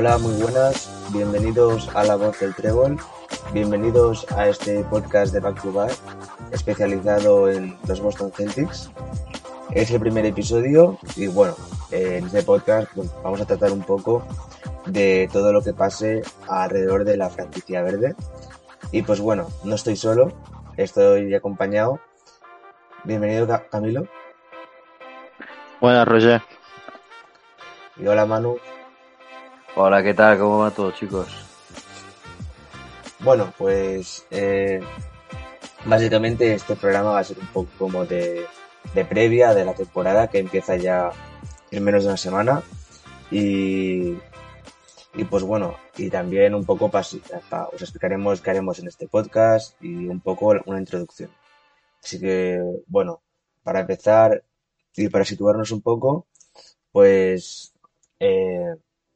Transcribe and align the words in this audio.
Hola, 0.00 0.16
muy 0.16 0.32
buenas. 0.40 0.90
Bienvenidos 1.12 1.94
a 1.94 2.02
La 2.04 2.16
Voz 2.16 2.40
del 2.40 2.54
Trébol. 2.54 2.96
Bienvenidos 3.52 4.26
a 4.32 4.48
este 4.48 4.82
podcast 4.84 5.30
de 5.34 5.40
Back 5.40 5.60
to 5.60 5.74
Back, 5.74 5.92
especializado 6.52 7.50
en 7.50 7.76
los 7.86 8.00
Boston 8.00 8.32
Celtics. 8.32 8.90
Es 9.72 9.90
el 9.90 10.00
primer 10.00 10.24
episodio 10.24 10.98
y 11.16 11.26
bueno, 11.26 11.54
en 11.90 12.24
este 12.24 12.42
podcast 12.42 12.90
pues, 12.94 13.10
vamos 13.22 13.42
a 13.42 13.44
tratar 13.44 13.72
un 13.72 13.82
poco 13.82 14.26
de 14.86 15.28
todo 15.30 15.52
lo 15.52 15.60
que 15.60 15.74
pase 15.74 16.22
alrededor 16.48 17.04
de 17.04 17.18
la 17.18 17.28
franquicia 17.28 17.82
verde. 17.82 18.14
Y 18.92 19.02
pues 19.02 19.20
bueno, 19.20 19.48
no 19.64 19.74
estoy 19.74 19.96
solo, 19.96 20.32
estoy 20.78 21.34
acompañado. 21.34 22.00
Bienvenido 23.04 23.46
Camilo. 23.70 24.08
Buenas, 25.78 26.08
Roger. 26.08 26.40
Y 27.98 28.06
hola 28.06 28.24
Manu. 28.24 28.56
Hola, 29.76 30.02
¿qué 30.02 30.14
tal? 30.14 30.36
¿Cómo 30.36 30.58
va 30.58 30.72
todo, 30.72 30.90
chicos? 30.90 31.28
Bueno, 33.20 33.52
pues 33.56 34.26
eh, 34.32 34.80
básicamente 35.84 36.54
este 36.54 36.74
programa 36.74 37.12
va 37.12 37.20
a 37.20 37.24
ser 37.24 37.38
un 37.38 37.46
poco 37.46 37.70
como 37.78 38.04
de, 38.04 38.46
previa 39.08 39.54
de 39.54 39.64
la 39.64 39.74
temporada 39.74 40.28
que 40.28 40.38
empieza 40.40 40.76
ya 40.76 41.12
en 41.70 41.84
menos 41.84 42.02
de 42.02 42.08
una 42.08 42.16
semana. 42.16 42.62
Y, 43.30 44.14
y 45.14 45.24
pues 45.28 45.44
bueno, 45.44 45.76
y 45.96 46.10
también 46.10 46.54
un 46.56 46.64
poco 46.64 46.90
para, 46.90 47.06
os 47.72 47.80
explicaremos 47.80 48.40
qué 48.40 48.50
haremos 48.50 48.80
en 48.80 48.88
este 48.88 49.06
podcast 49.06 49.80
y 49.80 50.08
un 50.08 50.20
poco 50.20 50.52
una 50.66 50.80
introducción. 50.80 51.30
Así 52.02 52.18
que 52.18 52.60
bueno, 52.88 53.22
para 53.62 53.80
empezar 53.80 54.42
y 54.96 55.08
para 55.08 55.24
situarnos 55.24 55.70
un 55.70 55.80
poco, 55.80 56.26
pues 56.90 57.72
eh, 58.18 58.74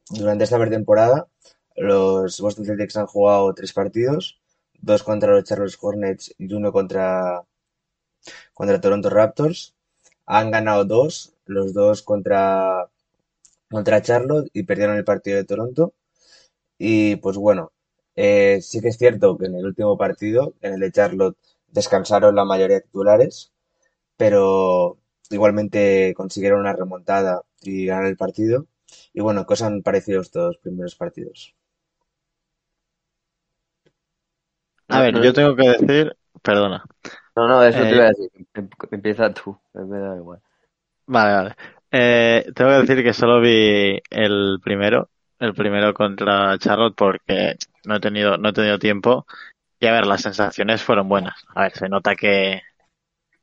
durante 0.09 0.43
esta 0.43 0.69
temporada, 0.69 1.27
los 1.75 2.39
Boston 2.39 2.65
Celtics 2.65 2.97
han 2.97 3.07
jugado 3.07 3.53
tres 3.53 3.73
partidos, 3.73 4.39
dos 4.81 5.03
contra 5.03 5.31
los 5.33 5.43
Charlotte 5.43 5.77
Hornets 5.79 6.33
y 6.37 6.53
uno 6.53 6.71
contra, 6.71 7.43
contra 8.53 8.81
Toronto 8.81 9.09
Raptors. 9.09 9.73
Han 10.25 10.51
ganado 10.51 10.85
dos, 10.85 11.33
los 11.45 11.73
dos 11.73 12.01
contra, 12.01 12.89
contra 13.69 14.01
Charlotte 14.01 14.49
y 14.53 14.63
perdieron 14.63 14.97
el 14.97 15.05
partido 15.05 15.37
de 15.37 15.45
Toronto. 15.45 15.93
Y 16.77 17.17
pues 17.17 17.37
bueno, 17.37 17.71
eh, 18.15 18.59
sí 18.61 18.81
que 18.81 18.89
es 18.89 18.97
cierto 18.97 19.37
que 19.37 19.47
en 19.47 19.55
el 19.55 19.65
último 19.65 19.97
partido, 19.97 20.55
en 20.61 20.73
el 20.75 20.79
de 20.81 20.91
Charlotte, 20.91 21.37
descansaron 21.67 22.35
la 22.35 22.45
mayoría 22.45 22.77
de 22.77 22.83
titulares, 22.83 23.53
pero 24.17 24.97
igualmente 25.31 26.13
consiguieron 26.15 26.61
una 26.61 26.73
remontada 26.73 27.43
y 27.61 27.85
ganar 27.87 28.05
el 28.07 28.17
partido. 28.17 28.67
Y 29.13 29.21
bueno, 29.21 29.45
¿qué 29.45 29.53
os 29.53 29.61
han 29.61 29.81
parecido 29.81 30.21
estos 30.21 30.57
primeros 30.57 30.95
partidos? 30.95 31.55
A 34.87 35.01
ver, 35.01 35.21
yo 35.21 35.33
tengo 35.33 35.55
que 35.55 35.69
decir, 35.69 36.15
perdona. 36.41 36.83
No, 37.35 37.47
no, 37.47 37.63
eso 37.63 37.81
te 37.81 37.95
iba 37.95 38.05
a 38.05 38.09
eh, 38.09 38.13
decir. 38.17 38.47
Em, 38.53 38.69
empieza 38.91 39.33
tú, 39.33 39.57
me 39.73 39.99
da 39.99 40.15
igual. 40.15 40.41
Vale, 41.07 41.33
vale. 41.33 41.55
Eh, 41.91 42.51
tengo 42.53 42.71
que 42.71 42.85
decir 42.85 43.03
que 43.03 43.13
solo 43.13 43.41
vi 43.41 43.99
el 44.09 44.59
primero, 44.63 45.09
el 45.39 45.53
primero 45.53 45.93
contra 45.93 46.57
Charlotte 46.57 46.95
porque 46.95 47.55
no 47.85 47.95
he 47.95 47.99
tenido, 47.99 48.37
no 48.37 48.49
he 48.49 48.53
tenido 48.53 48.79
tiempo. 48.79 49.25
Y 49.79 49.87
a 49.87 49.91
ver, 49.91 50.05
las 50.05 50.21
sensaciones 50.21 50.83
fueron 50.83 51.09
buenas. 51.09 51.45
A 51.53 51.63
ver, 51.63 51.73
se 51.73 51.89
nota 51.89 52.15
que 52.15 52.61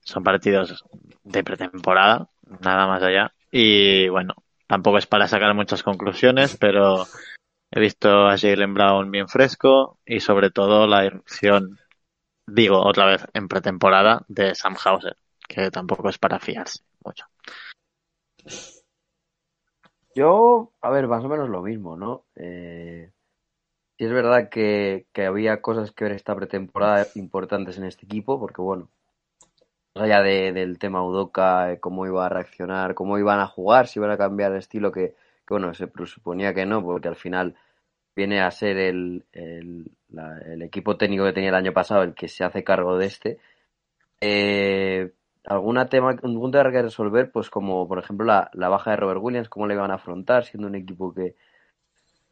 son 0.01 0.23
partidos 0.23 0.85
de 1.25 1.45
pretemporada, 1.45 2.29
nada 2.61 2.87
más 2.87 3.03
allá. 3.03 3.33
Y 3.51 4.09
bueno, 4.09 4.35
Tampoco 4.67 4.99
es 4.99 5.07
para 5.07 5.29
sacar 5.29 5.55
muchas 5.55 5.83
conclusiones, 5.83 6.57
pero 6.57 7.05
he 7.71 7.81
visto 7.81 8.29
a 8.29 8.37
Jalen 8.37 8.75
Brown 8.75 9.11
bien 9.11 9.29
fresco 9.29 9.99
y 10.05 10.21
sobre 10.21 10.51
todo 10.51 10.87
la 10.87 11.05
irrupción, 11.05 11.79
digo 12.47 12.79
otra 12.85 13.07
vez, 13.07 13.27
en 13.35 13.49
pretemporada 13.49 14.25
de 14.29 14.55
Sam 14.55 14.77
Hauser, 14.83 15.17
que 15.49 15.71
tampoco 15.71 16.09
es 16.09 16.19
para 16.19 16.39
fiarse 16.39 16.81
mucho. 17.05 17.27
Yo, 20.15 20.73
a 20.83 20.91
ver, 20.91 21.09
más 21.09 21.25
o 21.25 21.29
menos 21.29 21.49
lo 21.49 21.63
mismo, 21.63 21.97
¿no? 21.97 22.27
Eh, 22.35 23.11
sí 23.97 24.05
es 24.05 24.13
verdad 24.13 24.51
que, 24.51 25.07
que 25.13 25.25
había 25.25 25.63
cosas 25.63 25.93
que 25.93 26.05
ver 26.05 26.13
esta 26.13 26.37
pretemporada 26.37 27.07
importantes 27.15 27.79
en 27.79 27.85
este 27.85 28.05
equipo, 28.05 28.39
porque 28.39 28.61
bueno, 28.61 28.91
allá 29.95 30.23
del 30.23 30.79
tema 30.79 31.05
Udoka, 31.05 31.73
eh, 31.73 31.81
cómo 31.81 32.07
iba 32.07 32.27
a 32.27 32.29
reaccionar, 32.29 32.95
cómo 32.95 33.19
iban 33.19 33.41
a 33.41 33.47
jugar, 33.47 33.87
si 33.89 33.99
iban 33.99 34.11
a 34.11 34.19
cambiar 34.19 34.53
el 34.53 34.59
estilo, 34.59 34.93
que, 34.93 35.15
bueno, 35.49 35.75
se 35.75 35.87
presuponía 35.87 36.55
que 36.55 36.67
no, 36.67 36.83
porque 36.83 37.09
al 37.09 37.17
final 37.17 37.57
viene 38.17 38.41
a 38.41 38.51
ser 38.51 38.77
el, 38.79 39.25
el, 39.33 39.91
equipo 40.63 40.97
técnico 40.97 41.25
que 41.25 41.33
tenía 41.33 41.51
el 41.51 41.55
año 41.57 41.73
pasado 41.73 42.03
el 42.03 42.15
que 42.15 42.29
se 42.29 42.45
hace 42.45 42.65
cargo 42.65 42.97
de 42.99 43.07
este. 43.07 43.39
Eh, 44.21 45.13
alguna 45.45 45.89
tema, 45.89 46.17
un 46.23 46.41
punto 46.41 46.63
que 46.71 46.83
resolver, 46.83 47.31
pues 47.33 47.51
como 47.51 47.89
por 47.89 47.99
ejemplo 47.99 48.27
la, 48.27 48.51
la, 48.55 48.69
baja 48.69 48.93
de 48.93 48.97
Robert 48.97 49.21
Williams, 49.23 49.49
cómo 49.49 49.67
le 49.67 49.75
iban 49.75 49.91
a 49.91 49.95
afrontar, 49.95 50.45
siendo 50.45 50.69
un 50.69 50.77
equipo 50.77 51.13
que, 51.15 51.35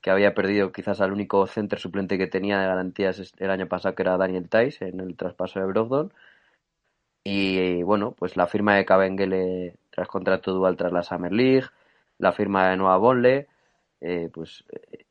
que 0.01 0.11
había 0.11 0.35
perdido 0.35 0.73
quizás 0.73 1.01
al 1.01 1.13
único 1.13 1.47
center 1.47 1.79
suplente 1.79 2.19
que 2.19 2.27
tenía 2.27 2.59
de 2.61 2.67
garantías 2.67 3.35
el 3.39 3.51
año 3.51 3.69
pasado, 3.69 3.95
que 3.95 4.03
era 4.03 4.17
Daniel 4.17 4.49
Tice, 4.49 4.89
en 4.89 5.01
el 5.01 5.17
traspaso 5.17 5.61
de 5.61 5.67
Brogdon. 5.67 6.13
Y 7.25 7.83
bueno, 7.83 8.13
pues 8.13 8.37
la 8.37 8.47
firma 8.47 8.77
de 8.77 8.85
Cabengele 8.85 9.77
tras 9.91 10.09
contrato 10.09 10.53
dual 10.53 10.77
tras 10.77 10.93
la 10.93 11.03
Summer 11.03 11.33
League, 11.33 11.67
la 12.19 12.33
firma 12.33 12.71
de 12.71 12.77
Nueva 12.77 12.97
Bonle, 12.97 13.49
eh, 14.01 14.31
pues 14.33 14.65
eh, 14.71 15.07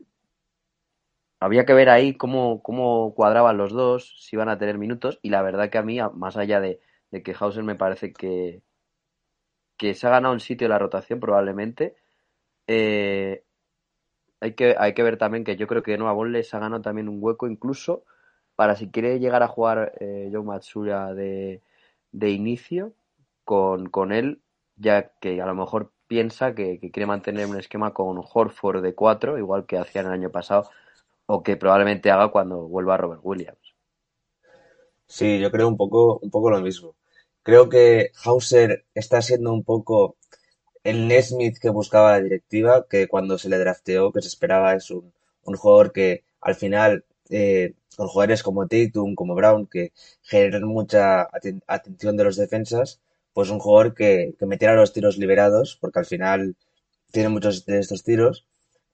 había 1.40 1.66
que 1.66 1.74
ver 1.74 1.90
ahí 1.90 2.16
cómo, 2.16 2.62
cómo 2.64 3.14
cuadraban 3.16 3.58
los 3.58 3.72
dos, 3.72 4.16
si 4.20 4.36
iban 4.36 4.50
a 4.50 4.58
tener 4.58 4.78
minutos, 4.78 5.20
y 5.22 5.30
la 5.30 5.42
verdad 5.42 5.70
que 5.70 5.78
a 5.78 5.84
mí, 5.84 6.00
más 6.16 6.38
allá 6.38 6.60
de, 6.60 6.80
que 7.24 7.36
Hauser 7.40 7.64
me 7.64 7.76
parece 7.76 8.14
que, 8.14 8.62
que 9.78 9.94
se 9.96 10.08
ha 10.08 10.10
ganado 10.12 10.34
un 10.34 10.40
sitio 10.40 10.66
en 10.66 10.72
la 10.72 10.80
rotación 10.80 11.20
probablemente, 11.20 11.96
eh, 12.68 13.44
hay, 14.42 14.54
que, 14.54 14.76
hay 14.78 14.94
que 14.94 15.04
ver 15.04 15.18
también 15.18 15.44
que 15.44 15.58
yo 15.58 15.68
creo 15.68 15.84
que 15.84 15.98
Nueva 15.98 16.14
Bonle 16.14 16.44
se 16.44 16.56
ha 16.58 16.60
ganado 16.60 16.82
también 16.82 17.10
un 17.10 17.20
hueco 17.22 17.48
incluso 17.48 18.04
para 18.56 18.76
si 18.76 18.92
quiere 18.92 19.20
llegar 19.20 19.44
a 19.44 19.48
jugar 19.48 19.94
eh, 20.00 20.30
Joe 20.32 20.44
Matsura 20.44 21.14
de 21.14 21.62
de 22.12 22.30
inicio 22.32 22.94
con, 23.44 23.90
con 23.90 24.12
él, 24.12 24.42
ya 24.76 25.12
que 25.20 25.42
a 25.42 25.46
lo 25.46 25.56
mejor 25.56 25.92
piensa 26.08 26.56
que, 26.56 26.80
quiere 26.80 27.06
mantener 27.06 27.46
un 27.46 27.58
esquema 27.58 27.94
con 27.94 28.20
Horford 28.20 28.82
de 28.82 28.96
4, 28.96 29.38
igual 29.38 29.66
que 29.66 29.78
hacía 29.78 30.02
el 30.02 30.08
año 30.08 30.32
pasado, 30.32 30.70
o 31.28 31.44
que 31.44 31.56
probablemente 31.56 32.12
haga 32.12 32.30
cuando 32.30 32.68
vuelva 32.68 32.98
Robert 32.98 33.22
Williams. 33.24 33.76
Sí, 35.06 35.40
yo 35.40 35.52
creo 35.52 35.68
un 35.68 35.78
poco, 35.78 36.20
un 36.20 36.32
poco 36.32 36.50
lo 36.50 36.62
mismo. 36.62 36.96
Creo 37.44 37.70
que 37.70 38.12
Hauser 38.24 38.86
está 38.94 39.22
siendo 39.22 39.54
un 39.54 39.64
poco 39.64 40.18
el 40.84 41.08
Nesmith 41.08 41.58
que 41.60 41.70
buscaba 41.70 42.12
la 42.12 42.22
directiva, 42.22 42.88
que 42.90 43.08
cuando 43.08 43.38
se 43.38 43.50
le 43.50 43.60
drafteó, 43.60 44.12
que 44.12 44.22
se 44.22 44.28
esperaba 44.30 44.74
es 44.74 44.90
un, 44.92 45.14
un 45.44 45.56
jugador 45.56 45.92
que 45.92 46.24
al 46.42 46.56
final 46.56 47.06
eh, 47.30 47.74
con 47.96 48.08
jugadores 48.08 48.44
como 48.44 48.68
Tatum, 48.68 49.16
como 49.16 49.36
Brown, 49.36 49.68
que 49.68 49.92
generan 50.24 50.64
mucha 50.64 51.28
atención 51.68 52.18
de 52.18 52.24
los 52.24 52.38
defensas, 52.38 53.02
pues 53.34 53.50
un 53.50 53.60
jugador 53.60 53.94
que, 53.94 54.36
que 54.40 54.46
metiera 54.46 54.76
los 54.76 54.94
tiros 54.94 55.18
liberados, 55.18 55.78
porque 55.80 56.00
al 56.00 56.06
final 56.06 56.56
tiene 57.12 57.30
muchos 57.30 57.66
de 57.66 57.80
estos 57.80 58.04
tiros, 58.04 58.46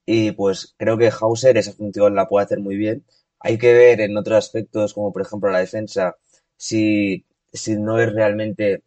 y 0.06 0.32
pues 0.32 0.74
creo 0.78 0.98
que 0.98 1.10
Hauser 1.20 1.56
esa 1.56 1.72
función 1.72 2.14
la 2.14 2.28
puede 2.28 2.44
hacer 2.46 2.60
muy 2.60 2.76
bien. 2.76 3.04
Hay 3.40 3.58
que 3.58 3.72
ver 3.72 4.00
en 4.00 4.16
otros 4.16 4.38
aspectos, 4.38 4.94
como 4.94 5.12
por 5.12 5.22
ejemplo 5.22 5.50
la 5.50 5.60
defensa, 5.60 6.16
si, 6.56 7.24
si 7.52 7.76
no 7.76 8.00
es 8.00 8.12
realmente 8.12 8.82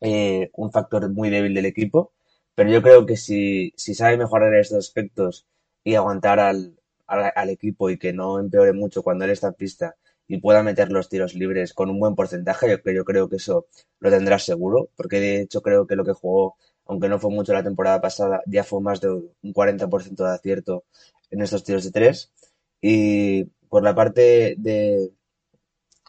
eh, 0.00 0.50
un 0.54 0.70
factor 0.72 1.10
muy 1.10 1.30
débil 1.30 1.54
del 1.54 1.66
equipo, 1.66 2.12
pero 2.54 2.70
yo 2.70 2.82
creo 2.82 3.06
que 3.06 3.16
si, 3.16 3.72
si 3.76 3.94
sabe 3.94 4.16
mejorar 4.16 4.54
estos 4.54 4.78
aspectos 4.78 5.46
y 5.84 5.94
aguantar 5.94 6.40
al, 6.40 6.76
al, 7.06 7.50
equipo 7.50 7.90
y 7.90 7.98
que 7.98 8.12
no 8.12 8.38
empeore 8.38 8.72
mucho 8.72 9.02
cuando 9.02 9.24
él 9.24 9.30
está 9.30 9.48
en 9.48 9.54
pista 9.54 9.96
y 10.28 10.38
pueda 10.38 10.62
meter 10.62 10.90
los 10.90 11.08
tiros 11.08 11.34
libres 11.34 11.72
con 11.72 11.90
un 11.90 12.00
buen 12.00 12.14
porcentaje, 12.14 12.68
yo, 12.68 12.92
yo 12.92 13.04
creo 13.04 13.28
que 13.28 13.36
eso 13.36 13.66
lo 14.00 14.10
tendrá 14.10 14.38
seguro, 14.38 14.90
porque 14.96 15.20
de 15.20 15.40
hecho 15.42 15.62
creo 15.62 15.86
que 15.86 15.96
lo 15.96 16.04
que 16.04 16.12
jugó, 16.12 16.56
aunque 16.86 17.08
no 17.08 17.18
fue 17.18 17.30
mucho 17.30 17.52
la 17.52 17.62
temporada 17.62 18.00
pasada, 18.00 18.42
ya 18.46 18.64
fue 18.64 18.80
más 18.80 19.00
de 19.00 19.10
un 19.10 19.52
40% 19.52 20.24
de 20.24 20.34
acierto 20.34 20.84
en 21.30 21.42
estos 21.42 21.64
tiros 21.64 21.84
de 21.84 21.90
tres. 21.92 22.32
Y 22.80 23.44
por 23.68 23.82
la 23.82 23.94
parte 23.94 24.56
de, 24.58 25.12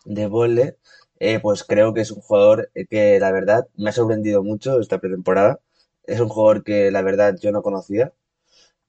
de 0.05 0.27
Bolle, 0.27 0.77
eh, 1.19 1.39
pues 1.39 1.63
creo 1.63 1.93
que 1.93 2.01
es 2.01 2.11
un 2.11 2.21
jugador 2.21 2.71
que 2.89 3.19
la 3.19 3.31
verdad 3.31 3.67
me 3.75 3.89
ha 3.89 3.93
sorprendido 3.93 4.43
mucho 4.43 4.79
esta 4.79 4.99
pretemporada. 4.99 5.59
Es 6.03 6.19
un 6.19 6.29
jugador 6.29 6.63
que 6.63 6.91
la 6.91 7.01
verdad 7.01 7.35
yo 7.41 7.51
no 7.51 7.61
conocía 7.61 8.13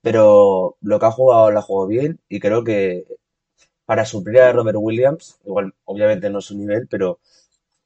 pero 0.08 0.76
lo 0.80 0.98
que 1.00 1.06
ha 1.06 1.10
jugado 1.10 1.50
lo 1.50 1.58
ha 1.58 1.62
jugado 1.62 1.88
bien 1.88 2.20
y 2.28 2.40
creo 2.40 2.64
que 2.64 3.04
para 3.86 4.06
suplir 4.06 4.40
a 4.42 4.52
Robert 4.52 4.78
Williams, 4.80 5.40
igual 5.44 5.74
obviamente 5.84 6.30
no 6.30 6.40
es 6.40 6.46
su 6.46 6.56
nivel, 6.58 6.88
pero 6.88 7.20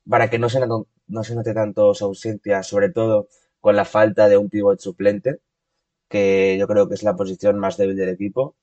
para 0.08 0.30
que 0.30 0.38
no 0.40 0.48
se, 0.50 0.60
no 1.08 1.24
se 1.24 1.34
note 1.36 1.54
tanto 1.54 1.94
su 1.94 2.04
ausencia, 2.06 2.62
sobre 2.64 2.90
todo 2.90 3.28
con 3.60 3.76
la 3.76 3.84
falta 3.86 4.28
de 4.28 4.38
un 4.38 4.50
pivot 4.50 4.80
suplente, 4.80 5.40
que 6.10 6.56
yo 6.58 6.68
creo 6.68 6.88
que 6.88 6.94
es 6.96 7.04
la 7.04 7.16
posición 7.16 7.58
más 7.60 7.76
débil 7.78 7.96
del 7.96 8.10
equipo, 8.10 8.56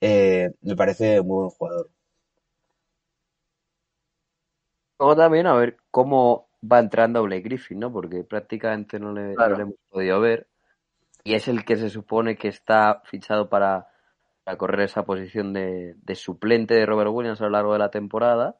eh, 0.00 0.52
me 0.62 0.76
parece 0.76 1.22
muy 1.22 1.38
buen 1.44 1.50
jugador. 1.50 1.90
Luego 4.98 5.16
también 5.16 5.46
a 5.46 5.54
ver 5.54 5.78
cómo 5.90 6.50
va 6.62 6.78
entrando 6.80 7.22
Blake 7.22 7.42
Griffin, 7.42 7.80
¿no? 7.80 7.92
Porque 7.92 8.24
prácticamente 8.24 8.98
no 9.00 9.12
le, 9.12 9.36
Claro. 9.36 9.56
no 9.56 9.56
le 9.56 9.62
hemos 9.62 9.74
podido 9.90 10.20
ver. 10.20 10.48
Y 11.24 11.34
es 11.34 11.48
el 11.48 11.64
que 11.64 11.76
se 11.76 11.90
supone 11.90 12.36
que 12.36 12.48
está 12.48 13.02
fichado 13.04 13.48
para, 13.48 13.88
para 14.44 14.56
correr 14.56 14.80
esa 14.82 15.04
posición 15.04 15.52
de, 15.52 15.94
de 15.96 16.14
suplente 16.14 16.74
de 16.74 16.86
Robert 16.86 17.10
Williams 17.12 17.40
a 17.40 17.44
lo 17.44 17.50
largo 17.50 17.72
de 17.72 17.78
la 17.78 17.90
temporada. 17.90 18.56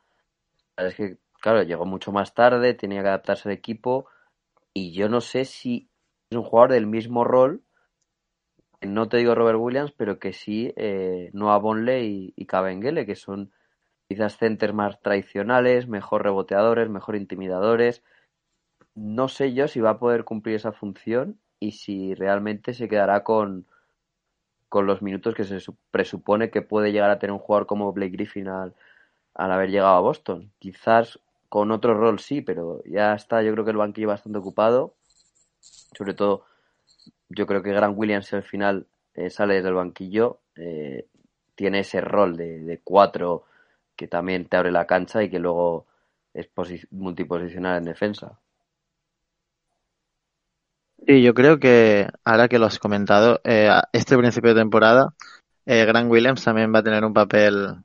Es 0.77 0.95
que, 0.95 1.19
claro, 1.41 1.63
llegó 1.63 1.87
mucho 1.87 2.13
más 2.13 2.35
tarde, 2.35 2.75
tenía 2.75 3.03
que 3.03 3.09
adaptarse 3.09 3.49
al 3.49 3.55
equipo. 3.55 4.07
Y 4.75 4.93
yo 4.93 5.09
no 5.09 5.21
sé 5.21 5.45
si 5.45 5.91
es 6.31 6.37
un 6.37 6.45
jugador 6.45 6.73
del 6.73 6.87
mismo 6.87 7.25
rol. 7.25 7.63
No 8.83 9.09
te 9.09 9.19
digo 9.19 9.35
Robert 9.35 9.59
Williams, 9.59 9.93
pero 9.93 10.19
que 10.19 10.33
sí 10.33 10.73
eh, 10.77 11.31
Noah 11.33 11.59
Bonley 11.59 12.33
y, 12.37 12.43
y 12.43 12.47
Kabengele, 12.47 13.05
que 13.05 13.15
son 13.15 13.53
quizás 14.09 14.39
centers 14.39 14.75
más 14.75 15.01
tradicionales, 15.03 15.87
mejor 15.87 16.23
reboteadores, 16.23 16.89
mejor 16.89 17.17
intimidadores. 17.17 18.03
No 18.95 19.29
sé 19.29 19.53
yo 19.53 19.69
si 19.69 19.81
va 19.81 19.91
a 19.91 19.99
poder 19.99 20.25
cumplir 20.25 20.57
esa 20.57 20.73
función 20.73 21.39
y 21.61 21.73
si 21.73 22.15
realmente 22.15 22.75
se 22.75 22.89
quedará 22.89 23.25
con, 23.25 23.67
con 24.69 24.87
los 24.87 25.03
minutos 25.03 25.35
que 25.35 25.45
se 25.45 25.61
su- 25.61 25.77
presupone 25.91 26.51
que 26.51 26.63
puede 26.63 26.93
llegar 26.93 27.11
a 27.11 27.19
tener 27.19 27.33
un 27.33 27.39
jugador 27.41 27.67
como 27.67 27.93
Blake 27.93 28.13
Griffin 28.13 28.49
al, 28.49 28.75
haber 29.35 29.71
llegado 29.71 29.97
a 29.97 30.01
Boston. 30.01 30.53
Quizás 30.59 31.21
con 31.49 31.71
otro 31.73 31.95
rol 31.95 32.21
sí, 32.21 32.41
pero 32.43 32.83
ya 32.85 33.15
está, 33.15 33.43
yo 33.43 33.53
creo 33.53 33.65
que 33.65 33.73
el 33.73 33.77
banquillo 33.79 34.09
bastante 34.09 34.39
ocupado. 34.39 34.95
Sobre 35.97 36.15
todo, 36.15 36.45
yo 37.31 37.47
creo 37.47 37.63
que 37.63 37.73
Grant 37.73 37.97
Williams 37.99 38.33
al 38.35 38.43
final 38.45 38.87
eh, 39.15 39.31
sale 39.31 39.55
desde 39.57 39.69
el 39.71 39.75
banquillo, 39.77 40.41
eh, 40.57 41.07
tiene 41.57 41.81
ese 41.81 42.01
rol 42.01 42.37
de, 42.37 42.61
de 42.61 42.81
cuatro 42.83 43.45
que 43.97 44.09
también 44.09 44.47
te 44.47 44.57
abre 44.59 44.73
la 44.73 44.87
cancha 44.87 45.23
y 45.23 45.31
que 45.31 45.39
luego 45.41 45.87
es 46.35 46.49
posi- 46.55 46.87
multiposicional 46.93 47.79
en 47.79 47.85
defensa. 47.87 48.41
Sí, 51.07 51.23
yo 51.23 51.35
creo 51.35 51.59
que 51.59 52.09
ahora 52.25 52.49
que 52.49 52.59
lo 52.59 52.67
has 52.67 52.79
comentado, 52.79 53.41
eh, 53.45 53.71
este 53.93 54.17
principio 54.17 54.55
de 54.55 54.61
temporada, 54.61 55.15
eh, 55.67 55.85
Grant 55.85 56.11
Williams 56.11 56.45
también 56.45 56.75
va 56.75 56.81
a 56.81 56.83
tener 56.83 57.05
un 57.05 57.15
papel 57.15 57.77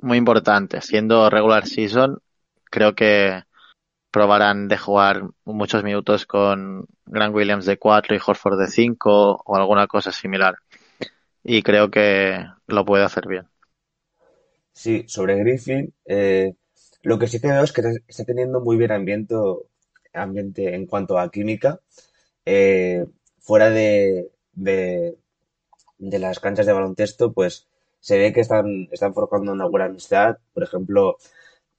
muy 0.00 0.18
importante. 0.18 0.80
Siendo 0.80 1.30
regular 1.30 1.66
season, 1.66 2.18
creo 2.64 2.94
que 2.94 3.42
probarán 4.10 4.68
de 4.68 4.78
jugar 4.78 5.22
muchos 5.44 5.84
minutos 5.84 6.26
con 6.26 6.86
Grant 7.06 7.34
Williams 7.34 7.66
de 7.66 7.78
4 7.78 8.16
y 8.16 8.20
Horford 8.24 8.58
de 8.58 8.66
5 8.68 9.42
o 9.44 9.56
alguna 9.56 9.86
cosa 9.86 10.12
similar. 10.12 10.56
Y 11.44 11.62
creo 11.62 11.90
que 11.90 12.44
lo 12.66 12.84
puede 12.84 13.04
hacer 13.04 13.26
bien. 13.28 13.46
Sí, 14.72 15.04
sobre 15.08 15.38
Griffin, 15.38 15.92
eh, 16.04 16.54
lo 17.02 17.18
que 17.18 17.26
sí 17.26 17.40
que 17.40 17.48
veo 17.48 17.64
es 17.64 17.72
que 17.72 17.82
está 18.06 18.24
teniendo 18.24 18.60
muy 18.60 18.76
bien 18.76 18.92
ambiente, 18.92 19.34
ambiente 20.12 20.74
en 20.74 20.86
cuanto 20.86 21.18
a 21.18 21.30
química, 21.30 21.80
eh, 22.50 23.06
fuera 23.40 23.68
de, 23.70 24.30
de, 24.54 25.18
las 25.98 26.40
canchas 26.40 26.66
de 26.66 26.72
baloncesto, 26.72 27.32
pues 27.32 27.68
se 28.00 28.18
ve 28.18 28.32
que 28.32 28.40
están, 28.40 28.88
están 28.90 29.12
forjando 29.14 29.52
una 29.52 29.66
buena 29.66 29.86
amistad. 29.86 30.38
Por 30.54 30.62
ejemplo, 30.62 31.18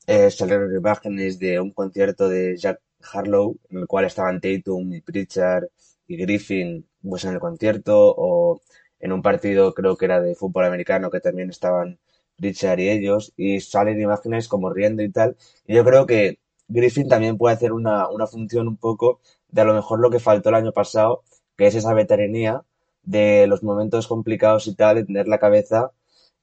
eh, 0.08 0.30
salieron 0.32 0.76
imágenes 0.76 1.40
de 1.40 1.60
un 1.60 1.72
concierto 1.72 2.30
de 2.30 2.56
Jack 2.58 2.82
Harlow, 3.02 3.58
en 3.72 3.80
el 3.80 3.88
cual 3.88 4.06
estaban 4.06 4.42
Tatum 4.42 4.94
y 4.94 5.02
Pritchard 5.02 5.66
y 6.08 6.18
Griffin 6.18 6.86
pues, 7.02 7.26
en 7.26 7.34
el 7.34 7.40
concierto, 7.40 8.14
o 8.18 8.62
en 9.00 9.12
un 9.12 9.22
partido 9.24 9.74
creo 9.74 9.98
que 9.98 10.06
era 10.06 10.22
de 10.22 10.36
fútbol 10.36 10.66
americano 10.66 11.10
que 11.10 11.20
también 11.20 11.50
estaban 11.50 12.00
Pritchard 12.38 12.80
y 12.80 12.90
ellos, 12.90 13.34
y 13.38 13.60
salen 13.62 14.02
imágenes 14.02 14.48
como 14.48 14.70
riendo 14.72 15.02
y 15.04 15.12
tal. 15.12 15.36
Y 15.66 15.76
yo 15.76 15.84
creo 15.84 16.06
que 16.06 16.40
Griffin 16.70 17.08
también 17.10 17.38
puede 17.38 17.56
hacer 17.56 17.74
una, 17.74 18.10
una 18.10 18.28
función 18.28 18.68
un 18.68 18.78
poco 18.78 19.20
de 19.50 19.62
a 19.62 19.66
lo 19.66 19.74
mejor 19.74 20.00
lo 20.00 20.10
que 20.10 20.20
faltó 20.20 20.50
el 20.50 20.56
año 20.56 20.72
pasado, 20.72 21.24
que 21.58 21.68
es 21.68 21.76
esa 21.76 21.94
veteranía 21.94 22.64
de 23.04 23.48
los 23.48 23.64
momentos 23.64 24.08
complicados 24.08 24.68
y 24.68 24.76
tal, 24.76 24.96
de 24.98 25.06
tener 25.06 25.28
la 25.28 25.40
cabeza 25.40 25.92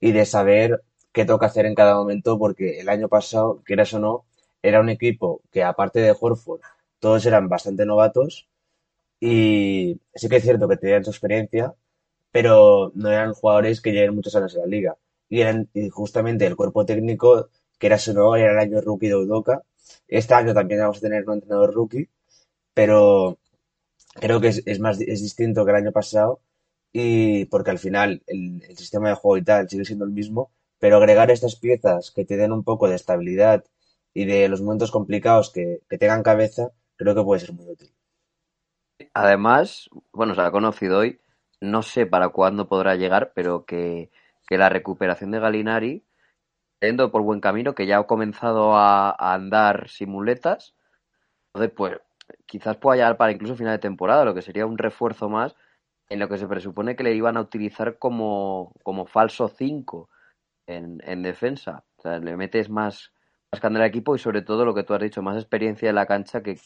y 0.00 0.12
de 0.12 0.24
saber 0.26 0.82
qué 1.12 1.24
toca 1.24 1.46
hacer 1.46 1.66
en 1.66 1.74
cada 1.74 1.94
momento, 1.96 2.38
porque 2.38 2.80
el 2.80 2.88
año 2.88 3.08
pasado, 3.08 3.62
quieras 3.64 3.94
o 3.94 3.98
no, 4.00 4.24
era 4.62 4.80
un 4.80 4.88
equipo 4.90 5.40
que 5.50 5.62
aparte 5.64 6.00
de 6.00 6.14
Horford, 6.18 6.60
todos 6.98 7.24
eran 7.26 7.48
bastante 7.48 7.86
novatos 7.86 8.48
y 9.20 10.00
sí 10.14 10.28
que 10.28 10.36
es 10.36 10.42
cierto 10.44 10.68
que 10.68 10.76
tenían 10.76 11.04
su 11.04 11.10
experiencia, 11.10 11.74
pero 12.32 12.92
no 12.94 13.10
eran 13.10 13.34
jugadores 13.34 13.80
que 13.80 13.92
lleven 13.92 14.14
muchos 14.16 14.36
años 14.36 14.54
en 14.54 14.62
la 14.62 14.66
liga. 14.66 14.96
Y, 15.28 15.40
eran, 15.42 15.68
y 15.74 15.90
justamente 15.90 16.46
el 16.46 16.56
cuerpo 16.56 16.86
técnico, 16.86 17.48
que 17.78 17.88
era 17.88 17.98
o 18.08 18.12
no, 18.14 18.36
era 18.36 18.52
el 18.52 18.58
año 18.58 18.80
rookie 18.82 19.08
de 19.08 19.16
Udoka. 19.16 19.62
Este 20.08 20.34
año 20.34 20.54
también 20.54 20.80
vamos 20.80 20.98
a 20.98 21.00
tener 21.00 21.24
un 21.26 21.34
entrenador 21.34 21.74
rookie, 21.74 22.08
pero 22.74 23.38
creo 24.14 24.40
que 24.40 24.48
es, 24.48 24.80
más 24.80 25.00
es 25.00 25.22
distinto 25.22 25.64
que 25.64 25.70
el 25.70 25.76
año 25.76 25.92
pasado 25.92 26.40
y 26.92 27.44
porque 27.46 27.70
al 27.70 27.78
final 27.78 28.22
el, 28.26 28.62
sistema 28.76 29.08
de 29.08 29.14
juego 29.14 29.38
y 29.38 29.44
tal 29.44 29.68
sigue 29.68 29.84
siendo 29.84 30.04
el 30.04 30.12
mismo, 30.12 30.50
pero 30.78 30.96
agregar 30.96 31.30
estas 31.30 31.56
piezas 31.56 32.10
que 32.10 32.24
te 32.24 32.36
den 32.36 32.52
un 32.52 32.64
poco 32.64 32.88
de 32.88 32.96
estabilidad 32.96 33.64
y 34.14 34.24
de 34.24 34.48
los 34.48 34.62
momentos 34.62 34.90
complicados 34.90 35.50
que, 35.50 35.80
que 35.88 35.98
tengan 35.98 36.22
cabeza, 36.22 36.70
creo 36.96 37.14
que 37.14 37.22
puede 37.22 37.40
ser 37.40 37.52
muy 37.52 37.66
útil. 37.68 37.92
Además, 39.12 39.90
bueno, 40.12 40.34
se 40.34 40.40
ha 40.40 40.50
conocido 40.50 40.98
hoy, 41.00 41.20
no 41.60 41.82
sé 41.82 42.06
para 42.06 42.30
cuándo 42.30 42.68
podrá 42.68 42.96
llegar, 42.96 43.32
pero 43.34 43.64
que, 43.64 44.10
que 44.46 44.58
la 44.58 44.68
recuperación 44.68 45.30
de 45.30 45.40
Galinari, 45.40 46.05
yendo 46.80 47.10
por 47.10 47.22
buen 47.22 47.40
camino, 47.40 47.74
que 47.74 47.86
ya 47.86 47.98
ha 47.98 48.06
comenzado 48.06 48.76
a, 48.76 49.14
andar 49.34 49.88
sin 49.88 50.10
muletas, 50.10 50.74
entonces 51.54 51.72
pues 51.76 51.98
quizás 52.46 52.76
pueda 52.76 52.96
llegar 52.96 53.16
para 53.16 53.32
incluso 53.32 53.56
final 53.56 53.74
de 53.74 53.78
temporada, 53.78 54.24
lo 54.24 54.34
que 54.34 54.42
sería 54.42 54.66
un 54.66 54.78
refuerzo 54.78 55.28
más 55.28 55.54
en 56.08 56.20
lo 56.20 56.28
que 56.28 56.38
se 56.38 56.46
presupone 56.46 56.96
que 56.96 57.02
le 57.02 57.14
iban 57.14 57.36
a 57.36 57.40
utilizar 57.40 57.98
como, 57.98 58.72
como 58.82 59.06
falso 59.06 59.48
5 59.48 60.08
en, 60.66 61.00
en 61.04 61.22
defensa. 61.22 61.84
O 61.98 62.02
sea, 62.02 62.18
le 62.18 62.36
metes 62.36 62.70
más, 62.70 63.12
más 63.50 63.60
candela 63.60 63.84
al 63.84 63.90
equipo 63.90 64.14
y 64.14 64.18
sobre 64.18 64.42
todo 64.42 64.64
lo 64.64 64.74
que 64.74 64.84
tú 64.84 64.94
has 64.94 65.00
dicho, 65.00 65.22
más 65.22 65.36
experiencia 65.36 65.88
en 65.88 65.96
la 65.96 66.06
cancha 66.06 66.42
que 66.42 66.58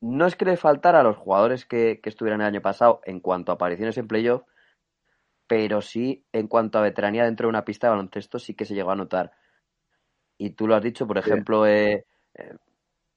no 0.00 0.26
es 0.26 0.36
que 0.36 0.46
le 0.46 0.56
faltara 0.56 1.00
a 1.00 1.02
los 1.02 1.16
jugadores 1.16 1.66
que, 1.66 2.00
que 2.02 2.08
estuvieran 2.08 2.40
el 2.40 2.46
año 2.46 2.62
pasado 2.62 3.00
en 3.04 3.20
cuanto 3.20 3.52
a 3.52 3.56
apariciones 3.56 3.98
en 3.98 4.08
playoff, 4.08 4.42
pero 5.50 5.82
sí 5.82 6.24
en 6.32 6.46
cuanto 6.46 6.78
a 6.78 6.82
veteranía 6.82 7.24
dentro 7.24 7.46
de 7.46 7.50
una 7.50 7.64
pista 7.64 7.88
de 7.88 7.90
baloncesto 7.90 8.38
sí 8.38 8.54
que 8.54 8.64
se 8.64 8.76
llegó 8.76 8.92
a 8.92 8.94
notar. 8.94 9.32
Y 10.38 10.50
tú 10.50 10.68
lo 10.68 10.76
has 10.76 10.82
dicho, 10.82 11.08
por 11.08 11.18
ejemplo, 11.18 11.66
eh, 11.66 12.06
eh, 12.34 12.50
a 12.52 12.54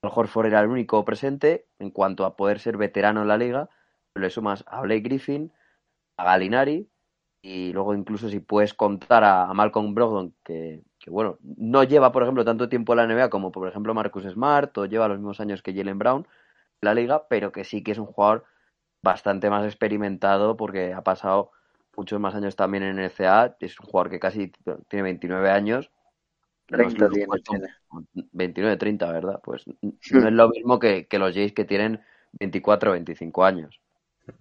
lo 0.01 0.09
mejor 0.09 0.27
Ford 0.27 0.47
era 0.47 0.59
el 0.61 0.67
único 0.67 1.05
presente 1.05 1.67
en 1.77 1.91
cuanto 1.91 2.25
a 2.25 2.35
poder 2.35 2.59
ser 2.59 2.75
veterano 2.75 3.21
en 3.21 3.27
la 3.27 3.37
liga, 3.37 3.69
pero 4.11 4.23
le 4.23 4.31
sumas 4.31 4.65
a 4.65 4.81
Blake 4.81 5.01
Griffin, 5.01 5.53
a 6.17 6.23
Galinari 6.23 6.89
y 7.43 7.71
luego 7.71 7.93
incluso 7.93 8.27
si 8.29 8.39
puedes 8.39 8.73
contar 8.73 9.23
a, 9.23 9.43
a 9.43 9.53
Malcolm 9.53 9.93
Brogdon, 9.93 10.33
que, 10.43 10.81
que, 10.97 11.11
bueno, 11.11 11.37
no 11.43 11.83
lleva, 11.83 12.11
por 12.11 12.23
ejemplo, 12.23 12.43
tanto 12.43 12.67
tiempo 12.67 12.93
en 12.93 12.97
la 12.97 13.05
NBA 13.05 13.29
como, 13.29 13.51
por 13.51 13.67
ejemplo, 13.67 13.93
Marcus 13.93 14.23
Smart 14.23 14.75
o 14.79 14.87
lleva 14.87 15.07
los 15.07 15.19
mismos 15.19 15.39
años 15.39 15.61
que 15.61 15.75
Jalen 15.75 15.99
Brown 15.99 16.27
en 16.81 16.85
la 16.87 16.95
liga, 16.95 17.27
pero 17.27 17.51
que 17.51 17.63
sí 17.63 17.83
que 17.83 17.91
es 17.91 17.99
un 17.99 18.07
jugador 18.07 18.45
bastante 19.03 19.51
más 19.51 19.65
experimentado 19.65 20.57
porque 20.57 20.93
ha 20.93 21.03
pasado 21.03 21.51
muchos 21.95 22.19
más 22.19 22.35
años 22.35 22.55
también 22.55 22.83
en 22.83 22.99
NCA, 22.99 23.55
es 23.59 23.79
un 23.79 23.85
jugador 23.85 24.11
que 24.11 24.19
casi 24.19 24.51
tiene 24.87 25.03
29 25.03 25.49
años. 25.49 25.91
30 26.67 27.09
tiene, 27.09 27.27
tiene. 27.43 27.67
29, 28.31 28.77
30, 28.77 29.11
¿verdad? 29.11 29.39
Pues 29.43 29.65
no 29.67 30.27
es 30.27 30.33
lo 30.33 30.49
mismo 30.49 30.79
que, 30.79 31.07
que 31.07 31.19
los 31.19 31.33
Jays 31.33 31.53
que 31.53 31.65
tienen 31.65 32.01
24 32.33 32.91
o 32.91 32.93
25 32.93 33.45
años. 33.45 33.81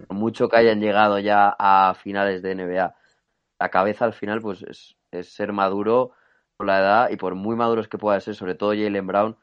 Mucho 0.08 0.48
que 0.48 0.56
hayan 0.56 0.80
llegado 0.80 1.18
ya 1.18 1.54
a 1.58 1.94
finales 1.94 2.42
de 2.42 2.54
NBA. 2.54 2.94
La 3.58 3.68
cabeza 3.70 4.04
al 4.04 4.12
final, 4.12 4.40
pues 4.40 4.62
es, 4.62 4.96
es 5.10 5.32
ser 5.32 5.52
maduro 5.52 6.12
por 6.56 6.66
la 6.66 6.78
edad 6.78 7.10
y 7.10 7.16
por 7.16 7.34
muy 7.34 7.56
maduros 7.56 7.88
que 7.88 7.98
pueda 7.98 8.20
ser, 8.20 8.34
sobre 8.34 8.54
todo 8.54 8.70
Jalen 8.70 9.06
Brown, 9.06 9.36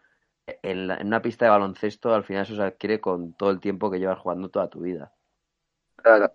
en, 0.64 0.88
la, 0.88 0.96
en, 0.96 1.08
una 1.08 1.22
pista 1.22 1.46
de 1.46 1.52
baloncesto 1.52 2.14
al 2.14 2.24
final 2.24 2.44
eso 2.44 2.56
se 2.56 2.64
adquiere 2.64 3.00
con 3.00 3.34
todo 3.34 3.52
el 3.52 3.60
tiempo 3.60 3.92
que 3.92 4.00
llevas 4.00 4.20
jugando 4.20 4.50
toda 4.50 4.70
tu 4.70 4.82
vida. 4.82 5.14
Claro. 6.02 6.32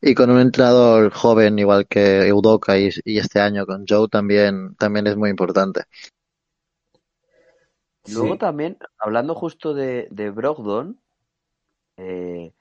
Y 0.00 0.14
con 0.14 0.30
un 0.30 0.40
entrenador 0.40 1.10
joven 1.12 1.58
igual 1.58 1.86
que 1.86 2.26
Eudoka 2.26 2.78
y, 2.78 2.90
y, 3.04 3.18
este 3.18 3.40
año 3.40 3.66
con 3.66 3.84
Joe 3.88 4.08
también, 4.08 4.74
también 4.76 5.06
es 5.06 5.16
muy 5.16 5.30
importante. 5.30 5.84
Luego 8.12 8.34
sí. 8.34 8.38
también, 8.38 8.78
hablando 8.98 9.34
justo 9.34 9.74
de, 9.74 10.06
de 10.10 10.30
Brogdon, 10.30 11.00
eh, 11.96 12.52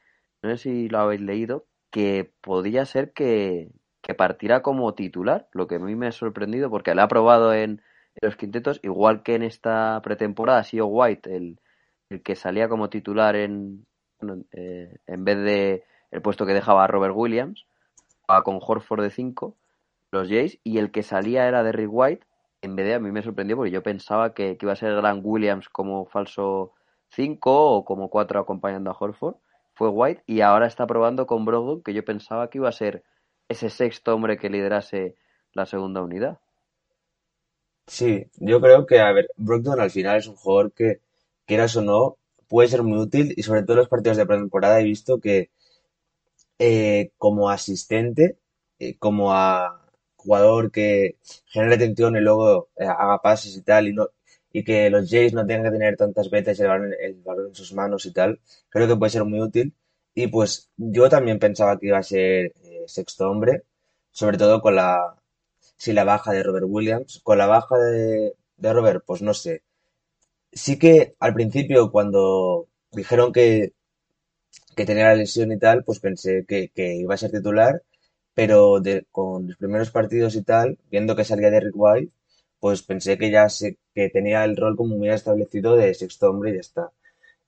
no 0.42 0.50
sé 0.52 0.58
si 0.58 0.90
lo 0.90 1.00
habéis 1.00 1.22
leído, 1.22 1.68
que 1.92 2.34
podía 2.42 2.86
ser 2.86 3.14
que, 3.14 3.70
que, 4.02 4.16
partiera 4.16 4.62
como 4.62 4.96
titular, 4.96 5.48
lo 5.52 5.68
que 5.68 5.76
a 5.76 5.80
mí 5.80 5.96
me 5.96 6.08
ha 6.08 6.12
sorprendido 6.12 6.70
porque 6.70 6.96
le 6.96 7.02
ha 7.02 7.08
probado 7.08 7.54
en, 7.54 7.82
en 8.16 8.22
los 8.22 8.36
quintetos, 8.38 8.80
igual 8.84 9.24
que 9.24 9.36
en 9.36 9.44
esta 9.44 10.02
pretemporada 10.04 10.60
ha 10.60 10.64
sido 10.64 10.88
White 10.88 11.36
el, 11.36 11.60
el 12.10 12.24
que 12.24 12.36
salía 12.36 12.70
como 12.70 12.90
titular 12.90 13.36
en, 13.36 13.86
eh, 14.52 14.98
en 15.06 15.26
vez 15.26 15.38
de 15.38 15.84
el 16.16 16.22
puesto 16.22 16.46
que 16.46 16.54
dejaba 16.54 16.88
Robert 16.88 17.14
Williams, 17.16 17.66
con 18.44 18.60
Horford 18.62 19.04
de 19.04 19.10
5, 19.10 19.56
los 20.12 20.30
Jays, 20.30 20.60
y 20.64 20.78
el 20.78 20.90
que 20.92 21.04
salía 21.04 21.48
era 21.48 21.62
Derrick 21.62 21.90
White. 21.92 22.26
En 22.62 22.76
vez 22.76 22.86
de 22.86 22.94
a 22.94 23.00
mí 23.00 23.12
me 23.12 23.22
sorprendió 23.22 23.58
porque 23.58 23.72
yo 23.72 23.84
pensaba 23.84 24.34
que, 24.34 24.58
iba 24.60 24.72
a 24.72 24.78
ser 24.78 24.96
Grant 24.96 25.22
Williams 25.24 25.68
como 25.68 26.06
falso 26.06 26.74
5 27.10 27.76
o 27.76 27.86
como 27.86 28.10
4 28.10 28.40
acompañando 28.40 28.90
a 28.90 28.98
Horford. 28.98 29.36
Fue 29.74 29.90
White 29.90 30.24
y 30.26 30.40
ahora 30.40 30.68
está 30.68 30.88
probando 30.88 31.28
con 31.28 31.44
Brogdon, 31.44 31.84
que 31.84 31.94
yo 31.94 32.06
pensaba 32.06 32.50
que 32.50 32.60
iba 32.60 32.70
a 32.70 32.72
ser 32.72 33.04
ese 33.50 33.70
sexto 33.70 34.16
hombre 34.16 34.38
que 34.38 34.50
liderase 34.50 35.16
la 35.52 35.66
segunda 35.66 36.02
unidad. 36.02 36.40
Sí, 37.88 38.28
yo 38.38 38.62
creo 38.62 38.86
que, 38.86 39.02
a 39.02 39.12
ver, 39.12 39.28
Brogdon 39.36 39.82
al 39.82 39.92
final 39.92 40.18
es 40.18 40.28
un 40.28 40.36
jugador 40.36 40.72
que, 40.72 41.02
quieras 41.46 41.76
o 41.76 41.82
no, 41.82 42.16
puede 42.48 42.70
ser 42.70 42.84
muy 42.84 43.00
útil 43.00 43.34
y 43.36 43.44
sobre 43.44 43.64
todo 43.64 43.74
en 43.74 43.80
los 43.80 43.90
partidos 43.90 44.18
de 44.18 44.26
pretemporada 44.26 44.80
he 44.80 44.84
visto 44.86 45.20
que 45.20 45.50
eh, 46.60 47.12
como 47.18 47.50
asistente, 47.50 48.38
eh, 48.80 48.98
como 48.98 49.34
a 49.34 49.82
jugador 50.16 50.72
que 50.72 51.18
genere 51.46 51.76
atención 51.76 52.16
y 52.16 52.22
luego 52.22 52.70
eh, 52.78 52.86
haga 52.86 53.22
pases 53.22 53.56
y 53.58 53.62
tal, 53.62 53.88
y, 53.88 53.94
no, 53.94 54.08
y 54.52 54.64
que 54.64 54.90
los 54.90 55.10
Jays 55.10 55.34
no 55.34 55.46
tengan 55.46 55.66
que 55.66 55.78
tener 55.78 55.98
tantas 55.98 56.30
veces 56.30 56.60
el 56.60 56.68
balón, 56.68 56.94
el 57.00 57.16
balón 57.24 57.48
en 57.48 57.56
sus 57.56 57.74
manos 57.74 58.06
y 58.06 58.12
tal, 58.14 58.40
creo 58.70 58.88
que 58.88 58.96
puede 58.96 59.12
ser 59.12 59.26
muy 59.26 59.42
útil. 59.42 59.74
Y 60.14 60.28
pues 60.28 60.72
yo 60.78 61.10
también 61.10 61.40
pensaba 61.40 61.78
que 61.78 61.88
iba 61.88 61.98
a 61.98 62.04
ser 62.04 62.54
sexto 62.88 63.30
hombre, 63.30 63.64
sobre 64.12 64.38
todo 64.38 64.62
con 64.62 64.76
la, 64.76 65.16
si 65.78 65.94
la 65.94 66.04
baja 66.06 66.32
de 66.34 66.44
Robert 66.44 66.66
Williams, 66.70 67.22
con 67.24 67.38
la 67.38 67.48
baja 67.48 67.78
de, 67.78 68.36
de 68.58 68.74
Robert, 68.74 69.04
pues 69.06 69.22
no 69.22 69.34
sé. 69.34 69.64
Sí 70.52 70.80
que 70.80 71.16
al 71.20 71.34
principio 71.34 71.92
cuando 71.92 72.68
dijeron 72.92 73.32
que 73.34 73.74
que 74.76 74.86
tenía 74.86 75.06
la 75.06 75.16
lesión 75.16 75.52
y 75.52 75.60
tal, 75.60 75.84
pues 75.84 76.00
pensé 76.00 76.46
que, 76.48 76.72
iba 76.76 77.14
a 77.14 77.18
ser 77.18 77.32
titular, 77.32 77.82
pero 78.34 78.82
con 79.12 79.48
los 79.48 79.58
primeros 79.58 79.92
partidos 79.92 80.36
y 80.36 80.44
tal, 80.44 80.78
viendo 80.92 81.16
que 81.16 81.24
salía 81.24 81.52
Derrick 81.52 81.76
White, 81.76 82.12
pues 82.60 82.84
pensé 82.84 83.18
que 83.18 83.32
ya 83.32 83.50
se, 83.50 83.78
que 83.94 84.10
tenía 84.10 84.44
el 84.44 84.58
rol 84.58 84.76
como 84.76 84.98
muy 84.98 85.10
establecido 85.10 85.76
de 85.76 85.94
sexto 85.94 86.30
hombre 86.30 86.52
y 86.52 86.54
ya 86.56 86.60
está. 86.62 86.92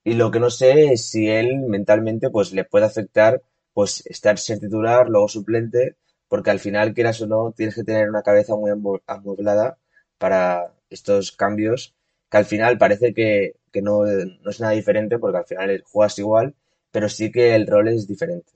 Y 0.04 0.14
lo 0.14 0.32
que 0.32 0.40
no 0.40 0.50
sé 0.50 0.94
es 0.94 1.10
si 1.10 1.30
él 1.30 1.58
mentalmente 1.68 2.30
pues 2.30 2.54
le 2.54 2.64
puede 2.66 2.86
afectar 2.86 3.42
pues 3.74 4.06
estar 4.08 4.38
ser 4.40 4.60
titular, 4.60 5.10
luego 5.10 5.28
suplente, 5.28 5.98
porque 6.28 6.50
al 6.52 6.60
final, 6.60 6.94
quieras 6.94 7.22
o 7.22 7.28
no, 7.28 7.54
tienes 7.56 7.76
que 7.76 7.84
tener 7.84 8.10
una 8.10 8.24
cabeza 8.24 8.56
muy 8.56 8.72
amueblada 9.06 9.78
para 10.18 10.74
estos 10.90 11.32
cambios, 11.32 11.96
que 12.30 12.38
al 12.38 12.46
final 12.46 12.78
parece 12.78 13.14
que, 13.14 13.56
que 13.72 13.82
no, 13.82 14.04
no 14.06 14.50
es 14.50 14.60
nada 14.60 14.74
diferente, 14.74 15.20
porque 15.20 15.38
al 15.38 15.46
final 15.46 15.84
juegas 15.86 16.18
igual, 16.20 16.56
pero 16.92 17.10
sí 17.10 17.32
que 17.32 17.56
el 17.56 17.68
rol 17.68 17.90
es 17.90 18.08
diferente. 18.08 18.54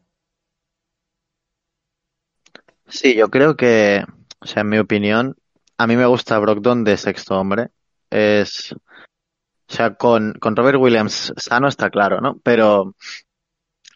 Sí, 2.87 3.15
yo 3.15 3.29
creo 3.29 3.55
que, 3.55 4.03
o 4.39 4.45
sea, 4.45 4.61
en 4.61 4.69
mi 4.69 4.77
opinión, 4.77 5.37
a 5.77 5.87
mí 5.87 5.95
me 5.95 6.05
gusta 6.05 6.37
Brogdon 6.39 6.83
de 6.83 6.97
sexto 6.97 7.39
hombre. 7.39 7.69
Es, 8.09 8.73
o 8.73 9.73
sea, 9.73 9.95
con, 9.95 10.33
con 10.33 10.55
Robert 10.55 10.77
Williams 10.77 11.33
sano 11.37 11.67
está 11.67 11.89
claro, 11.89 12.19
¿no? 12.19 12.39
Pero 12.43 12.95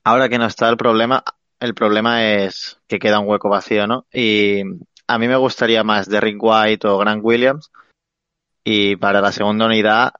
ahora 0.04 0.30
que 0.30 0.38
no 0.38 0.46
está 0.46 0.70
el 0.70 0.77
problema, 0.77 1.24
el 1.60 1.74
problema 1.74 2.25
es 2.36 2.80
que 2.88 3.00
queda 3.00 3.20
un 3.20 3.27
hueco 3.27 3.50
vacío, 3.50 3.86
¿no? 3.86 4.06
Y 4.13 4.62
a 5.08 5.20
mí 5.20 5.27
me 5.27 5.36
gustaría 5.36 5.84
más 5.84 6.08
Derrick 6.08 6.42
White 6.42 6.88
o 6.88 6.98
Grant 6.98 7.24
Williams. 7.24 7.72
Y 8.63 8.96
para 8.96 9.22
la 9.22 9.32
segunda 9.32 9.65
unidad, 9.65 10.13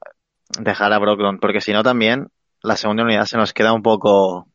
dejar 0.60 0.92
a 0.92 0.98
Brogdon, 0.98 1.38
porque 1.38 1.60
si 1.60 1.72
no 1.72 1.82
también 1.82 2.28
la 2.66 2.76
segunda 2.76 3.04
unidad 3.04 3.26
se 3.26 3.36
nos 3.36 3.52
queda 3.52 3.72
un 3.72 3.82
poco 3.82 4.48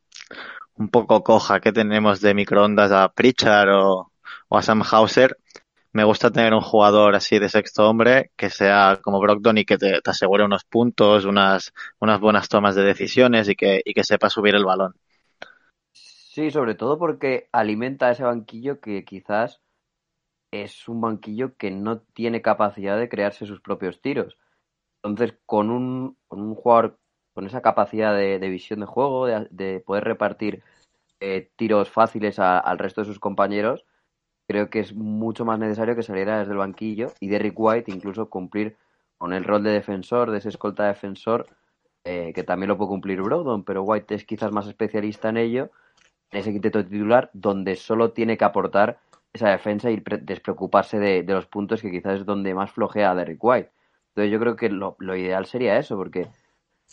un 0.74 0.88
poco 0.88 1.22
coja 1.22 1.60
que 1.60 1.72
tenemos 1.72 2.20
de 2.20 2.34
microondas 2.34 2.92
a 2.92 3.08
Pritchard 3.08 3.70
o, 3.70 4.10
a 4.50 4.62
Sam 4.62 4.82
Hauser. 4.90 5.38
Me 5.92 6.04
gusta 6.04 6.30
tener 6.30 6.54
un 6.54 6.60
jugador 6.60 7.14
así 7.14 7.38
de 7.38 7.48
sexto 7.48 7.88
hombre 7.88 8.30
que 8.36 8.48
sea 8.50 8.98
como 9.02 9.20
Brogdon 9.20 9.58
y 9.58 9.64
que 9.64 9.76
te, 9.78 10.00
asegure 10.04 10.44
unos 10.44 10.64
puntos, 10.64 11.24
unas, 11.24 11.72
unas 12.00 12.20
buenas 12.20 12.48
tomas 12.48 12.74
de 12.74 12.82
decisiones 12.82 13.48
y 13.48 13.54
que, 13.54 13.82
y 13.84 13.92
que 13.92 14.04
sepa 14.04 14.30
subir 14.30 14.54
el 14.54 14.64
balón. 14.64 14.94
Sí, 15.92 16.50
sobre 16.50 16.74
todo 16.74 16.98
porque 16.98 17.48
alimenta 17.52 18.10
ese 18.10 18.24
banquillo 18.24 18.80
que 18.80 19.04
quizás 19.04 19.60
es 20.50 20.88
un 20.88 21.00
banquillo 21.00 21.56
que 21.56 21.70
no 21.70 22.00
tiene 22.00 22.40
capacidad 22.40 22.98
de 22.98 23.08
crearse 23.08 23.46
sus 23.46 23.60
propios 23.60 24.00
tiros. 24.00 24.38
Entonces, 25.02 25.38
con 25.44 25.70
un, 25.70 26.16
con 26.28 26.40
un 26.40 26.54
jugador 26.54 26.98
con 27.34 27.46
esa 27.46 27.62
capacidad 27.62 28.14
de, 28.16 28.38
visión 28.48 28.80
de 28.80 28.86
juego, 28.86 29.26
de, 29.26 29.80
poder 29.80 30.04
repartir 30.04 30.62
eh, 31.20 31.50
tiros 31.56 31.90
fáciles 31.90 32.38
al 32.38 32.78
resto 32.78 33.00
de 33.02 33.06
sus 33.06 33.18
compañeros, 33.18 33.84
creo 34.46 34.70
que 34.70 34.80
es 34.80 34.94
mucho 34.94 35.44
más 35.44 35.58
necesario 35.58 35.96
que 35.96 36.02
saliera 36.02 36.38
desde 36.38 36.52
el 36.52 36.58
banquillo 36.58 37.12
y 37.20 37.28
Derrick 37.28 37.54
White 37.56 37.90
incluso 37.90 38.28
cumplir 38.28 38.76
con 39.18 39.32
el 39.32 39.44
rol 39.44 39.62
de 39.62 39.70
defensor, 39.70 40.30
de 40.30 40.38
ese 40.38 40.48
escolta 40.48 40.86
defensor, 40.88 41.46
eh, 42.04 42.32
que 42.34 42.42
también 42.42 42.68
lo 42.68 42.76
puede 42.76 42.88
cumplir 42.88 43.22
Brogdon, 43.22 43.62
pero 43.64 43.84
White 43.84 44.14
es 44.16 44.24
quizás 44.24 44.50
más 44.50 44.66
especialista 44.66 45.28
en 45.28 45.36
ello, 45.36 45.70
en 46.32 46.40
ese 46.40 46.50
quinteto 46.50 46.84
titular, 46.84 47.30
donde 47.32 47.76
solo 47.76 48.10
tiene 48.12 48.36
que 48.36 48.44
aportar 48.44 48.98
esa 49.32 49.48
defensa 49.50 49.90
y 49.90 50.02
despreocuparse 50.22 50.98
de, 50.98 51.22
los 51.22 51.46
puntos 51.46 51.80
que 51.80 51.90
quizás 51.90 52.20
es 52.20 52.26
donde 52.26 52.54
más 52.54 52.72
flojea 52.72 53.14
Derrick 53.14 53.42
White. 53.42 53.70
Entonces 54.08 54.32
yo 54.32 54.40
creo 54.40 54.56
que 54.56 54.68
lo, 54.68 54.96
lo 54.98 55.16
ideal 55.16 55.46
sería 55.46 55.78
eso, 55.78 55.96
porque 55.96 56.28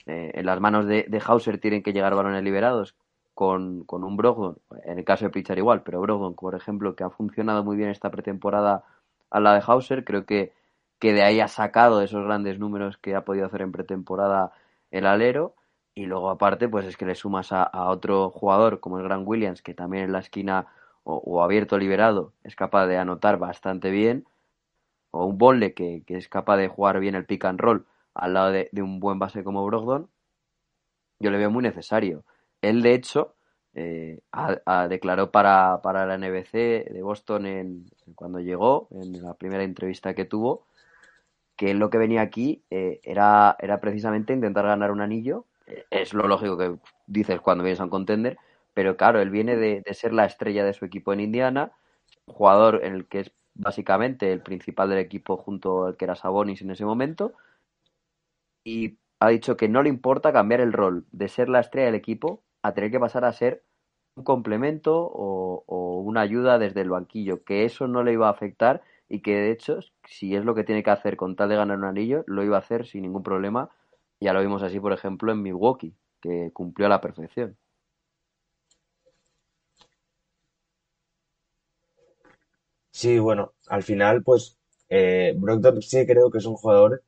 eh, 0.05 0.31
en 0.33 0.45
las 0.45 0.59
manos 0.59 0.85
de, 0.85 1.21
Hauser 1.25 1.59
tienen 1.59 1.83
que 1.83 1.93
llegar 1.93 2.15
balones 2.15 2.43
liberados 2.43 2.95
con, 3.33 3.85
un 3.87 4.17
Brogdon, 4.17 4.57
en 4.83 4.99
el 4.99 5.05
caso 5.05 5.25
de 5.25 5.31
Pritchard 5.31 5.57
igual, 5.57 5.83
pero 5.83 6.01
Brogdon, 6.01 6.35
por 6.35 6.55
ejemplo, 6.55 6.95
que 6.95 7.03
ha 7.03 7.09
funcionado 7.09 7.63
muy 7.63 7.77
bien 7.77 7.89
esta 7.89 8.11
pretemporada 8.11 8.83
a 9.29 9.39
la 9.39 9.53
de 9.53 9.63
Hauser, 9.65 10.03
creo 10.03 10.25
que, 10.25 10.53
que 10.99 11.13
de 11.13 11.23
ahí 11.23 11.39
ha 11.39 11.47
sacado 11.47 12.01
esos 12.01 12.23
grandes 12.25 12.59
números 12.59 12.97
que 12.97 13.15
ha 13.15 13.23
podido 13.23 13.45
hacer 13.45 13.61
en 13.61 13.71
pretemporada 13.71 14.51
el 14.91 15.05
alero. 15.05 15.55
Y 15.95 16.05
luego, 16.05 16.29
aparte, 16.29 16.67
pues 16.69 16.85
es 16.85 16.97
que 16.97 17.05
le 17.05 17.15
sumas 17.15 17.51
a, 17.51 17.69
otro 17.89 18.29
jugador 18.29 18.79
como 18.79 18.97
el 18.97 19.03
Gran 19.03 19.23
Williams, 19.25 19.61
que 19.61 19.73
también 19.73 20.05
en 20.05 20.11
la 20.11 20.19
esquina 20.19 20.67
o, 21.03 21.41
abierto 21.43 21.77
liberado 21.77 22.33
es 22.43 22.55
capaz 22.55 22.87
de 22.87 22.97
anotar 22.97 23.37
bastante 23.37 23.89
bien, 23.89 24.25
o 25.11 25.25
un 25.25 25.37
Bolle 25.37 25.73
que, 25.73 26.03
que, 26.05 26.17
es 26.17 26.29
capaz 26.29 26.57
de 26.57 26.67
jugar 26.67 26.99
bien 26.99 27.15
el 27.15 27.25
pick 27.25 27.45
and 27.45 27.59
roll 27.59 27.85
al 28.13 28.33
lado 28.33 28.51
de, 28.51 28.69
un 28.81 28.99
buen 28.99 29.19
base 29.19 29.43
como 29.43 29.65
Brogdon, 29.65 30.09
yo 31.19 31.31
le 31.31 31.37
veo 31.37 31.51
muy 31.51 31.63
necesario. 31.63 32.23
Él, 32.61 32.81
de 32.81 32.93
hecho, 32.93 33.35
eh, 33.73 34.19
declaró 34.89 35.31
para, 35.31 35.81
para, 35.81 36.05
la 36.05 36.17
NBC 36.17 36.53
de 36.91 37.01
Boston 37.01 37.45
en, 37.45 37.85
cuando 38.15 38.39
llegó, 38.39 38.87
en 38.91 39.21
la 39.21 39.33
primera 39.33 39.63
entrevista 39.63 40.13
que 40.13 40.25
tuvo, 40.25 40.65
que 41.55 41.73
lo 41.73 41.89
que 41.89 41.97
venía 41.97 42.21
aquí 42.21 42.63
eh, 42.69 42.99
era, 43.03 43.55
era 43.59 43.81
precisamente 43.81 44.33
intentar 44.33 44.65
ganar 44.65 44.91
un 44.91 45.01
anillo. 45.01 45.45
Es 45.91 46.13
lo 46.13 46.27
lógico 46.27 46.57
que 46.57 46.75
dices 47.05 47.41
cuando 47.41 47.63
vienes 47.63 47.79
a 47.79 47.83
un 47.83 47.89
contender, 47.89 48.37
pero 48.73 48.97
claro, 48.97 49.21
él 49.21 49.29
viene 49.29 49.55
de, 49.55 49.81
de 49.81 49.93
ser 49.93 50.13
la 50.13 50.25
estrella 50.25 50.63
de 50.63 50.73
su 50.73 50.85
equipo 50.85 51.13
en 51.13 51.19
Indiana, 51.19 51.71
jugador 52.25 52.81
en 52.83 52.93
el 52.93 53.05
que 53.07 53.19
es 53.21 53.31
básicamente 53.55 54.31
el 54.31 54.41
principal 54.41 54.89
del 54.89 54.99
equipo 54.99 55.37
junto 55.37 55.85
al 55.85 55.97
que 55.97 56.05
era 56.05 56.15
Sabonis 56.15 56.61
en 56.61 56.71
ese 56.71 56.85
momento, 56.85 57.33
y 58.63 58.97
ha 59.19 59.29
dicho 59.29 59.57
que 59.57 59.67
no 59.69 59.83
le 59.83 59.89
importa 59.89 60.33
cambiar 60.33 60.61
el 60.61 60.73
rol 60.73 61.05
de 61.11 61.29
ser 61.29 61.49
la 61.49 61.59
estrella 61.59 61.87
del 61.87 61.95
equipo 61.95 62.43
a 62.61 62.73
tener 62.73 62.91
que 62.91 62.99
pasar 62.99 63.25
a 63.25 63.33
ser 63.33 63.63
un 64.15 64.23
complemento 64.23 65.09
o, 65.13 66.01
una 66.01 66.21
ayuda 66.21 66.57
desde 66.59 66.81
el 66.81 66.89
banquillo, 66.89 67.43
que 67.43 67.65
eso 67.65 67.87
no 67.87 68.03
le 68.03 68.13
iba 68.13 68.27
a 68.27 68.31
afectar 68.31 68.81
y 69.07 69.21
que 69.21 69.35
de 69.35 69.51
hecho, 69.51 69.79
si 70.05 70.35
es 70.35 70.43
lo 70.45 70.55
que 70.55 70.63
tiene 70.63 70.83
que 70.83 70.89
hacer 70.91 71.17
con 71.17 71.35
tal 71.35 71.49
de 71.49 71.55
ganar 71.55 71.77
un 71.77 71.85
anillo, 71.85 72.23
lo 72.27 72.43
iba 72.43 72.57
a 72.57 72.59
hacer 72.59 72.85
sin 72.87 73.03
ningún 73.03 73.23
problema. 73.23 73.69
Ya 74.19 74.33
lo 74.33 74.41
vimos 74.41 74.63
así, 74.63 74.79
por 74.79 74.93
ejemplo, 74.93 75.31
en 75.31 75.41
Milwaukee, 75.41 75.95
que 76.21 76.51
cumplió 76.53 76.87
a 76.87 76.89
la 76.89 77.01
perfección. 77.01 77.57
Sí, 82.91 83.19
bueno, 83.19 83.53
al 83.67 83.83
final, 83.83 84.23
pues, 84.23 84.57
eh, 84.89 85.33
Brockton 85.37 85.81
sí 85.81 86.05
creo 86.05 86.29
que 86.31 86.39
es 86.39 86.45
un 86.45 86.55
jugador 86.55 87.03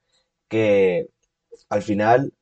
que 0.47 1.09
al 1.69 1.81
final 1.81 2.33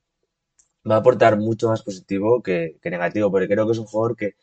va 0.89 0.95
a 0.95 0.99
aportar 0.99 1.37
mucho 1.37 1.69
más 1.69 1.83
positivo 1.83 2.41
que, 2.43 2.77
negativo, 2.83 3.31
porque 3.31 3.47
creo 3.47 3.65
que 3.65 3.71
es 3.73 3.79
un 3.79 3.85
jugador 3.85 4.15
que 4.17 4.35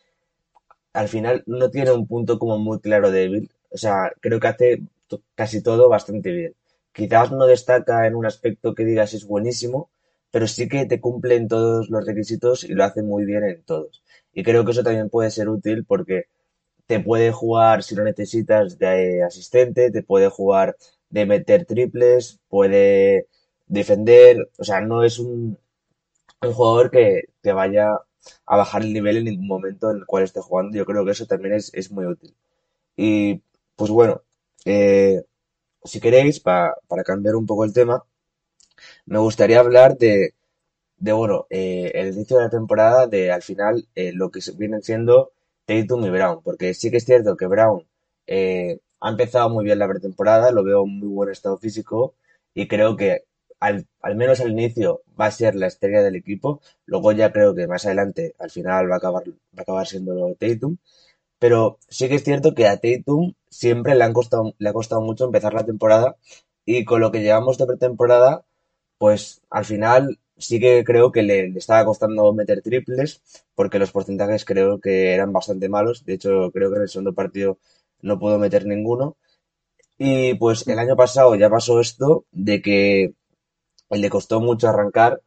al 0.93 1.07
final 1.07 1.43
no 1.45 1.69
tiene 1.69 1.91
un 1.91 2.07
punto 2.07 2.39
como 2.39 2.57
muy 2.57 2.79
claro 2.79 3.11
débil. 3.11 3.51
O 3.71 3.77
sea, 3.77 4.11
creo 4.21 4.39
que 4.39 4.47
hace 4.47 4.81
casi 5.35 5.61
todo 5.61 5.89
bastante 5.89 6.31
bien. 6.31 6.55
Quizás 6.93 7.31
no 7.31 7.45
destaca 7.45 8.07
en 8.07 8.15
un 8.15 8.25
aspecto 8.25 8.73
que 8.75 8.85
digas 8.85 9.13
es 9.13 9.25
buenísimo, 9.25 9.89
pero 10.31 10.47
sí 10.47 10.67
que 10.67 10.85
te 10.85 10.99
cumple 10.99 11.35
en 11.35 11.47
todos 11.47 11.89
los 11.89 12.05
requisitos 12.05 12.63
y 12.63 12.73
lo 12.73 12.83
hace 12.83 13.03
muy 13.03 13.25
bien 13.25 13.43
en 13.43 13.63
todos. 13.63 14.03
Y 14.33 14.43
creo 14.43 14.65
que 14.65 14.71
eso 14.71 14.83
también 14.83 15.09
puede 15.09 15.31
ser 15.31 15.49
útil 15.49 15.85
porque 15.85 16.25
te 16.87 16.99
puede 16.99 17.31
jugar 17.31 17.83
si 17.83 17.95
lo 17.95 18.03
necesitas 18.03 18.77
de 18.79 19.23
asistente, 19.23 19.91
te 19.91 20.03
puede 20.03 20.29
jugar 20.29 20.77
de 21.09 21.25
meter 21.25 21.65
triples, 21.65 22.39
puede 22.49 23.27
defender, 23.67 24.49
o 24.57 24.63
sea, 24.63 24.81
no 24.81 25.03
es 25.03 25.19
un, 25.19 25.57
un 26.41 26.53
jugador 26.53 26.91
que, 26.91 27.23
que 27.43 27.53
vaya 27.53 27.93
a 28.45 28.57
bajar 28.57 28.83
el 28.83 28.93
nivel 28.93 29.17
en 29.17 29.25
ningún 29.25 29.47
momento 29.47 29.91
en 29.91 29.97
el 29.97 30.05
cual 30.05 30.23
esté 30.23 30.41
jugando. 30.41 30.77
Yo 30.77 30.85
creo 30.85 31.05
que 31.05 31.11
eso 31.11 31.25
también 31.27 31.55
es, 31.55 31.71
es 31.73 31.91
muy 31.91 32.05
útil. 32.05 32.35
Y 32.97 33.41
pues 33.75 33.91
bueno, 33.91 34.23
eh, 34.65 35.23
si 35.85 35.99
queréis, 36.01 36.39
pa- 36.41 36.75
para 36.87 37.03
cambiar 37.03 37.35
un 37.37 37.45
poco 37.47 37.65
el 37.65 37.73
tema, 37.73 38.03
me 39.05 39.19
gustaría 39.19 39.59
hablar 39.59 39.97
de, 39.97 40.33
de 40.97 41.13
bueno, 41.13 41.47
eh, 41.51 41.91
el 41.95 42.13
inicio 42.15 42.37
de 42.37 42.45
la 42.45 42.51
temporada, 42.51 43.07
de 43.07 43.31
al 43.31 43.43
final 43.43 43.87
eh, 43.95 44.13
lo 44.13 44.31
que 44.31 44.41
vienen 44.57 44.83
siendo 44.83 45.33
Tatum 45.65 46.05
y 46.05 46.11
Brown, 46.11 46.41
porque 46.43 46.75
sí 46.75 46.91
que 46.91 46.97
es 46.99 47.05
cierto 47.05 47.37
que 47.37 47.47
Brown 47.47 47.87
eh, 48.27 48.79
ha 49.01 49.11
empezado 49.11 49.49
muy 49.51 49.65
bien 49.65 49.79
la 49.79 49.89
pretemporada, 49.89 50.51
lo 50.51 50.63
veo 50.65 50.85
en 50.85 50.99
muy 50.99 51.09
buen 51.09 51.31
estado 51.31 51.57
físico 51.59 52.15
y 52.55 52.67
creo 52.69 52.97
que 52.97 53.23
al, 53.59 53.87
al 54.01 54.15
menos 54.15 54.39
al 54.41 54.51
inicio 54.51 55.01
va 55.19 55.27
a 55.27 55.31
ser 55.31 55.55
la 55.55 55.67
estrella 55.67 56.01
del 56.03 56.15
equipo, 56.15 56.61
luego 56.85 57.11
ya 57.11 57.31
creo 57.31 57.55
que 57.55 57.67
más 57.67 57.85
adelante 57.85 58.35
al 58.39 58.51
final 58.51 58.89
va 58.89 58.95
a 58.95 58.97
acabar, 58.97 59.23
va 59.29 59.33
a 59.59 59.61
acabar 59.61 59.87
siendo 59.87 60.35
Tatum, 60.35 60.77
pero 61.39 61.77
sí 61.89 62.07
que 62.09 62.15
es 62.15 62.23
cierto 62.23 62.53
que 62.55 62.67
a 62.67 62.77
Tatum 62.77 63.33
siempre 63.49 63.95
le 63.95 64.03
han 64.03 64.13
costado, 64.13 64.53
le 64.57 64.69
ha 64.69 64.73
costado 64.73 65.01
mucho 65.01 65.25
empezar 65.25 65.53
la 65.53 65.65
temporada 65.65 66.17
y 66.65 66.85
con 66.85 67.01
lo 67.01 67.11
que 67.11 67.21
llevamos 67.21 67.57
de 67.57 67.65
pretemporada 67.67 68.45
pues 68.97 69.41
al 69.49 69.65
final 69.65 70.19
sí 70.37 70.59
que 70.59 70.83
creo 70.83 71.11
que 71.11 71.23
le, 71.23 71.49
le 71.49 71.59
estaba 71.59 71.85
costando 71.85 72.33
meter 72.33 72.61
triples, 72.61 73.21
porque 73.55 73.79
los 73.79 73.91
porcentajes 73.91 74.45
creo 74.45 74.79
que 74.79 75.13
eran 75.13 75.33
bastante 75.33 75.69
malos. 75.69 76.05
De 76.05 76.13
hecho, 76.15 76.51
creo 76.51 76.69
que 76.71 76.77
en 76.77 76.81
el 76.83 76.89
segundo 76.89 77.13
partido 77.13 77.59
no 78.01 78.19
pudo 78.19 78.37
meter 78.39 78.65
ninguno. 78.65 79.17
Y 79.97 80.35
pues 80.35 80.67
el 80.67 80.79
año 80.79 80.95
pasado 80.95 81.35
ya 81.35 81.49
pasó 81.49 81.79
esto 81.81 82.25
de 82.31 82.61
que 82.61 83.13
le 83.89 84.09
costó 84.09 84.39
mucho 84.41 84.69
arrancar. 84.69 85.21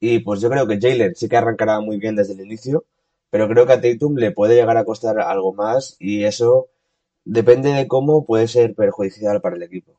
Y 0.00 0.20
pues 0.20 0.40
yo 0.40 0.50
creo 0.50 0.66
que 0.66 0.78
Jalen 0.80 1.14
sí 1.14 1.28
que 1.28 1.36
arrancará 1.36 1.80
muy 1.80 1.98
bien 1.98 2.16
desde 2.16 2.34
el 2.34 2.40
inicio, 2.40 2.84
pero 3.30 3.48
creo 3.48 3.66
que 3.66 3.72
a 3.74 3.80
Tatum 3.80 4.16
le 4.16 4.32
puede 4.32 4.54
llegar 4.56 4.76
a 4.76 4.84
costar 4.84 5.18
algo 5.20 5.52
más 5.54 5.96
y 5.98 6.24
eso 6.24 6.68
depende 7.24 7.70
de 7.72 7.88
cómo 7.88 8.26
puede 8.26 8.48
ser 8.48 8.74
perjudicial 8.74 9.40
para 9.42 9.56
el 9.56 9.62
equipo. 9.64 9.98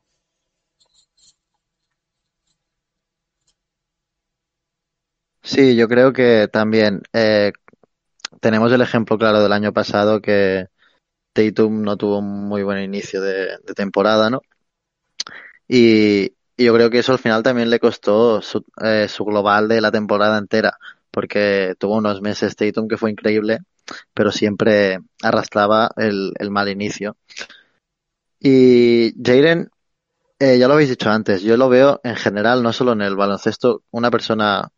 Sí, 5.42 5.76
yo 5.76 5.86
creo 5.88 6.12
que 6.12 6.48
también 6.52 7.02
eh, 7.12 7.52
tenemos 8.40 8.72
el 8.72 8.82
ejemplo 8.82 9.18
claro 9.18 9.42
del 9.42 9.52
año 9.52 9.72
pasado 9.72 10.20
que 10.22 10.68
Tatum 11.34 11.82
no 11.82 11.96
tuvo 11.98 12.20
un 12.20 12.48
muy 12.48 12.62
buen 12.64 12.82
inicio 12.82 13.22
de, 13.22 13.58
de 13.66 13.74
temporada, 13.76 14.30
¿no? 14.30 14.40
Y, 15.68 16.35
y 16.56 16.64
yo 16.64 16.74
creo 16.74 16.90
que 16.90 16.98
eso 16.98 17.12
al 17.12 17.18
final 17.18 17.42
también 17.42 17.70
le 17.70 17.80
costó 17.80 18.40
su, 18.40 18.64
eh, 18.82 19.08
su 19.08 19.24
global 19.24 19.68
de 19.68 19.80
la 19.80 19.90
temporada 19.90 20.38
entera, 20.38 20.78
porque 21.10 21.74
tuvo 21.78 21.96
unos 21.96 22.22
meses 22.22 22.56
Tatum 22.56 22.88
que 22.88 22.96
fue 22.96 23.10
increíble, 23.10 23.60
pero 24.14 24.32
siempre 24.32 24.98
arrastraba 25.22 25.90
el, 25.96 26.32
mal 26.50 26.68
inicio. 26.68 27.16
Y 28.40 29.14
Jalen, 29.22 29.70
eh, 30.38 30.58
ya 30.58 30.68
lo 30.68 30.74
habéis 30.74 30.90
dicho 30.90 31.10
antes, 31.10 31.42
yo 31.42 31.56
lo 31.56 31.68
veo 31.68 32.00
en 32.04 32.16
general, 32.16 32.62
no 32.62 32.72
solo 32.72 32.92
en 32.92 33.02
el 33.02 33.16
baloncesto, 33.16 33.82
una 33.90 34.10
persona 34.10 34.70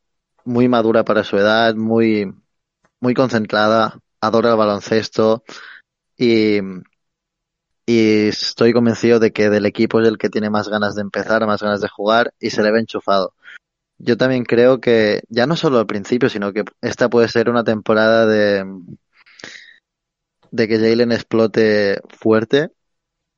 muy 0.45 0.69
madura 0.69 1.05
para 1.05 1.25
su 1.25 1.37
edad, 1.37 1.75
muy, 1.75 2.33
muy 3.01 3.15
concentrada, 3.15 3.99
adora 4.21 4.51
el 4.51 4.57
baloncesto 4.57 5.45
y, 6.17 6.61
y 7.89 8.29
estoy 8.29 8.75
convencido 8.75 9.19
de 9.19 9.33
que 9.33 9.49
del 9.49 9.65
equipo 9.65 9.99
es 9.99 10.07
el 10.07 10.19
que 10.19 10.29
tiene 10.29 10.51
más 10.51 10.69
ganas 10.69 10.95
de 10.95 11.01
empezar, 11.01 11.47
más 11.47 11.63
ganas 11.63 11.81
de 11.81 11.89
jugar 11.89 12.35
y 12.39 12.51
se 12.51 12.63
le 12.63 12.71
ve 12.71 12.81
enchufado. 12.81 13.33
Yo 13.97 14.19
también 14.19 14.45
creo 14.45 14.79
que 14.79 15.23
ya 15.31 15.47
no 15.47 15.57
solo 15.57 15.79
al 15.79 15.87
principio, 15.87 16.29
sino 16.29 16.53
que 16.53 16.65
esta 16.83 17.09
puede 17.09 17.29
ser 17.29 17.49
una 17.49 17.65
temporada 17.65 18.27
de, 18.27 18.67
de 20.51 20.69
que 20.69 20.79
Jalen 20.79 21.13
explote 21.13 22.03
fuerte, 22.11 22.73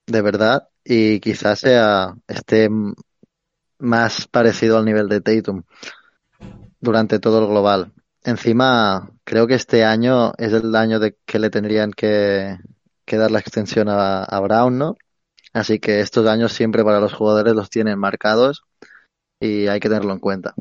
de 0.09 0.21
verdad, 0.21 0.69
y 0.83 1.21
quizás 1.21 1.61
sea 1.61 2.17
esté 2.27 2.69
más 3.79 4.27
parecido 4.27 4.79
al 4.79 4.85
nivel 4.85 5.09
de 5.09 5.21
Tatum 5.21 5.63
durante 6.81 7.21
todo 7.21 7.39
el 7.41 7.47
global. 7.47 7.93
Encima, 8.25 9.13
creo 9.23 9.47
que 9.47 9.55
este 9.55 9.85
año 9.85 10.33
es 10.39 10.53
el 10.53 10.75
año 10.75 10.99
de 10.99 11.17
que 11.25 11.39
le 11.39 11.51
tendrían 11.51 11.93
que, 11.93 12.59
que 13.11 13.17
dar 13.17 13.33
la 13.33 13.41
extensión 13.41 13.89
a, 13.89 14.41
Brown, 14.41 14.79
¿no? 14.79 14.97
Así 15.53 15.81
que 15.81 15.99
estos 15.99 16.29
años 16.29 16.53
siempre 16.53 16.85
para 16.85 17.01
los 17.01 17.13
jugadores 17.13 17.57
los 17.57 17.69
tienen 17.69 17.99
marcados 17.99 18.63
y 19.41 19.67
hay 19.67 19.81
que 19.81 19.89
tenerlo 19.89 20.13
en 20.13 20.21
cuenta. 20.21 20.55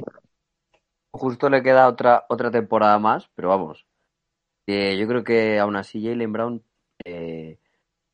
Justo 1.11 1.47
le 1.47 1.61
queda 1.61 1.87
otra, 1.87 2.25
otra 2.27 2.49
temporada 2.49 2.97
más, 2.97 3.29
pero 3.35 3.49
vamos. 3.49 3.85
Yo 4.65 5.07
creo 5.07 5.23
que 5.23 5.59
aún 5.59 5.75
así 5.75 6.03
Jalen 6.03 6.33
Brown 6.33 6.63
eh, 7.05 7.59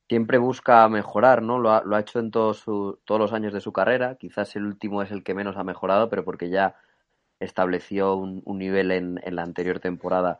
siempre 0.09 0.37
busca 0.37 0.87
mejorar, 0.89 1.41
¿no? 1.41 1.57
Lo 1.57 1.71
ha, 1.71 1.83
lo 1.85 1.95
ha 1.95 2.01
hecho 2.01 2.19
en 2.19 2.29
todos, 2.29 2.57
su, 2.57 2.99
todos 3.05 3.19
los 3.19 3.31
años 3.31 3.53
de 3.53 3.61
su 3.61 3.71
carrera. 3.71 4.15
Quizás 4.15 4.53
el 4.57 4.65
último 4.65 5.01
es 5.01 5.11
el 5.11 5.23
que 5.23 5.33
menos 5.33 5.55
ha 5.55 5.63
mejorado, 5.63 6.09
pero 6.09 6.25
porque 6.25 6.49
ya 6.49 6.75
estableció 7.39 8.15
un, 8.15 8.41
un 8.43 8.57
nivel 8.57 8.91
en, 8.91 9.21
en, 9.23 9.35
la 9.35 9.43
anterior 9.43 9.79
temporada 9.79 10.39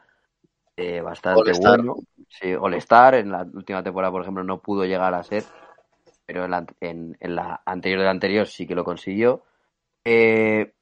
eh, 0.77 1.01
bastante 1.01 1.51
bueno. 1.59 1.95
Sí, 2.27 2.53
All-Star, 2.53 3.15
en 3.15 3.31
la 3.31 3.43
última 3.43 3.83
temporada, 3.83 4.11
por 4.11 4.21
ejemplo, 4.21 4.43
no 4.43 4.59
pudo 4.59 4.85
llegar 4.85 5.13
a 5.13 5.23
ser, 5.23 5.43
pero 6.25 6.45
en 6.45 6.51
la, 6.51 6.65
en, 6.81 7.17
en 7.19 7.35
la 7.35 7.61
anterior 7.65 7.99
de 7.99 8.05
la 8.05 8.11
anterior 8.11 8.47
sí 8.47 8.67
que 8.67 8.75
lo 8.75 8.83
consiguió. 8.83 9.43
Eh, 10.03 10.73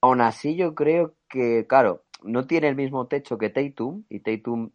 aún 0.00 0.20
así, 0.20 0.56
yo 0.56 0.74
creo 0.74 1.14
que, 1.28 1.66
claro, 1.66 2.04
no 2.22 2.46
tiene 2.46 2.68
el 2.68 2.76
mismo 2.76 3.06
techo 3.06 3.38
que 3.38 3.50
Tatum, 3.50 4.04
y 4.08 4.20
Tatum 4.20 4.70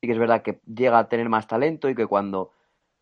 sí 0.00 0.06
que 0.06 0.12
es 0.12 0.18
verdad 0.18 0.42
que 0.42 0.60
llega 0.66 0.98
a 0.98 1.08
tener 1.08 1.28
más 1.28 1.46
talento 1.46 1.88
y 1.88 1.94
que 1.94 2.06
cuando 2.06 2.52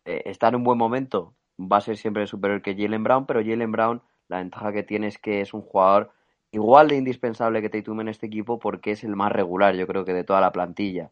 eh, 0.05 0.23
está 0.25 0.47
en 0.47 0.55
un 0.55 0.63
buen 0.63 0.77
momento 0.77 1.35
va 1.59 1.77
a 1.77 1.81
ser 1.81 1.97
siempre 1.97 2.27
superior 2.27 2.61
que 2.61 2.75
Jalen 2.75 3.03
Brown, 3.03 3.25
pero 3.25 3.41
Jalen 3.41 3.71
Brown, 3.71 4.01
la 4.27 4.37
ventaja 4.37 4.71
que 4.71 4.83
tiene 4.83 5.07
es 5.07 5.17
que 5.17 5.41
es 5.41 5.53
un 5.53 5.61
jugador 5.61 6.11
igual 6.51 6.87
de 6.89 6.97
indispensable 6.97 7.61
que 7.61 7.69
Tatum 7.69 8.01
en 8.01 8.09
este 8.09 8.27
equipo 8.27 8.59
porque 8.59 8.91
es 8.91 9.03
el 9.03 9.15
más 9.15 9.31
regular, 9.31 9.75
yo 9.75 9.87
creo 9.87 10.05
que 10.05 10.13
de 10.13 10.23
toda 10.23 10.41
la 10.41 10.51
plantilla. 10.51 11.11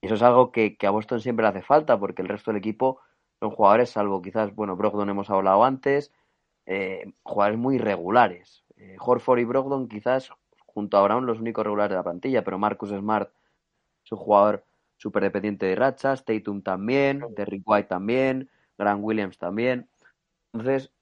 Y 0.00 0.06
eso 0.06 0.16
es 0.16 0.22
algo 0.22 0.52
que, 0.52 0.76
que, 0.76 0.86
a 0.86 0.90
Boston 0.90 1.20
siempre 1.20 1.44
le 1.44 1.50
hace 1.50 1.62
falta 1.62 1.98
porque 1.98 2.22
el 2.22 2.28
resto 2.28 2.50
del 2.50 2.58
equipo 2.58 3.00
son 3.40 3.50
jugadores, 3.50 3.90
salvo 3.90 4.22
quizás, 4.22 4.54
bueno, 4.54 4.76
Brogdon 4.76 5.10
hemos 5.10 5.30
hablado 5.30 5.64
antes, 5.64 6.12
eh, 6.66 7.12
jugadores 7.22 7.58
muy 7.58 7.76
irregulares. 7.76 8.64
Eh, 8.76 8.96
Horford 8.98 9.38
y 9.38 9.44
Brogdon 9.44 9.88
quizás 9.88 10.30
junto 10.66 10.98
a 10.98 11.02
Brown 11.02 11.26
los 11.26 11.40
únicos 11.40 11.64
regulares 11.64 11.90
de 11.90 11.96
la 11.96 12.02
plantilla, 12.02 12.44
pero 12.44 12.58
Marcus 12.58 12.90
Smart 12.90 13.30
es 14.04 14.12
un 14.12 14.18
jugador 14.18 14.64
súper 14.96 15.22
dependiente 15.22 15.66
de 15.66 15.74
rachas, 15.74 16.24
Tatum 16.24 16.62
también, 16.62 17.24
Derrick 17.34 17.62
White 17.66 17.88
también, 17.88 18.50
Grant 18.78 19.02
Williams 19.02 19.38
también. 19.38 19.88
Entonces, 20.52 20.92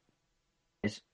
es 0.82 1.04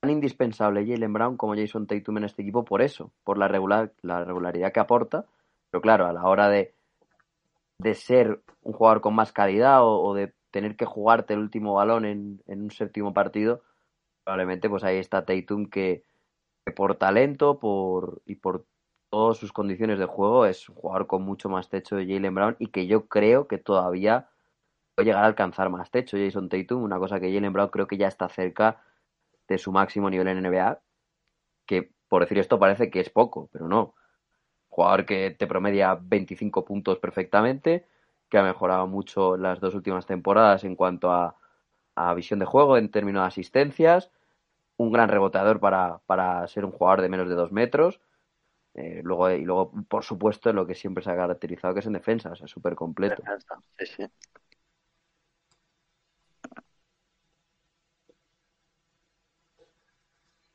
tan 0.00 0.10
indispensable 0.10 0.86
Jalen 0.86 1.12
Brown 1.12 1.36
como 1.36 1.54
Jason 1.54 1.86
Tatum 1.86 2.18
en 2.18 2.24
este 2.24 2.42
equipo 2.42 2.64
por 2.64 2.82
eso, 2.82 3.12
por 3.22 3.38
la, 3.38 3.48
regular, 3.48 3.92
la 4.02 4.24
regularidad 4.24 4.72
que 4.72 4.80
aporta. 4.80 5.26
Pero 5.70 5.82
claro, 5.82 6.06
a 6.06 6.12
la 6.12 6.24
hora 6.24 6.48
de, 6.48 6.74
de 7.78 7.94
ser 7.94 8.40
un 8.62 8.72
jugador 8.72 9.00
con 9.02 9.14
más 9.14 9.32
calidad 9.32 9.80
o, 9.82 10.14
de 10.14 10.32
tener 10.50 10.74
que 10.76 10.86
jugarte 10.86 11.34
el 11.34 11.40
último 11.40 11.74
balón 11.74 12.04
en, 12.04 12.42
en, 12.48 12.62
un 12.62 12.70
séptimo 12.70 13.14
partido, 13.14 13.62
probablemente 14.24 14.68
pues 14.68 14.82
ahí 14.82 14.96
está 14.96 15.24
Tatum 15.24 15.66
que, 15.66 16.02
que 16.64 16.72
por 16.72 16.96
talento 16.96 17.60
por, 17.60 18.22
y 18.26 18.34
por 18.36 18.66
todas 19.10 19.36
sus 19.36 19.52
condiciones 19.52 19.98
de 19.98 20.06
juego 20.06 20.46
es 20.46 20.68
un 20.68 20.74
jugador 20.74 21.06
con 21.06 21.22
mucho 21.22 21.48
más 21.48 21.68
techo 21.68 21.96
de 21.96 22.06
Jalen 22.06 22.34
Brown 22.34 22.56
y 22.58 22.68
que 22.68 22.86
yo 22.86 23.06
creo 23.06 23.46
que 23.46 23.58
todavía 23.58 24.28
puede 24.96 25.06
llegar 25.06 25.24
a 25.24 25.26
alcanzar 25.28 25.70
más 25.70 25.90
techo 25.90 26.16
Jason 26.16 26.48
Tatum, 26.48 26.82
una 26.82 26.98
cosa 26.98 27.20
que 27.20 27.32
Jalen 27.32 27.52
Brown 27.52 27.68
creo 27.68 27.86
que 27.86 27.96
ya 27.96 28.08
está 28.08 28.28
cerca 28.28 28.82
de 29.50 29.58
su 29.58 29.72
máximo 29.72 30.08
nivel 30.08 30.28
en 30.28 30.38
NBA, 30.38 30.80
que 31.66 31.90
por 32.08 32.22
decir 32.22 32.38
esto 32.38 32.58
parece 32.58 32.88
que 32.90 33.00
es 33.00 33.10
poco, 33.10 33.48
pero 33.52 33.68
no. 33.68 33.94
Jugador 34.68 35.04
que 35.04 35.32
te 35.32 35.48
promedia 35.48 35.98
25 36.00 36.64
puntos 36.64 36.98
perfectamente, 36.98 37.86
que 38.28 38.38
ha 38.38 38.44
mejorado 38.44 38.86
mucho 38.86 39.36
las 39.36 39.58
dos 39.58 39.74
últimas 39.74 40.06
temporadas 40.06 40.62
en 40.62 40.76
cuanto 40.76 41.10
a, 41.10 41.36
a 41.96 42.14
visión 42.14 42.38
de 42.38 42.46
juego, 42.46 42.76
en 42.76 42.92
términos 42.92 43.22
de 43.22 43.26
asistencias, 43.26 44.12
un 44.76 44.92
gran 44.92 45.08
reboteador 45.08 45.58
para, 45.58 45.98
para 46.06 46.46
ser 46.46 46.64
un 46.64 46.70
jugador 46.70 47.02
de 47.02 47.08
menos 47.08 47.28
de 47.28 47.34
dos 47.34 47.50
metros. 47.50 48.00
Eh, 48.74 49.00
luego, 49.02 49.30
y 49.32 49.44
luego, 49.44 49.72
por 49.88 50.04
supuesto, 50.04 50.52
lo 50.52 50.64
que 50.64 50.76
siempre 50.76 51.02
se 51.02 51.10
ha 51.10 51.16
caracterizado 51.16 51.74
que 51.74 51.80
es 51.80 51.86
en 51.86 51.94
defensa, 51.94 52.30
o 52.30 52.36
sea, 52.36 52.46
súper 52.46 52.76
completo. 52.76 53.20
Sí, 53.78 53.86
sí. 53.86 54.06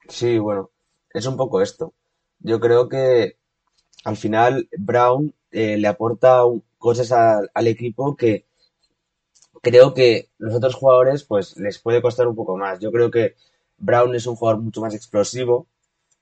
Sí, 0.10 0.38
bueno, 0.40 0.72
es 1.14 1.26
un 1.26 1.38
poco 1.38 1.62
esto. 1.62 1.94
Yo 2.40 2.60
creo 2.60 2.90
que 2.90 3.38
al 4.06 4.18
final 4.18 4.70
Brown 4.78 5.34
eh, 5.52 5.78
le 5.78 5.88
aporta 5.90 6.42
cosas 6.80 7.12
al 7.14 7.68
equipo 7.68 8.16
que 8.18 8.46
creo 9.62 9.94
que 9.94 10.30
los 10.38 10.54
otros 10.56 10.76
jugadores 10.76 11.24
pues 11.24 11.58
les 11.58 11.80
puede 11.80 12.02
costar 12.02 12.28
un 12.28 12.36
poco 12.36 12.58
más. 12.58 12.80
Yo 12.80 12.92
creo 12.92 13.12
que 13.12 13.36
Brown 13.78 14.16
es 14.16 14.28
un 14.28 14.36
jugador 14.36 14.62
mucho 14.62 14.82
más 14.82 14.94
explosivo, 14.94 15.68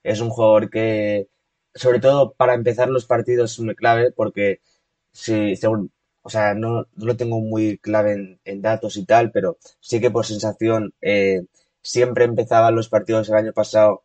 es 0.02 0.20
un 0.20 0.30
jugador 0.30 0.70
que 0.70 1.28
sobre 1.74 2.00
todo 2.00 2.32
para 2.34 2.54
empezar 2.54 2.88
los 2.90 3.06
partidos 3.06 3.52
es 3.54 3.60
muy 3.60 3.74
clave 3.76 4.12
porque 4.12 4.60
si, 5.12 5.56
según, 5.56 5.92
o 6.22 6.30
sea, 6.30 6.54
no, 6.54 6.86
no 6.96 7.06
lo 7.06 7.16
tengo 7.16 7.40
muy 7.40 7.78
clave 7.78 8.14
en, 8.14 8.40
en 8.44 8.62
datos 8.62 8.96
y 8.96 9.04
tal, 9.06 9.32
pero 9.32 9.58
sí 9.80 10.00
que 10.00 10.10
por 10.10 10.26
sensación 10.26 10.94
eh, 11.02 11.44
siempre 11.84 12.24
empezaban 12.24 12.74
los 12.74 12.88
partidos 12.88 13.28
el 13.28 13.36
año 13.36 13.52
pasado 13.52 14.02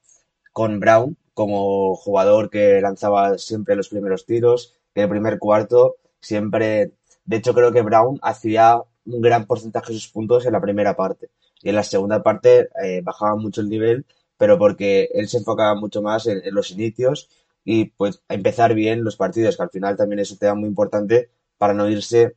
con 0.54 0.80
Brown 0.80 1.18
como 1.34 1.96
jugador 1.96 2.50
que 2.50 2.82
lanzaba 2.82 3.38
siempre 3.38 3.78
los 3.78 3.88
primeros 3.88 4.26
tiros, 4.26 4.74
que 4.94 5.04
el 5.04 5.10
primer 5.10 5.40
cuarto 5.40 5.96
siempre, 6.20 6.92
de 7.24 7.38
hecho 7.38 7.54
creo 7.54 7.72
que 7.72 7.82
Brown 7.82 8.20
hacía 8.22 8.82
un 9.06 9.22
gran 9.22 9.46
porcentaje 9.46 9.94
de 9.94 10.00
sus 10.00 10.12
puntos 10.12 10.46
en 10.46 10.52
la 10.52 10.60
primera 10.62 10.98
parte 10.98 11.30
y 11.62 11.70
en 11.70 11.76
la 11.76 11.84
segunda 11.84 12.22
parte 12.22 12.70
eh, 12.84 13.02
bajaba 13.02 13.38
mucho 13.38 13.62
el 13.62 13.70
nivel, 13.70 14.06
pero 14.38 14.60
porque 14.60 15.10
él 15.14 15.30
se 15.30 15.38
enfocaba 15.38 15.76
mucho 15.76 16.02
más 16.02 16.28
en, 16.28 16.42
los 16.54 16.72
inicios 16.72 17.30
y 17.64 17.86
pues 17.86 18.22
empezar 18.28 18.74
bien 18.74 19.06
los 19.06 19.16
partidos, 19.16 19.56
que 19.56 19.64
al 19.64 19.70
final 19.70 19.96
también 19.96 20.20
es 20.20 20.32
un 20.32 20.38
tema 20.38 20.56
muy 20.56 20.68
importante 20.68 21.30
para 21.58 21.74
no 21.74 21.90
irse 21.90 22.36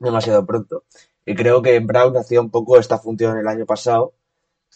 demasiado 0.00 0.44
pronto. 0.44 0.82
Y 1.24 1.36
creo 1.36 1.62
que 1.62 1.78
Brown 1.78 2.16
hacía 2.16 2.40
un 2.40 2.50
poco 2.50 2.78
esta 2.78 2.98
función 2.98 3.38
el 3.38 3.46
año 3.46 3.66
pasado 3.66 4.14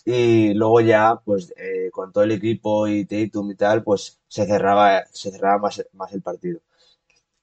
y 0.05 0.55
luego 0.55 0.81
ya, 0.81 1.21
pues 1.25 1.53
eh, 1.57 1.91
con 1.93 2.13
todo 2.13 2.25
el 2.25 2.33
equipo 2.33 2.89
y 2.89 3.05
Tatum 3.05 3.51
y 3.51 3.55
tal, 3.57 3.83
pues 3.83 4.21
se 4.29 4.47
cerraba, 4.47 5.05
se 5.13 5.31
cerraba 5.31 5.59
más, 5.59 5.85
más 5.93 6.13
el 6.13 6.23
partido. 6.23 6.61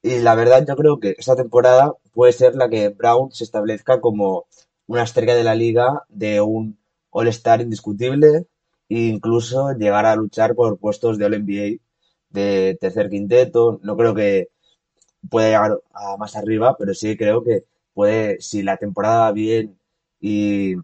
Y 0.01 0.19
la 0.19 0.35
verdad, 0.35 0.65
yo 0.67 0.75
creo 0.75 0.99
que 0.99 1.15
esta 1.17 1.35
temporada 1.35 1.93
puede 2.13 2.33
ser 2.33 2.55
la 2.55 2.69
que 2.69 2.89
Brown 2.89 3.31
se 3.31 3.43
establezca 3.43 4.01
como 4.01 4.45
una 4.87 5.03
estrella 5.03 5.35
de 5.35 5.43
la 5.43 5.55
liga, 5.55 6.03
de 6.09 6.41
un 6.41 6.77
All-Star 7.11 7.61
indiscutible, 7.61 8.47
e 8.89 8.99
incluso 9.07 9.73
llegar 9.73 10.05
a 10.05 10.15
luchar 10.15 10.55
por 10.55 10.77
puestos 10.77 11.17
de 11.17 11.25
All-NBA 11.25 11.79
de 12.29 12.77
tercer 12.79 13.09
quinteto. 13.09 13.79
No 13.83 13.97
creo 13.97 14.13
que 14.15 14.49
pueda 15.29 15.47
llegar 15.49 15.79
a 15.93 16.17
más 16.17 16.35
arriba, 16.35 16.75
pero 16.77 16.93
sí 16.93 17.17
creo 17.17 17.43
que 17.43 17.65
puede, 17.93 18.39
si 18.41 18.63
la 18.63 18.77
temporada 18.77 19.21
va 19.21 19.31
bien 19.31 19.77
y 20.19 20.75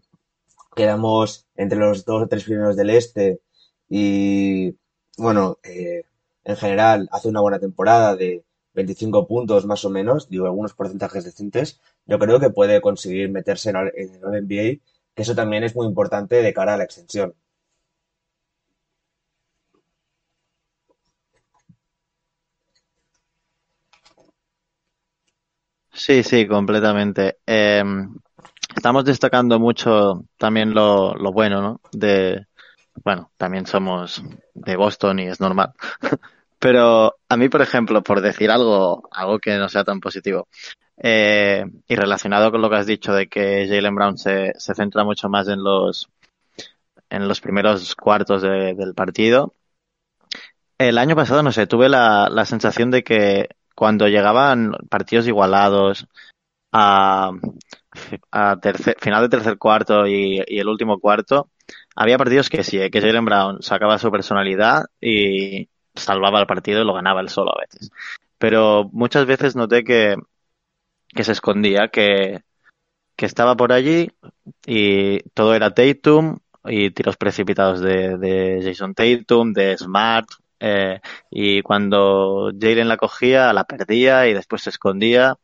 quedamos 0.76 1.46
entre 1.56 1.78
los 1.78 2.04
dos 2.04 2.22
o 2.22 2.28
tres 2.28 2.44
primeros 2.44 2.76
del 2.76 2.90
este 2.90 3.40
y, 3.88 4.76
bueno, 5.18 5.58
eh, 5.64 6.04
en 6.44 6.56
general 6.56 7.08
hace 7.12 7.28
una 7.28 7.40
buena 7.40 7.58
temporada 7.60 8.16
de 8.16 8.44
25 8.74 9.26
puntos 9.28 9.66
más 9.66 9.84
o 9.84 9.90
menos, 9.90 10.28
digo, 10.28 10.46
algunos 10.46 10.74
porcentajes 10.74 11.24
decentes, 11.24 11.80
yo 12.06 12.18
creo 12.18 12.40
que 12.40 12.50
puede 12.50 12.80
conseguir 12.80 13.30
meterse 13.30 13.70
en 13.70 13.76
el, 13.76 13.92
NBA, 14.22 14.82
que 15.14 15.22
eso 15.22 15.34
también 15.34 15.62
es 15.64 15.76
muy 15.76 15.86
importante 15.86 16.36
de 16.42 16.54
cara 16.54 16.74
a 16.74 16.76
la 16.78 16.84
extensión. 16.84 17.34
Sí, 25.92 26.22
sí, 26.22 26.46
completamente. 26.46 27.38
Eh, 27.46 27.82
estamos 28.82 29.04
destacando 29.04 29.60
mucho 29.60 30.24
también 30.36 30.74
lo, 30.74 31.14
lo 31.14 31.30
bueno, 31.30 31.62
¿no? 31.62 31.80
De, 31.92 32.46
bueno, 33.04 33.30
también 33.36 33.64
somos 33.64 34.20
de 34.54 34.74
Boston 34.74 35.20
y 35.20 35.28
es 35.28 35.38
normal. 35.38 35.72
Pero 36.58 37.14
a 37.28 37.36
mí, 37.36 37.48
por 37.48 37.62
ejemplo, 37.62 38.02
por 38.02 38.20
decir 38.20 38.50
algo, 38.50 39.08
algo 39.12 39.38
que 39.38 39.56
no 39.56 39.68
sea 39.68 39.84
tan 39.84 40.00
positivo, 40.00 40.48
eh, 40.96 41.64
y 41.86 41.94
relacionado 41.94 42.50
con 42.50 42.60
lo 42.60 42.68
que 42.68 42.74
has 42.74 42.86
dicho 42.86 43.12
de 43.12 43.28
que 43.28 43.68
Jalen 43.68 43.94
Brown 43.94 44.18
se, 44.18 44.52
se 44.58 44.74
centra 44.74 45.04
mucho 45.04 45.28
más 45.28 45.46
en 45.46 45.62
los, 45.62 46.08
en 47.08 47.28
los 47.28 47.40
primeros 47.40 47.94
cuartos 47.94 48.42
de- 48.42 48.74
del 48.74 48.94
partido, 48.94 49.54
el 50.78 50.98
año 50.98 51.14
pasado, 51.14 51.44
no 51.44 51.52
sé, 51.52 51.68
tuve 51.68 51.88
la, 51.88 52.28
la 52.28 52.44
sensación 52.46 52.90
de 52.90 53.04
que 53.04 53.48
cuando 53.76 54.08
llegaban 54.08 54.72
partidos 54.90 55.28
igualados 55.28 56.08
a, 56.72 57.30
a 58.30 58.56
tercer- 58.60 58.96
final 59.00 59.22
de 59.22 59.28
tercer 59.28 59.58
cuarto 59.58 60.06
y, 60.06 60.42
el 60.46 60.68
último 60.68 60.98
cuarto, 60.98 61.50
había 61.94 62.18
partidos 62.18 62.48
que 62.48 62.64
sí, 62.64 62.80
eh, 62.80 62.90
que 62.90 63.00
Jalen 63.00 63.24
Brown 63.24 63.62
sacaba 63.62 63.98
su 63.98 64.10
personalidad 64.10 64.84
y 65.00 65.68
salvaba 65.94 66.40
el 66.40 66.46
partido 66.46 66.82
y 66.82 66.84
lo 66.84 66.94
ganaba 66.94 67.20
él 67.20 67.28
solo 67.28 67.52
a 67.56 67.60
veces. 67.60 67.90
Pero 68.38 68.88
muchas 68.92 69.26
veces 69.26 69.56
noté 69.56 69.84
que, 69.84 70.16
que 71.08 71.24
se 71.24 71.32
escondía, 71.32 71.88
que, 71.88 72.42
que 73.16 73.26
estaba 73.26 73.56
por 73.56 73.72
allí 73.72 74.10
y 74.66 75.20
todo 75.30 75.54
era 75.54 75.74
Tatum 75.74 76.38
y 76.64 76.90
tiros 76.90 77.16
precipitados 77.16 77.80
de, 77.80 78.16
de 78.18 78.60
Jason 78.62 78.94
Tatum, 78.94 79.52
de 79.52 79.76
Smart, 79.76 80.28
eh, 80.64 81.00
y 81.28 81.60
cuando 81.62 82.52
Jalen 82.58 82.86
la 82.86 82.96
cogía, 82.96 83.52
la 83.52 83.64
perdía 83.64 84.28
y 84.28 84.34
después 84.34 84.62
se 84.62 84.70
escondía. 84.70 85.36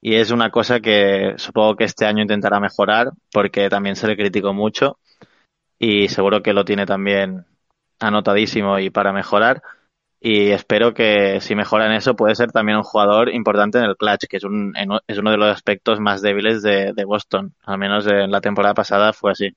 Y 0.00 0.14
es 0.16 0.30
una 0.30 0.50
cosa 0.50 0.80
que 0.80 1.34
supongo 1.36 1.76
que 1.76 1.84
este 1.84 2.06
año 2.06 2.22
intentará 2.22 2.58
mejorar 2.60 3.10
porque 3.32 3.68
también 3.68 3.96
se 3.96 4.06
le 4.06 4.16
criticó 4.16 4.54
mucho 4.54 4.98
y 5.78 6.08
seguro 6.08 6.42
que 6.42 6.52
lo 6.54 6.64
tiene 6.64 6.86
también 6.86 7.46
anotadísimo 8.00 8.78
y 8.78 8.90
para 8.90 9.12
mejorar. 9.12 9.62
Y 10.20 10.50
espero 10.50 10.94
que 10.94 11.40
si 11.40 11.54
mejora 11.54 11.86
en 11.86 11.92
eso 11.92 12.16
puede 12.16 12.34
ser 12.36 12.52
también 12.52 12.78
un 12.78 12.84
jugador 12.84 13.30
importante 13.34 13.78
en 13.78 13.84
el 13.84 13.96
clutch, 13.96 14.26
que 14.28 14.38
es, 14.38 14.44
un, 14.44 14.74
en- 14.76 14.90
es 15.06 15.18
uno 15.18 15.30
de 15.32 15.38
los 15.38 15.48
aspectos 15.54 16.00
más 16.00 16.22
débiles 16.22 16.62
de, 16.62 16.92
de 16.94 17.04
Boston. 17.04 17.54
Al 17.64 17.78
menos 17.78 18.06
en 18.06 18.30
la 18.30 18.40
temporada 18.42 18.74
pasada 18.74 19.12
fue 19.14 19.32
así. 19.32 19.50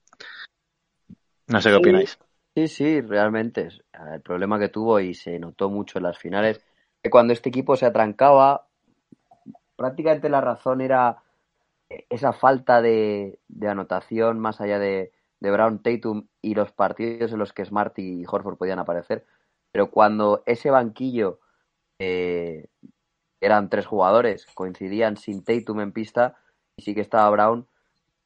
No 1.54 1.60
sé 1.66 1.70
qué 1.70 1.76
Sí, 1.76 1.82
opináis. 1.82 2.18
sí, 2.54 2.68
sí, 2.68 3.00
realmente. 3.00 3.68
El 4.12 4.20
problema 4.22 4.58
que 4.58 4.68
tuvo 4.68 5.00
y 5.00 5.14
se 5.14 5.38
notó 5.38 5.70
mucho 5.70 5.98
en 5.98 6.04
las 6.04 6.18
finales, 6.18 6.60
que 7.02 7.10
cuando 7.10 7.32
este 7.32 7.48
equipo 7.48 7.76
se 7.76 7.86
atrancaba, 7.86 8.68
prácticamente 9.76 10.28
la 10.28 10.40
razón 10.40 10.80
era 10.80 11.22
esa 12.10 12.32
falta 12.32 12.82
de, 12.82 13.38
de 13.48 13.68
anotación 13.68 14.38
más 14.38 14.60
allá 14.60 14.78
de, 14.78 15.12
de 15.40 15.50
Brown, 15.50 15.82
Tatum 15.82 16.26
y 16.40 16.54
los 16.54 16.72
partidos 16.72 17.32
en 17.32 17.38
los 17.38 17.52
que 17.52 17.64
Smart 17.64 17.98
y 17.98 18.24
Horford 18.26 18.56
podían 18.56 18.78
aparecer. 18.78 19.26
Pero 19.72 19.90
cuando 19.90 20.42
ese 20.46 20.70
banquillo 20.70 21.40
eh, 21.98 22.68
eran 23.40 23.68
tres 23.68 23.86
jugadores, 23.86 24.46
coincidían 24.54 25.16
sin 25.16 25.44
Tatum 25.44 25.80
en 25.80 25.92
pista 25.92 26.36
y 26.76 26.82
sí 26.82 26.94
que 26.94 27.00
estaba 27.00 27.30
Brown, 27.30 27.66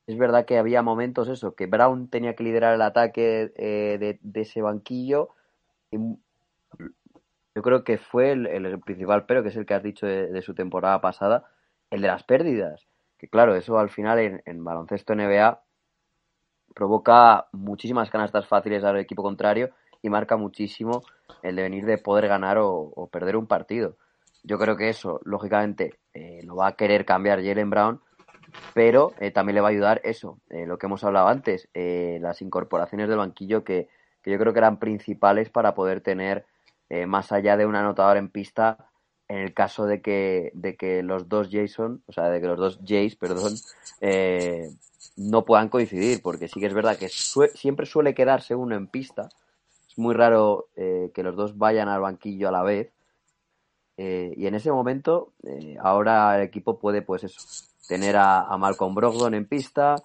es 0.06 0.16
verdad 0.16 0.46
que 0.46 0.58
había 0.58 0.82
momentos 0.82 1.28
eso, 1.28 1.54
que 1.54 1.66
Brown 1.66 2.08
tenía 2.08 2.34
que 2.34 2.44
liderar 2.44 2.74
el 2.74 2.82
ataque 2.82 3.52
eh, 3.56 3.98
de, 3.98 4.18
de 4.22 4.40
ese 4.40 4.62
banquillo 4.62 5.30
y 5.90 5.98
yo 7.58 7.62
creo 7.62 7.82
que 7.82 7.98
fue 7.98 8.30
el, 8.30 8.78
principal 8.82 9.26
pero, 9.26 9.42
que 9.42 9.48
es 9.48 9.56
el 9.56 9.66
que 9.66 9.74
has 9.74 9.82
dicho 9.82 10.06
de, 10.06 10.42
su 10.42 10.54
temporada 10.54 11.00
pasada, 11.00 11.50
el 11.90 12.00
de 12.00 12.06
las 12.06 12.22
pérdidas. 12.22 12.86
Que 13.18 13.26
claro, 13.26 13.56
eso 13.56 13.80
al 13.80 13.90
final 13.90 14.40
en, 14.44 14.62
baloncesto 14.64 15.12
NBA 15.12 15.60
provoca 16.72 17.48
muchísimas 17.50 18.10
canastas 18.10 18.46
fáciles 18.46 18.84
al 18.84 18.96
equipo 19.00 19.24
contrario 19.24 19.70
y 20.02 20.08
marca 20.08 20.36
muchísimo 20.36 21.02
el 21.42 21.56
devenir 21.56 21.84
de 21.84 21.98
poder 21.98 22.28
ganar 22.28 22.58
o, 22.60 23.08
perder 23.10 23.34
un 23.34 23.48
partido. 23.48 23.96
Yo 24.44 24.56
creo 24.56 24.76
que 24.76 24.88
eso, 24.88 25.18
lógicamente, 25.24 25.98
eh, 26.14 26.42
lo 26.44 26.54
va 26.54 26.68
a 26.68 26.76
querer 26.76 27.04
cambiar 27.04 27.42
Jalen 27.42 27.70
Brown, 27.70 28.00
pero 28.72 29.14
eh, 29.18 29.32
también 29.32 29.56
le 29.56 29.62
va 29.62 29.66
a 29.66 29.72
ayudar 29.72 30.00
eso, 30.04 30.38
eh, 30.48 30.64
lo 30.64 30.78
que 30.78 30.86
hemos 30.86 31.02
hablado 31.02 31.26
antes, 31.26 31.68
las 31.74 32.40
incorporaciones 32.40 33.08
del 33.08 33.18
banquillo 33.18 33.64
que, 33.64 33.88
que 34.22 34.30
yo 34.30 34.38
creo 34.38 34.52
que 34.52 34.60
eran 34.60 34.78
principales 34.78 35.50
para 35.50 35.74
poder 35.74 36.02
tener, 36.02 36.46
eh, 36.88 37.06
más 37.06 37.32
allá 37.32 37.56
de 37.56 37.66
un 37.66 37.76
anotador 37.76 38.16
en 38.16 38.28
pista, 38.30 38.88
en 39.28 39.38
el 39.38 39.52
caso 39.52 39.84
de 39.86 40.00
que, 40.00 40.50
de 40.54 40.76
que 40.76 41.02
los 41.02 41.28
dos 41.28 41.48
Jason, 41.50 42.02
o 42.06 42.12
sea, 42.12 42.30
de 42.30 42.40
que 42.40 42.46
los 42.46 42.58
dos 42.58 42.80
Jays, 42.86 43.14
perdón, 43.16 43.54
eh, 44.00 44.70
no 45.16 45.44
puedan 45.44 45.68
coincidir, 45.68 46.22
porque 46.22 46.48
sí 46.48 46.60
que 46.60 46.66
es 46.66 46.74
verdad 46.74 46.96
que 46.96 47.08
siempre 47.08 47.86
suele 47.86 48.14
quedarse 48.14 48.54
uno 48.54 48.74
en 48.74 48.86
pista. 48.86 49.28
Es 49.88 49.98
muy 49.98 50.14
raro 50.14 50.68
eh, 50.76 51.10
que 51.14 51.22
los 51.22 51.36
dos 51.36 51.58
vayan 51.58 51.88
al 51.88 52.00
banquillo 52.00 52.48
a 52.48 52.52
la 52.52 52.62
vez. 52.62 52.92
Eh, 53.96 54.32
y 54.36 54.46
en 54.46 54.54
ese 54.54 54.70
momento, 54.70 55.32
eh, 55.42 55.76
ahora 55.80 56.36
el 56.36 56.42
equipo 56.42 56.78
puede, 56.78 57.02
pues 57.02 57.24
eso, 57.24 57.40
tener 57.88 58.16
a, 58.16 58.42
a 58.42 58.56
Malcolm 58.56 58.94
Brogdon 58.94 59.34
en 59.34 59.46
pista. 59.46 59.96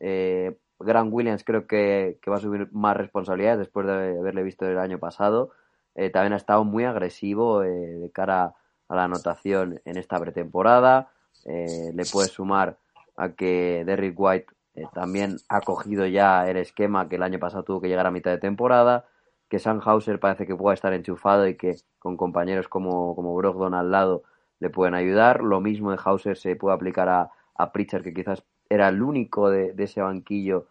Eh, 0.00 0.56
Grant 0.78 1.12
Williams 1.12 1.44
creo 1.44 1.66
que, 1.66 2.18
que 2.20 2.30
va 2.30 2.38
a 2.38 2.40
subir 2.40 2.68
más 2.72 2.96
responsabilidades 2.96 3.58
después 3.58 3.86
de 3.86 4.18
haberle 4.18 4.42
visto 4.42 4.66
el 4.66 4.78
año 4.78 4.98
pasado. 4.98 5.50
Eh, 5.94 6.10
también 6.10 6.32
ha 6.32 6.36
estado 6.36 6.64
muy 6.64 6.84
agresivo 6.84 7.62
eh, 7.62 7.68
de 7.68 8.10
cara 8.10 8.54
a 8.88 8.96
la 8.96 9.04
anotación 9.04 9.80
en 9.84 9.96
esta 9.96 10.18
pretemporada. 10.20 11.10
Eh, 11.44 11.92
le 11.94 12.04
puede 12.04 12.28
sumar 12.28 12.78
a 13.16 13.30
que 13.30 13.84
Derrick 13.84 14.18
White 14.18 14.46
eh, 14.74 14.84
también 14.94 15.36
ha 15.48 15.60
cogido 15.60 16.06
ya 16.06 16.48
el 16.48 16.56
esquema 16.56 17.08
que 17.08 17.16
el 17.16 17.22
año 17.22 17.38
pasado 17.38 17.64
tuvo 17.64 17.80
que 17.80 17.88
llegar 17.88 18.06
a 18.06 18.10
mitad 18.10 18.30
de 18.30 18.38
temporada, 18.38 19.06
que 19.48 19.58
Sam 19.58 19.80
Hauser 19.84 20.18
parece 20.18 20.46
que 20.46 20.56
pueda 20.56 20.74
estar 20.74 20.92
enchufado 20.92 21.46
y 21.46 21.56
que 21.56 21.76
con 21.98 22.16
compañeros 22.16 22.68
como, 22.68 23.14
como 23.14 23.34
Brogdon 23.34 23.74
al 23.74 23.90
lado 23.90 24.22
le 24.60 24.70
pueden 24.70 24.94
ayudar. 24.94 25.42
Lo 25.42 25.60
mismo 25.60 25.90
de 25.90 25.98
Hauser 26.02 26.36
se 26.36 26.56
puede 26.56 26.74
aplicar 26.74 27.08
a, 27.08 27.30
a 27.54 27.72
Pritchard, 27.72 28.02
que 28.02 28.14
quizás 28.14 28.44
era 28.70 28.88
el 28.88 29.02
único 29.02 29.50
de, 29.50 29.72
de 29.74 29.84
ese 29.84 30.00
banquillo 30.00 30.68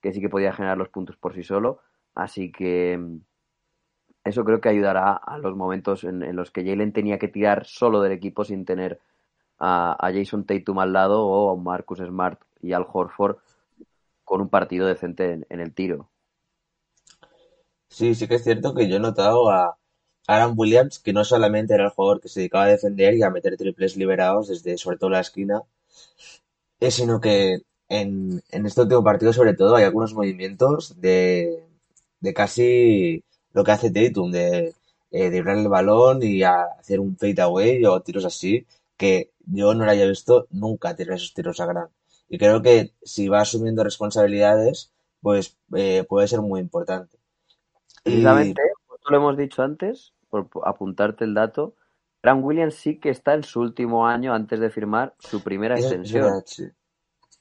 que 0.00 0.12
sí 0.12 0.20
que 0.20 0.28
podía 0.28 0.52
generar 0.52 0.78
los 0.78 0.88
puntos 0.88 1.16
por 1.16 1.34
sí 1.34 1.42
solo. 1.42 1.80
Así 2.14 2.50
que 2.50 2.98
eso 4.26 4.44
creo 4.44 4.60
que 4.60 4.68
ayudará 4.68 5.14
a 5.14 5.38
los 5.38 5.56
momentos 5.56 6.04
en, 6.04 6.34
los 6.34 6.50
que 6.50 6.64
Jalen 6.64 6.92
tenía 6.92 7.18
que 7.18 7.28
tirar 7.28 7.64
solo 7.66 8.00
del 8.00 8.12
equipo 8.12 8.44
sin 8.44 8.64
tener 8.64 9.00
a, 9.58 9.96
Jason 10.12 10.44
Tatum 10.44 10.78
al 10.80 10.92
lado 10.92 11.24
o 11.26 11.52
a 11.52 11.56
Marcus 11.56 11.98
Smart 11.98 12.40
y 12.60 12.72
Al 12.72 12.86
Horford 12.90 13.36
con 14.24 14.40
un 14.40 14.48
partido 14.48 14.86
decente 14.86 15.32
en, 15.32 15.46
en 15.48 15.60
el 15.60 15.72
tiro. 15.72 16.10
Sí, 17.88 18.14
sí 18.14 18.26
que 18.26 18.34
es 18.34 18.44
cierto 18.44 18.74
que 18.74 18.88
yo 18.88 18.96
he 18.96 19.00
notado 19.00 19.48
a 19.50 19.78
Aaron 20.26 20.54
Williams 20.56 20.98
que 20.98 21.12
no 21.12 21.24
solamente 21.24 21.74
era 21.74 21.84
el 21.84 21.90
jugador 21.90 22.20
que 22.20 22.28
se 22.28 22.40
dedicaba 22.40 22.64
a 22.64 22.68
defender 22.68 23.14
y 23.14 23.22
a 23.22 23.30
meter 23.30 23.56
triples 23.56 23.96
liberados 23.96 24.48
desde 24.48 24.76
sobre 24.76 24.98
todo 24.98 25.10
la 25.10 25.20
esquina, 25.20 25.62
eh, 26.80 26.90
sino 26.90 27.20
que 27.20 27.62
en, 27.88 28.42
en 28.50 28.66
este 28.66 28.82
último 28.82 29.04
partido 29.04 29.32
sobre 29.32 29.54
todo 29.54 29.76
hay 29.76 29.84
algunos 29.84 30.14
movimientos 30.14 31.00
de, 31.00 31.64
de 32.20 32.34
casi 32.34 33.24
lo 33.56 33.64
que 33.64 33.72
hace 33.72 33.90
Tatum, 33.90 34.30
de 34.30 34.74
eh, 35.10 35.28
el 35.34 35.68
balón 35.68 36.22
y 36.22 36.42
a 36.42 36.62
hacer 36.78 37.00
un 37.00 37.16
fade 37.16 37.40
away 37.40 37.84
o 37.86 38.00
tiros 38.02 38.24
así, 38.26 38.66
que 38.96 39.30
yo 39.46 39.74
no 39.74 39.84
lo 39.84 39.90
haya 39.90 40.06
visto 40.06 40.46
nunca 40.50 40.94
tirar 40.94 41.16
esos 41.16 41.34
tiros 41.34 41.58
a 41.60 41.66
gran. 41.66 41.88
Y 42.28 42.38
creo 42.38 42.60
que 42.62 42.92
si 43.02 43.28
va 43.28 43.40
asumiendo 43.40 43.82
responsabilidades, 43.82 44.92
pues 45.22 45.56
eh, 45.74 46.04
puede 46.08 46.28
ser 46.28 46.40
muy 46.42 46.60
importante. 46.60 47.16
Y 48.04 48.10
Precisamente, 48.10 48.62
como 48.86 48.98
lo 49.10 49.16
hemos 49.16 49.36
dicho 49.36 49.62
antes, 49.62 50.12
por 50.28 50.48
apuntarte 50.64 51.24
el 51.24 51.34
dato, 51.34 51.74
Grant 52.22 52.44
Williams 52.44 52.74
sí 52.74 52.98
que 53.00 53.10
está 53.10 53.34
en 53.34 53.42
su 53.42 53.60
último 53.60 54.06
año 54.06 54.34
antes 54.34 54.60
de 54.60 54.70
firmar 54.70 55.14
su 55.18 55.42
primera 55.42 55.76
extensión. 55.78 56.24
verdad, 56.24 56.44
sí. 56.46 56.64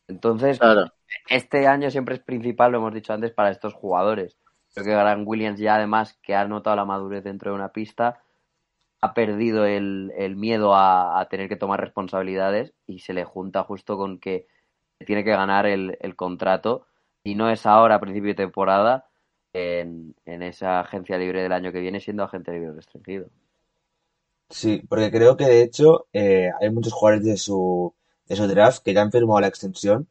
Entonces, 0.08 0.60
Claro. 0.60 0.92
este 1.30 1.68
año 1.68 1.92
siempre 1.92 2.16
es 2.16 2.22
principal, 2.22 2.72
lo 2.72 2.78
hemos 2.78 2.94
dicho 2.94 3.14
antes, 3.14 3.32
para 3.32 3.52
estos 3.52 3.74
jugadores. 3.74 4.38
Creo 4.76 4.86
que 4.86 4.92
Grant 4.92 5.26
Williams 5.26 5.60
ya 5.60 5.76
además 5.76 6.20
que 6.22 6.36
ha 6.36 6.46
notado 6.46 6.76
la 6.76 6.84
madurez 6.84 7.24
dentro 7.24 7.52
de 7.52 7.56
una 7.56 7.70
pista, 7.70 8.22
ha 9.00 9.14
perdido 9.14 9.66
el, 9.66 10.12
miedo 10.36 10.76
a, 10.76 11.26
tener 11.30 11.48
que 11.48 11.56
tomar 11.56 11.80
responsabilidades 11.80 12.74
y 12.86 13.00
se 13.00 13.14
le 13.14 13.24
junta 13.24 13.64
justo 13.64 13.98
con 13.98 14.20
que 14.20 14.48
tiene 15.06 15.24
que 15.24 15.32
ganar 15.32 15.66
el, 15.66 16.16
contrato 16.18 16.88
y 17.24 17.36
no 17.36 17.50
es 17.50 17.66
ahora 17.66 17.96
a 17.96 18.00
principio 18.02 18.32
de 18.32 18.36
temporada 18.36 19.08
en, 19.54 20.14
en 20.26 20.44
esa 20.44 20.82
agencia 20.82 21.18
libre 21.18 21.42
del 21.42 21.54
año 21.54 21.72
que 21.72 21.80
viene 21.80 22.02
siendo 22.02 22.24
agente 22.24 22.52
libre 22.52 22.74
restringido. 22.74 23.30
Sí, 24.50 24.84
porque 24.90 25.10
creo 25.10 25.38
que 25.38 25.46
de 25.46 25.64
hecho 25.64 26.08
eh, 26.12 26.52
hay 26.60 26.70
muchos 26.70 26.92
jugadores 26.92 27.26
de 27.26 27.38
su, 27.38 27.94
de 28.28 28.36
su 28.36 28.46
draft 28.46 28.84
que 28.84 28.94
ya 28.94 29.02
han 29.02 29.12
firmado 29.12 29.40
la 29.40 29.48
extensión 29.48 30.10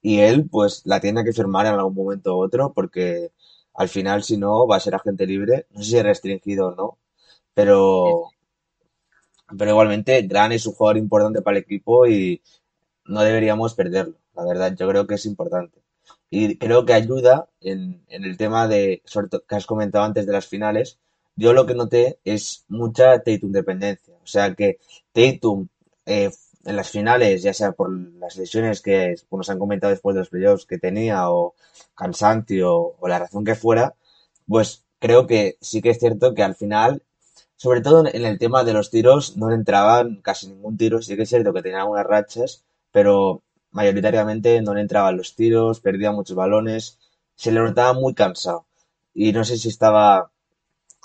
y 0.00 0.20
él 0.20 0.48
pues 0.50 0.82
la 0.86 1.00
tiene 1.00 1.22
que 1.24 1.32
firmar 1.34 1.66
en 1.66 1.74
algún 1.74 1.94
momento 1.94 2.36
u 2.36 2.44
otro 2.44 2.72
porque 2.72 3.32
al 3.76 3.88
final 3.88 4.22
si 4.22 4.36
no 4.36 4.66
va 4.66 4.76
a 4.76 4.80
ser 4.80 4.94
agente 4.94 5.26
libre, 5.26 5.66
no 5.70 5.82
sé 5.82 5.90
si 5.90 5.96
es 5.98 6.04
restringido 6.04 6.68
o 6.68 6.74
no, 6.74 6.98
pero, 7.54 8.30
pero 9.58 9.70
igualmente 9.70 10.22
Gran 10.22 10.52
es 10.52 10.66
un 10.66 10.74
jugador 10.74 10.98
importante 10.98 11.42
para 11.42 11.56
el 11.56 11.62
equipo 11.62 12.06
y 12.06 12.42
no 13.06 13.22
deberíamos 13.22 13.74
perderlo, 13.74 14.16
la 14.34 14.44
verdad, 14.44 14.76
yo 14.78 14.88
creo 14.88 15.06
que 15.06 15.14
es 15.16 15.26
importante. 15.26 15.80
Y 16.30 16.58
creo 16.58 16.84
que 16.86 16.94
ayuda 16.94 17.48
en, 17.60 18.04
en 18.08 18.24
el 18.24 18.36
tema 18.36 18.68
de, 18.68 19.02
sobre 19.04 19.28
todo, 19.28 19.44
que 19.48 19.56
has 19.56 19.66
comentado 19.66 20.04
antes 20.04 20.26
de 20.26 20.32
las 20.32 20.46
finales, 20.46 20.98
yo 21.36 21.52
lo 21.52 21.66
que 21.66 21.74
noté 21.74 22.18
es 22.24 22.64
mucha 22.68 23.22
Tatum 23.22 23.52
dependencia. 23.52 24.14
O 24.22 24.26
sea 24.26 24.54
que 24.54 24.78
Tatum 25.12 25.68
eh, 26.06 26.30
en 26.66 26.76
las 26.76 26.90
finales, 26.90 27.42
ya 27.42 27.54
sea 27.54 27.72
por 27.72 27.90
las 28.18 28.36
lesiones 28.36 28.82
que 28.82 29.14
nos 29.30 29.50
han 29.50 29.58
comentado 29.58 29.92
después 29.92 30.14
de 30.14 30.20
los 30.20 30.30
playoffs 30.30 30.66
que 30.66 30.78
tenía, 30.78 31.30
o 31.30 31.54
cansancio, 31.94 32.94
o 32.98 33.08
la 33.08 33.18
razón 33.20 33.44
que 33.44 33.54
fuera, 33.54 33.94
pues 34.46 34.84
creo 34.98 35.26
que 35.26 35.56
sí 35.60 35.82
que 35.82 35.90
es 35.90 35.98
cierto 35.98 36.34
que 36.34 36.42
al 36.42 36.54
final, 36.56 37.02
sobre 37.56 37.80
todo 37.80 38.06
en 38.06 38.24
el 38.24 38.38
tema 38.38 38.64
de 38.64 38.72
los 38.72 38.90
tiros, 38.90 39.36
no 39.36 39.48
le 39.50 39.56
entraban 39.56 40.20
casi 40.22 40.48
ningún 40.48 40.76
tiro. 40.76 41.02
Sí 41.02 41.16
que 41.16 41.22
es 41.22 41.28
cierto 41.28 41.52
que 41.52 41.62
tenía 41.62 41.80
algunas 41.80 42.06
rachas, 42.06 42.64
pero 42.92 43.42
mayoritariamente 43.70 44.60
no 44.62 44.74
le 44.74 44.82
entraban 44.82 45.16
los 45.16 45.34
tiros, 45.36 45.80
perdía 45.80 46.12
muchos 46.12 46.36
balones, 46.36 46.98
se 47.36 47.52
le 47.52 47.60
notaba 47.60 47.92
muy 47.92 48.14
cansado. 48.14 48.66
Y 49.14 49.32
no 49.32 49.44
sé 49.44 49.56
si 49.58 49.68
estaba 49.68 50.30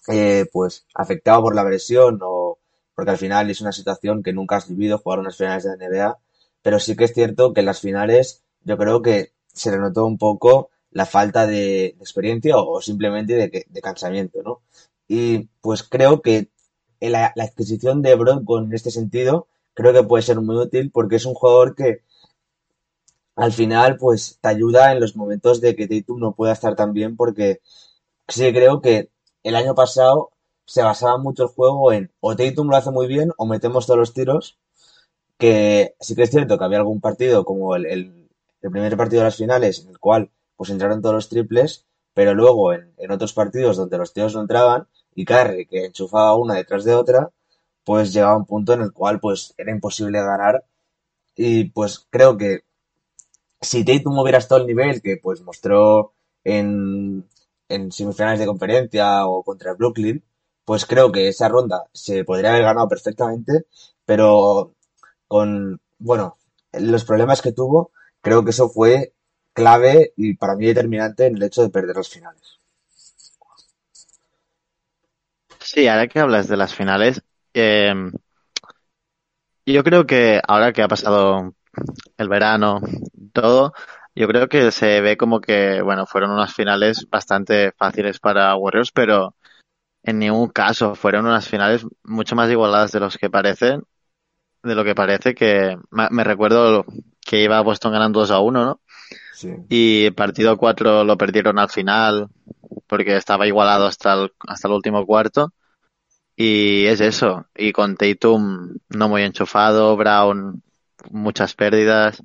eh, 0.08 0.46
pues 0.52 0.86
afectado 0.96 1.44
por 1.44 1.56
la 1.56 1.66
presión 1.66 2.20
o 2.24 2.41
porque 2.96 3.12
al 3.12 3.18
final 3.18 3.50
es 3.50 3.62
una 3.62 3.72
situación 3.72 4.24
que 4.24 4.34
nunca 4.34 4.58
has 4.58 4.68
vivido 4.70 4.98
jugar 4.98 5.20
unas 5.20 5.38
finales 5.38 5.64
de 5.64 5.70
la 5.70 5.90
NBA, 5.90 6.20
pero 6.62 6.80
sí 6.80 6.96
que 6.96 7.06
es 7.06 7.14
cierto 7.14 7.54
que 7.54 7.62
en 7.62 7.66
las 7.66 7.82
finales 7.82 8.44
yo 8.64 8.78
creo 8.78 9.02
que 9.02 9.34
se 9.48 9.72
le 9.72 9.78
notó 9.78 10.06
un 10.06 10.18
poco 10.18 10.70
la 10.92 11.06
falta 11.06 11.48
de, 11.48 11.88
experiencia 12.00 12.58
o, 12.58 12.82
simplemente 12.82 13.36
de, 13.36 13.66
de 13.68 13.82
cansamiento, 13.82 14.42
¿no? 14.44 14.62
Y 15.08 15.50
pues 15.62 15.84
creo 15.84 16.22
que 16.22 16.50
la, 17.00 17.34
la 17.36 17.44
adquisición 17.44 18.02
de 18.02 18.16
Bronco 18.16 18.60
en 18.60 18.74
este 18.74 18.92
sentido 18.92 19.48
creo 19.74 19.94
que 19.94 20.04
puede 20.04 20.24
ser 20.24 20.40
muy 20.40 20.56
útil 20.58 20.92
porque 20.92 21.16
es 21.16 21.26
un 21.26 21.34
jugador 21.34 21.76
que 21.76 22.04
al 23.36 23.52
final 23.52 23.98
pues 23.98 24.38
te 24.42 24.50
ayuda 24.50 24.92
en 24.92 25.00
los 25.00 25.16
momentos 25.16 25.62
de 25.62 25.76
que 25.76 25.88
Tatum 25.88 26.20
no 26.20 26.34
pueda 26.34 26.54
estar 26.54 26.76
tan 26.76 26.94
bien 26.94 27.16
porque 27.16 27.62
sí 28.28 28.52
creo 28.54 28.82
que 28.82 29.10
el 29.44 29.56
año 29.56 29.76
pasado 29.76 30.32
se 30.72 30.84
basaba 30.84 31.18
mucho 31.18 31.44
el 31.44 31.50
juego 31.50 31.92
en 31.92 32.12
o 32.22 32.34
Tatum 32.34 32.70
lo 32.70 32.78
hace 32.78 32.92
muy 32.92 33.06
bien 33.06 33.34
o 33.38 33.46
metemos 33.46 33.86
todos 33.86 34.00
los 34.00 34.14
tiros, 34.14 34.58
que 35.38 35.96
sí 36.00 36.16
que 36.16 36.24
es 36.24 36.32
cierto 36.32 36.58
que 36.58 36.64
había 36.64 36.78
algún 36.78 37.02
partido 37.02 37.44
como 37.44 37.76
el, 37.76 37.86
el, 37.86 38.30
primer 38.62 38.96
partido 38.96 39.22
de 39.22 39.26
las 39.26 39.36
finales 39.36 39.82
en 39.84 39.90
el 39.90 40.00
cual 40.00 40.30
pues 40.56 40.70
entraron 40.70 41.02
todos 41.02 41.16
los 41.16 41.28
triples, 41.30 41.86
pero 42.14 42.34
luego 42.34 42.72
en, 42.72 42.94
en 42.98 43.12
otros 43.12 43.34
partidos 43.34 43.76
donde 43.76 43.98
los 43.98 44.14
tiros 44.14 44.34
no 44.34 44.42
entraban 44.42 44.88
y 45.14 45.26
Curry 45.26 45.66
que 45.66 45.86
enchufaba 45.88 46.38
una 46.38 46.56
detrás 46.56 46.86
de 46.86 46.96
otra, 46.96 47.32
pues 47.84 48.14
llegaba 48.14 48.38
un 48.38 48.46
punto 48.46 48.72
en 48.74 48.82
el 48.82 48.94
cual 48.94 49.20
pues 49.20 49.54
era 49.58 49.72
imposible 49.72 50.22
ganar. 50.22 50.64
Y 51.36 51.66
pues 51.66 52.08
creo 52.10 52.38
que 52.38 52.62
si 53.60 53.84
Tatum 53.84 54.18
hubiera 54.20 54.38
estado 54.38 54.62
al 54.62 54.68
nivel 54.68 55.02
que 55.02 55.18
pues 55.18 55.42
mostró 55.42 56.14
en, 56.46 57.26
en 57.68 57.92
semifinales 57.92 58.40
de 58.40 58.46
conferencia 58.46 59.28
o 59.28 59.44
contra 59.44 59.74
Brooklyn, 59.74 60.24
pues 60.66 60.86
creo 60.86 61.12
que 61.12 61.28
esa 61.28 61.50
ronda 61.50 61.86
se 61.94 62.24
podría 62.24 62.52
haber 62.52 62.64
ganado 62.64 62.88
perfectamente, 62.88 63.66
pero 64.06 64.74
con, 65.28 65.80
bueno, 66.00 66.38
los 66.74 67.04
problemas 67.06 67.42
que 67.42 67.52
tuvo, 67.52 67.92
creo 68.22 68.44
que 68.44 68.52
eso 68.52 68.70
fue 68.70 69.14
clave 69.54 70.14
y 70.16 70.36
para 70.36 70.56
mí 70.56 70.68
determinante 70.68 71.26
en 71.26 71.36
el 71.36 71.44
hecho 71.44 71.62
de 71.64 71.70
perder 71.70 71.96
las 71.96 72.10
finales. 72.10 72.60
Sí, 75.60 75.88
ahora 75.88 76.08
que 76.08 76.20
hablas 76.20 76.48
de 76.48 76.58
las 76.58 76.74
finales, 76.74 77.22
eh, 77.54 77.94
yo 79.66 79.84
creo 79.84 80.06
que 80.06 80.42
ahora 80.48 80.74
que 80.74 80.82
ha 80.82 80.88
pasado 80.88 81.54
el 82.18 82.30
verano, 82.30 82.82
todo, 83.34 83.74
yo 84.16 84.28
creo 84.28 84.50
que 84.50 84.72
se 84.72 85.02
ve 85.02 85.18
como 85.18 85.40
que, 85.40 85.82
bueno, 85.82 86.06
fueron 86.06 86.32
unas 86.32 86.54
finales 86.54 87.08
bastante 87.10 87.72
fáciles 87.74 88.20
para 88.20 88.56
Warriors, 88.56 88.92
pero 88.92 89.36
en 90.04 90.20
ningún 90.20 90.50
caso 90.50 90.96
fueron 90.96 91.26
unas 91.26 91.48
finales 91.48 91.86
mucho 92.04 92.36
más 92.36 92.50
igualadas 92.50 92.92
de 92.92 93.00
los 93.00 93.18
que 93.18 93.30
parecen, 93.30 93.84
de 94.64 94.76
lo 94.76 94.84
que 94.84 94.96
parece 94.96 95.34
que 95.36 95.78
me, 95.90 96.24
recuerdo 96.24 96.86
que 97.20 97.44
iba 97.44 97.62
Boston 97.62 97.94
ganando 97.94 98.20
2 98.20 98.32
a 98.32 98.40
1, 98.40 98.66
¿no? 98.66 98.82
Sí, 99.34 99.54
Y 99.70 100.12
partido 100.12 100.58
4 100.58 101.04
lo 101.04 101.18
perdieron 101.18 101.58
al 101.58 101.70
final 101.70 102.28
porque 102.88 103.16
estaba 103.16 103.48
igualado 103.48 103.88
hasta 103.88 104.14
el, 104.14 104.34
hasta 104.48 104.68
el 104.68 104.74
último 104.74 105.06
cuarto. 105.06 105.54
Y 106.36 106.86
es 106.86 107.02
eso. 107.02 107.46
Y 107.56 107.72
con 107.72 107.96
Tatum 107.96 108.76
no 108.90 109.10
muy 109.10 109.24
enchufado, 109.24 109.96
Brown 109.98 110.62
muchas 111.10 111.56
pérdidas. 111.56 112.22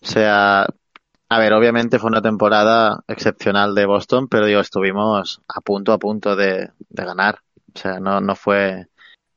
O 0.00 0.06
sea, 0.06 0.66
a 1.32 1.38
ver, 1.38 1.52
obviamente 1.52 2.00
fue 2.00 2.10
una 2.10 2.20
temporada 2.20 3.04
excepcional 3.06 3.72
de 3.76 3.86
Boston, 3.86 4.26
pero 4.26 4.46
digo, 4.46 4.58
estuvimos 4.58 5.40
a 5.46 5.60
punto 5.60 5.92
a 5.92 5.98
punto 5.98 6.34
de, 6.34 6.70
ganar. 6.88 7.38
O 7.72 7.78
sea, 7.78 8.00
no, 8.00 8.20
no 8.20 8.34
fue 8.34 8.88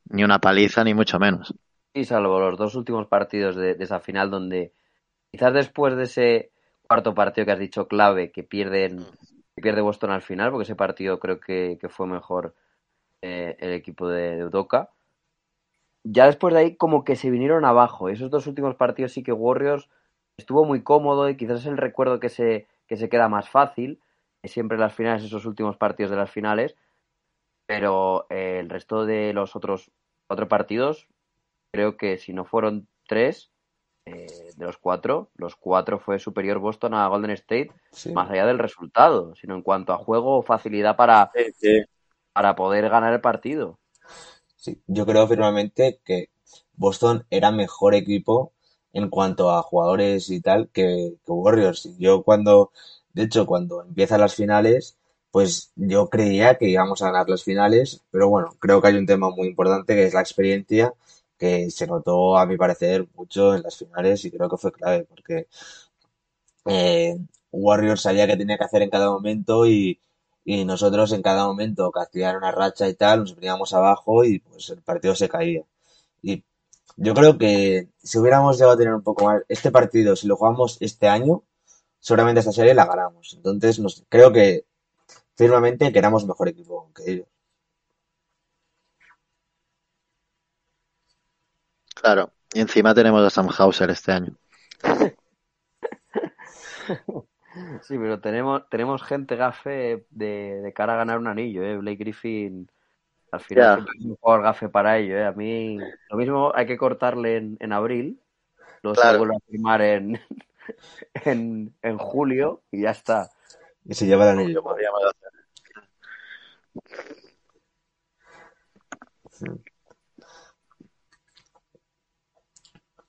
ni 0.10 0.24
una 0.24 0.40
paliza 0.40 0.84
ni 0.84 0.96
mucho 0.96 1.20
menos. 1.20 1.54
Y 1.94 2.06
salvo 2.06 2.40
los 2.40 2.58
dos 2.58 2.74
últimos 2.74 3.06
partidos 3.06 3.56
de, 3.56 3.78
esa 3.80 4.00
final 4.00 4.32
donde 4.32 4.74
quizás 5.32 5.54
después 5.54 5.96
de 5.96 6.04
ese 6.04 6.52
cuarto 6.88 7.14
partido 7.14 7.46
que 7.46 7.52
has 7.52 7.60
dicho 7.60 7.88
clave 7.88 8.32
que 8.32 8.42
pierden 8.42 9.06
que 9.56 9.62
pierde 9.62 9.82
Boston 9.82 10.10
al 10.10 10.24
final, 10.24 10.50
porque 10.50 10.64
ese 10.64 10.76
partido 10.76 11.20
creo 11.20 11.40
que, 11.40 11.78
que 11.80 11.90
fue 11.90 12.08
mejor 12.08 12.56
eh, 13.22 13.56
el 13.60 13.72
equipo 13.72 14.10
de, 14.10 14.50
de. 14.50 14.88
Ya 16.06 16.26
después 16.26 16.56
de 16.56 16.60
ahí 16.60 16.76
como 16.76 17.04
que 17.04 17.16
se 17.16 17.30
vinieron 17.30 17.66
abajo. 17.66 18.10
Esos 18.10 18.32
dos 18.32 18.48
últimos 18.48 18.74
partidos 18.74 19.12
sí 19.12 19.22
que 19.22 19.32
Warriors 19.32 19.90
estuvo 20.38 20.66
muy 20.66 20.84
cómodo 20.84 21.30
y 21.30 21.38
quizás 21.38 21.62
es 21.62 21.66
el 21.68 21.78
recuerdo 21.78 22.20
que 22.20 22.30
se, 22.30 22.68
que 22.88 22.98
se 22.98 23.10
queda 23.10 23.30
más 23.30 23.50
fácil. 23.50 24.00
eh, 24.44 24.48
Siempre 24.48 24.78
las 24.78 24.94
finales, 24.94 25.24
esos 25.24 25.46
últimos 25.46 25.78
partidos 25.78 26.12
de 26.12 26.18
las 26.18 26.32
finales. 26.32 26.76
Pero 27.66 28.28
eh, 28.30 28.60
el 28.60 28.70
resto 28.70 29.06
de 29.06 29.34
los 29.34 29.56
otros 29.56 29.92
cuatro 30.28 30.48
partidos, 30.48 31.08
creo 31.72 31.98
que 31.98 32.18
si 32.18 32.34
no 32.34 32.46
fueron 32.46 32.88
tres, 33.08 33.52
eh, 34.06 34.28
de 34.58 34.66
los 34.66 34.78
cuatro, 34.78 35.32
los 35.36 35.56
cuatro 35.56 36.00
fue 36.00 36.20
superior 36.20 36.60
Boston 36.60 36.94
a 36.94 37.08
Golden 37.08 37.32
State, 37.32 37.72
sí. 37.92 38.14
más 38.14 38.30
allá 38.30 38.46
del 38.46 38.60
resultado, 38.60 39.36
sino 39.36 39.56
en 39.56 39.62
cuanto 39.62 39.94
a 39.94 39.98
juego 39.98 40.38
o 40.38 40.44
facilidad 40.44 40.96
para, 40.98 41.32
Sí, 41.34 41.52
sí. 41.54 41.84
para 42.34 42.56
poder 42.56 42.90
ganar 42.90 43.14
el 43.14 43.22
partido. 43.22 43.80
Sí, 44.56 44.82
yo 44.88 45.06
creo 45.06 45.28
firmemente 45.28 46.00
que 46.04 46.30
Boston 46.74 47.26
era 47.30 47.52
mejor 47.52 47.94
equipo 47.96 48.53
en 48.94 49.10
cuanto 49.10 49.52
a 49.52 49.62
jugadores 49.64 50.30
y 50.30 50.42
tal 50.42 50.70
que, 50.70 51.16
que 51.26 51.32
Warriors. 51.32 51.90
Yo 52.00 52.24
cuando, 52.24 52.72
de 53.14 53.24
hecho, 53.24 53.46
cuando 53.46 53.82
empiezan 53.84 54.22
las 54.22 54.36
finales, 54.36 54.98
pues 55.32 55.72
yo 55.76 56.10
creía 56.10 56.58
que 56.58 56.70
íbamos 56.70 57.02
a 57.02 57.08
ganar 57.08 57.30
las 57.30 57.44
finales, 57.44 58.02
pero 58.12 58.30
bueno, 58.30 58.56
creo 58.60 58.82
que 58.82 58.90
hay 58.90 58.96
un 58.96 59.06
tema 59.08 59.30
muy 59.32 59.48
importante 59.48 59.96
que 59.96 60.06
es 60.06 60.14
la 60.14 60.22
experiencia, 60.22 60.94
que 61.38 61.72
se 61.72 61.88
notó 61.88 62.38
a 62.38 62.46
mi 62.46 62.58
parecer 62.58 63.08
mucho 63.16 63.56
en 63.56 63.64
las 63.64 63.78
finales 63.78 64.24
y 64.26 64.32
creo 64.32 64.50
que 64.50 64.58
fue 64.58 64.72
clave, 64.72 65.06
porque 65.06 65.48
eh, 66.66 67.18
Warriors 67.52 68.02
sabía 68.02 68.28
que 68.28 68.38
tenía 68.38 68.58
que 68.58 68.64
hacer 68.66 68.82
en 68.82 68.90
cada 68.90 69.10
momento 69.10 69.66
y, 69.68 70.00
y 70.46 70.66
nosotros 70.66 71.12
en 71.12 71.22
cada 71.22 71.46
momento 71.46 71.92
castigar 71.92 72.38
una 72.38 72.52
racha 72.52 72.88
y 72.90 72.96
tal, 72.96 73.22
nos 73.22 73.36
veníamos 73.36 73.74
abajo 73.74 74.24
y 74.26 74.40
pues 74.40 74.70
el 74.70 74.82
partido 74.82 75.16
se 75.16 75.30
caía. 75.30 75.64
Y 76.22 76.44
yo 76.98 77.14
creo 77.14 77.38
que 77.38 77.90
si 77.98 78.18
hubiéramos 78.20 78.58
llegado 78.58 78.74
a 78.74 78.78
tener 78.78 78.94
un 78.94 79.04
poco 79.04 79.26
más 79.26 79.44
este 79.50 79.72
partido, 79.72 80.16
si 80.16 80.28
lo 80.28 80.36
jugamos 80.36 80.78
este 80.82 81.08
año, 81.08 81.44
seguramente 82.00 82.40
esta 82.40 82.52
serie 82.52 82.74
la 82.74 82.86
ganamos. 82.86 83.34
Entonces, 83.36 83.80
nos, 83.80 84.06
creo 84.10 84.32
que 84.32 84.66
firmemente 85.36 85.92
que 85.92 86.00
éramos 86.00 86.26
mejor 86.26 86.50
equipo 86.50 86.92
que 86.96 87.12
ellos. 87.12 87.28
Claro, 91.96 92.32
y 92.54 92.60
encima 92.62 92.94
tenemos 92.94 93.26
a 93.26 93.30
Sam 93.30 93.50
Hauser 93.58 93.90
este 93.90 94.12
año. 94.12 94.38
Sí, 97.84 97.98
pero 97.98 98.20
tenemos, 98.20 98.68
tenemos 98.70 99.04
gente 99.04 99.36
gafe 99.36 100.06
de, 100.10 100.62
de 100.64 100.74
cara 100.74 100.94
a 100.94 100.98
ganar 100.98 101.20
un 101.20 101.28
anillo, 101.28 101.64
¿eh? 101.64 101.78
Blake 101.78 101.98
Griffin 101.98 102.68
al 103.34 103.40
final 103.42 103.74
siempre 103.74 103.94
es 104.00 104.06
un 104.06 104.16
jugador 104.16 104.44
gafe 104.44 104.70
para 104.70 104.98
ello, 104.98 105.18
¿eh? 105.18 105.26
A 105.26 105.32
mí 105.32 105.78
lo 106.10 106.18
mismo 106.18 106.52
hay 106.56 106.66
que 106.66 106.78
cortarle 106.78 107.38
en, 107.38 107.58
en 107.60 107.74
abril, 107.74 108.20
luego 108.84 108.96
se 108.96 109.02
Claro. 109.02 109.20
vuelve 109.20 109.36
a 109.36 109.40
firmar 109.52 109.82
en, 109.82 110.20
en, 111.26 111.76
en 111.82 111.98
julio 111.98 112.62
y 112.72 112.82
ya 112.84 112.92
está. 112.92 113.30
Y 113.86 113.94
se 113.96 114.06
lleva 114.06 114.32
el 114.32 114.40
anillo. 114.40 114.64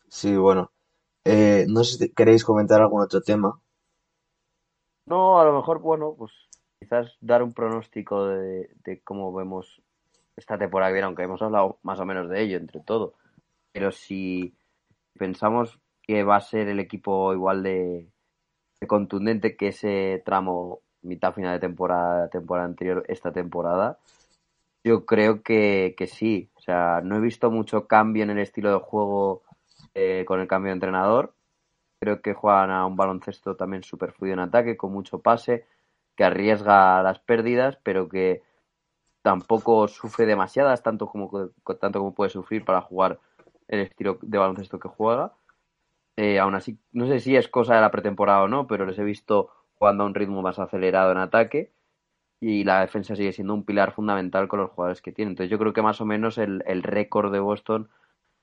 Sí, 0.09 0.35
bueno. 0.37 0.73
Eh, 1.25 1.67
no 1.69 1.85
sé 1.85 1.99
si 1.99 2.13
queréis 2.13 2.45
comentar 2.45 2.81
algún 2.81 3.03
otro 3.03 3.21
tema. 3.21 3.61
No, 5.07 5.41
a 5.41 5.45
lo 5.45 5.55
mejor, 5.55 5.81
bueno, 5.81 6.15
pues 6.17 6.33
quizás 6.81 7.17
dar 7.21 7.43
un 7.43 7.53
pronóstico 7.53 8.27
de, 8.27 8.71
de 8.85 9.03
cómo 9.03 9.33
vemos 9.35 9.83
esta 10.37 10.59
temporada 10.59 10.91
que 10.91 10.95
viene, 10.95 11.07
aunque 11.07 11.23
hemos 11.23 11.43
hablado 11.43 11.79
más 11.83 12.01
o 12.01 12.07
menos 12.07 12.29
de 12.29 12.43
ello 12.43 12.57
entre 12.57 12.81
todo. 12.81 13.15
Pero 13.73 13.93
si 13.93 14.55
pensamos 15.19 15.81
que 16.03 16.23
va 16.23 16.37
a 16.37 16.41
ser 16.41 16.69
el 16.69 16.81
equipo 16.81 17.33
igual 17.33 17.63
de, 17.63 18.09
de 18.81 18.87
contundente 18.87 19.57
que 19.57 19.69
ese 19.69 20.23
tramo 20.25 20.81
mitad 21.03 21.35
final 21.35 21.53
de 21.55 21.61
temporada, 21.61 22.29
temporada 22.29 22.67
anterior, 22.67 23.05
esta 23.09 23.33
temporada, 23.33 23.99
yo 24.83 25.07
creo 25.07 25.43
que, 25.43 25.95
que 25.97 26.07
sí. 26.07 26.51
O 26.55 26.61
sea, 26.61 27.01
no 27.03 27.17
he 27.17 27.21
visto 27.21 27.51
mucho 27.51 27.87
cambio 27.87 28.23
en 28.25 28.31
el 28.31 28.39
estilo 28.39 28.73
de 28.73 28.81
juego 28.81 29.43
eh, 29.95 30.25
con 30.27 30.41
el 30.41 30.49
cambio 30.49 30.71
de 30.71 30.75
entrenador. 30.75 31.35
Creo 32.01 32.21
que 32.21 32.35
juegan 32.35 32.71
a 32.71 32.87
un 32.87 32.97
baloncesto 32.97 33.57
también 33.57 33.83
súper 33.83 34.13
fluido 34.13 34.35
en 34.35 34.41
ataque, 34.41 34.77
con 34.77 34.93
mucho 34.93 35.21
pase, 35.21 35.67
que 36.17 36.25
arriesga 36.25 37.03
las 37.03 37.19
pérdidas, 37.21 37.79
pero 37.83 38.09
que 38.09 38.43
tampoco 39.25 39.89
sufre 39.89 40.27
demasiadas, 40.27 40.83
tanto 40.83 41.07
como, 41.07 41.31
tanto 41.81 41.99
como 41.99 42.15
puede 42.15 42.29
sufrir 42.29 42.63
para 42.63 42.83
jugar 42.83 43.21
el 43.69 43.81
estilo 43.81 44.19
de 44.21 44.37
baloncesto 44.37 44.79
que 44.79 44.89
juega. 44.89 45.33
Eh, 46.17 46.39
aún 46.39 46.55
así, 46.55 46.79
no 46.93 47.07
sé 47.07 47.21
si 47.21 47.35
es 47.35 47.49
cosa 47.49 47.75
de 47.75 47.81
la 47.81 47.91
pretemporada 47.91 48.43
o 48.43 48.49
no, 48.49 48.67
pero 48.67 48.85
les 48.85 48.99
he 48.99 49.03
visto 49.03 49.49
jugando 49.77 50.05
a 50.05 50.07
un 50.09 50.15
ritmo 50.15 50.43
más 50.43 50.59
acelerado 50.59 51.11
en 51.11 51.17
ataque 51.17 51.73
y 52.39 52.65
la 52.65 52.83
defensa 52.83 53.17
sigue 53.17 53.33
siendo 53.33 53.55
un 53.55 53.65
pilar 53.65 53.93
fundamental 53.93 54.47
con 54.47 54.61
los 54.61 54.71
jugadores 54.73 55.01
que 55.01 55.11
tienen. 55.11 55.33
Entonces 55.33 55.51
yo 55.51 55.59
creo 55.59 55.73
que 55.73 55.81
más 55.81 56.03
o 56.03 56.05
menos 56.05 56.37
el, 56.37 56.63
el 56.67 56.83
récord 56.83 57.33
de 57.33 57.41
Boston 57.41 57.89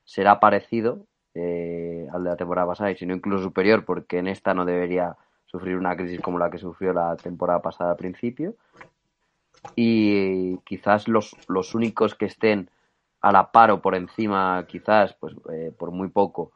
será 0.04 0.40
parecido 0.40 1.06
eh, 1.36 2.08
al 2.12 2.24
de 2.24 2.32
la 2.32 2.38
temporada 2.38 2.68
pasada 2.68 2.90
y 2.90 2.96
si 2.98 3.06
no 3.06 3.14
incluso 3.14 3.44
superior 3.44 3.86
porque 3.86 4.18
en 4.18 4.28
esta 4.28 4.56
no 4.56 4.66
debería 4.66 5.16
sufrir 5.46 5.78
una 5.78 5.96
crisis 5.96 6.22
como 6.22 6.40
la 6.40 6.50
que 6.50 6.58
sufrió 6.58 6.92
la 6.92 7.16
temporada 7.18 7.62
pasada 7.62 7.92
al 7.92 7.98
principio 7.98 8.56
y 9.76 10.58
quizás 10.60 11.08
los, 11.08 11.36
los 11.48 11.76
únicos 11.76 12.16
que 12.16 12.26
estén 12.26 12.70
a 13.22 13.32
la 13.32 13.52
par 13.52 13.72
o 13.72 13.82
por 13.82 13.96
encima 13.96 14.66
quizás 14.68 15.14
pues 15.14 15.36
eh, 15.52 15.72
por 15.78 15.92
muy 15.92 16.10
poco 16.10 16.52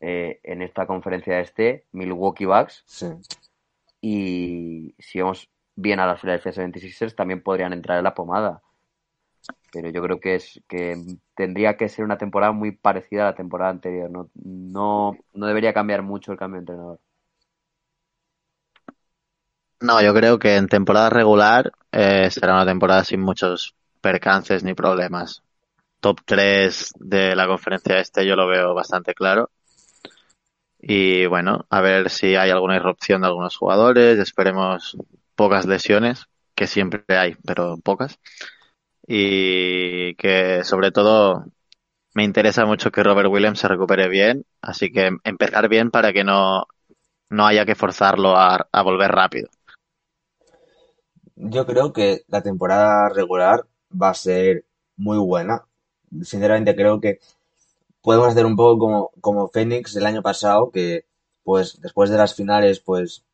eh, 0.00 0.40
en 0.42 0.62
esta 0.62 0.86
conferencia 0.86 1.40
este 1.40 1.84
Milwaukee 1.92 2.46
Bucks. 2.46 2.82
Sí. 2.86 3.06
y 4.00 4.94
si 4.98 5.20
vamos 5.20 5.48
bien 5.76 6.00
a 6.00 6.06
las 6.06 6.20
Philadelphia 6.20 6.52
76ers 6.52 7.14
también 7.14 7.42
podrían 7.42 7.72
entrar 7.72 7.98
en 7.98 8.04
la 8.04 8.14
pomada. 8.14 8.62
Pero 9.72 9.88
yo 9.90 10.02
creo 10.02 10.20
que 10.20 10.36
es 10.36 10.62
que 10.68 10.96
tendría 11.34 11.76
que 11.76 11.88
ser 11.88 12.04
una 12.04 12.18
temporada 12.18 12.52
muy 12.52 12.72
parecida 12.72 13.22
a 13.22 13.30
la 13.30 13.34
temporada 13.34 13.70
anterior. 13.70 14.08
No, 14.10 14.28
no, 14.34 15.16
no 15.34 15.46
debería 15.46 15.72
cambiar 15.72 16.02
mucho 16.02 16.30
el 16.30 16.38
cambio 16.38 16.56
de 16.56 16.60
entrenador 16.60 17.00
No, 19.82 20.00
yo 20.00 20.14
creo 20.14 20.38
que 20.38 20.56
en 20.56 20.68
temporada 20.68 21.10
regular 21.10 21.72
eh, 21.90 22.30
será 22.30 22.54
una 22.54 22.66
temporada 22.66 23.04
sin 23.04 23.20
muchos 23.20 23.74
percances 24.00 24.62
ni 24.64 24.74
problemas. 24.74 25.42
Top 26.00 26.20
3 26.26 26.92
de 26.98 27.36
la 27.36 27.46
conferencia 27.48 27.98
este 28.00 28.26
yo 28.26 28.36
lo 28.36 28.46
veo 28.48 28.74
bastante 28.74 29.14
claro. 29.14 29.50
Y 30.80 31.26
bueno, 31.26 31.66
a 31.70 31.80
ver 31.80 32.10
si 32.10 32.34
hay 32.36 32.50
alguna 32.50 32.76
irrupción 32.76 33.20
de 33.22 33.28
algunos 33.28 33.56
jugadores. 33.56 34.18
Esperemos 34.18 34.96
pocas 35.36 35.66
lesiones, 35.66 36.26
que 36.54 36.66
siempre 36.66 37.04
hay, 37.16 37.36
pero 37.46 37.76
pocas. 37.78 38.18
Y 39.06 40.14
que 40.16 40.64
sobre 40.64 40.92
todo 40.92 41.44
me 42.14 42.24
interesa 42.24 42.66
mucho 42.66 42.92
que 42.92 43.02
Robert 43.04 43.28
Williams 43.30 43.60
se 43.60 43.68
recupere 43.68 44.08
bien. 44.08 44.46
Así 44.62 44.92
que 44.92 45.10
empezar 45.24 45.68
bien 45.68 45.90
para 45.90 46.12
que 46.12 46.24
no, 46.24 46.66
no 47.30 47.46
haya 47.46 47.66
que 47.66 47.76
forzarlo 47.76 48.36
a, 48.36 48.68
a 48.72 48.82
volver 48.82 49.12
rápido. 49.12 49.50
Yo 51.36 51.66
creo 51.66 51.92
que 51.92 52.22
la 52.28 52.42
temporada 52.42 53.08
regular 53.08 53.66
va 53.90 54.10
a 54.10 54.14
ser 54.14 54.64
muy 54.96 55.18
buena. 55.18 55.64
Sinceramente 56.22 56.76
creo 56.76 57.00
que 57.00 57.18
podemos 58.02 58.28
hacer 58.28 58.46
un 58.46 58.56
poco 58.56 58.78
como, 58.80 59.10
como 59.20 59.48
Phoenix 59.48 59.96
el 59.96 60.06
año 60.06 60.22
pasado, 60.22 60.70
que 60.70 61.06
pues 61.44 61.80
después 61.80 62.10
de 62.10 62.18
las 62.18 62.34
finales 62.34 62.80
pues 62.80 63.24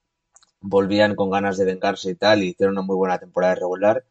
volvían 0.60 1.16
con 1.16 1.30
ganas 1.30 1.58
de 1.58 1.66
vengarse 1.66 2.10
y 2.12 2.14
tal, 2.16 2.42
y 2.44 2.50
hicieron 2.50 2.74
una 2.76 2.82
muy 2.86 2.96
buena 2.96 3.18
temporada 3.18 3.56
regular, 3.56 4.04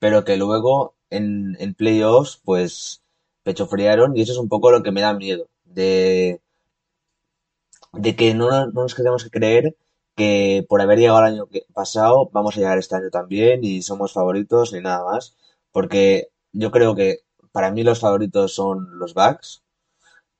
pero 0.00 0.24
que 0.24 0.36
luego 0.38 0.94
en, 1.10 1.56
en 1.60 1.74
playoffs 1.74 2.40
pues 2.44 3.02
pechofriaron 3.44 4.16
y 4.16 4.22
eso 4.22 4.32
es 4.32 4.38
un 4.38 4.48
poco 4.50 4.70
lo 4.72 4.82
que 4.82 4.92
me 4.92 5.02
da 5.02 5.14
miedo, 5.14 5.48
de, 5.64 6.40
de 8.04 8.14
que 8.18 8.34
no, 8.34 8.46
no 8.66 8.82
nos 8.82 8.94
queremos 8.94 9.24
que 9.24 9.30
creer 9.38 9.74
que 10.16 10.64
por 10.68 10.80
haber 10.80 10.98
llegado 10.98 11.20
el 11.20 11.34
año 11.34 11.48
pasado 11.72 12.30
vamos 12.32 12.56
a 12.56 12.60
llegar 12.60 12.78
este 12.78 12.96
año 12.96 13.10
también 13.10 13.64
y 13.64 13.82
somos 13.82 14.12
favoritos 14.12 14.72
ni 14.72 14.80
nada 14.80 15.04
más, 15.04 15.36
porque 15.72 16.28
yo 16.52 16.70
creo 16.70 16.94
que 16.94 17.20
para 17.52 17.70
mí 17.70 17.82
los 17.84 18.00
favoritos 18.00 18.54
son 18.54 18.98
los 18.98 19.14
Bucks, 19.14 19.62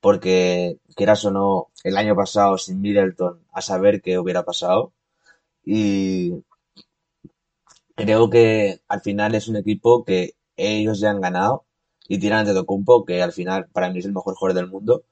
porque 0.00 0.78
quieras 0.96 1.24
o 1.24 1.30
no, 1.30 1.68
el 1.84 1.96
año 1.96 2.14
pasado 2.16 2.58
sin 2.58 2.80
Middleton, 2.80 3.40
a 3.52 3.62
saber 3.62 4.02
qué 4.02 4.18
hubiera 4.18 4.44
pasado. 4.44 4.92
Y 5.64 6.44
creo 7.96 8.30
que 8.30 8.80
al 8.88 9.00
final 9.00 9.34
es 9.34 9.48
un 9.48 9.56
equipo 9.56 10.04
que 10.04 10.34
ellos 10.56 11.00
ya 11.00 11.10
han 11.10 11.20
ganado 11.20 11.64
y 12.08 12.18
tienen 12.18 12.38
a 12.38 12.40
Antetokounmpo, 12.40 13.04
que 13.04 13.22
al 13.22 13.32
final 13.32 13.68
para 13.72 13.90
mí 13.90 13.98
es 13.98 14.04
el 14.04 14.12
mejor 14.12 14.34
jugador 14.34 14.56
del 14.56 14.70
mundo. 14.70 15.04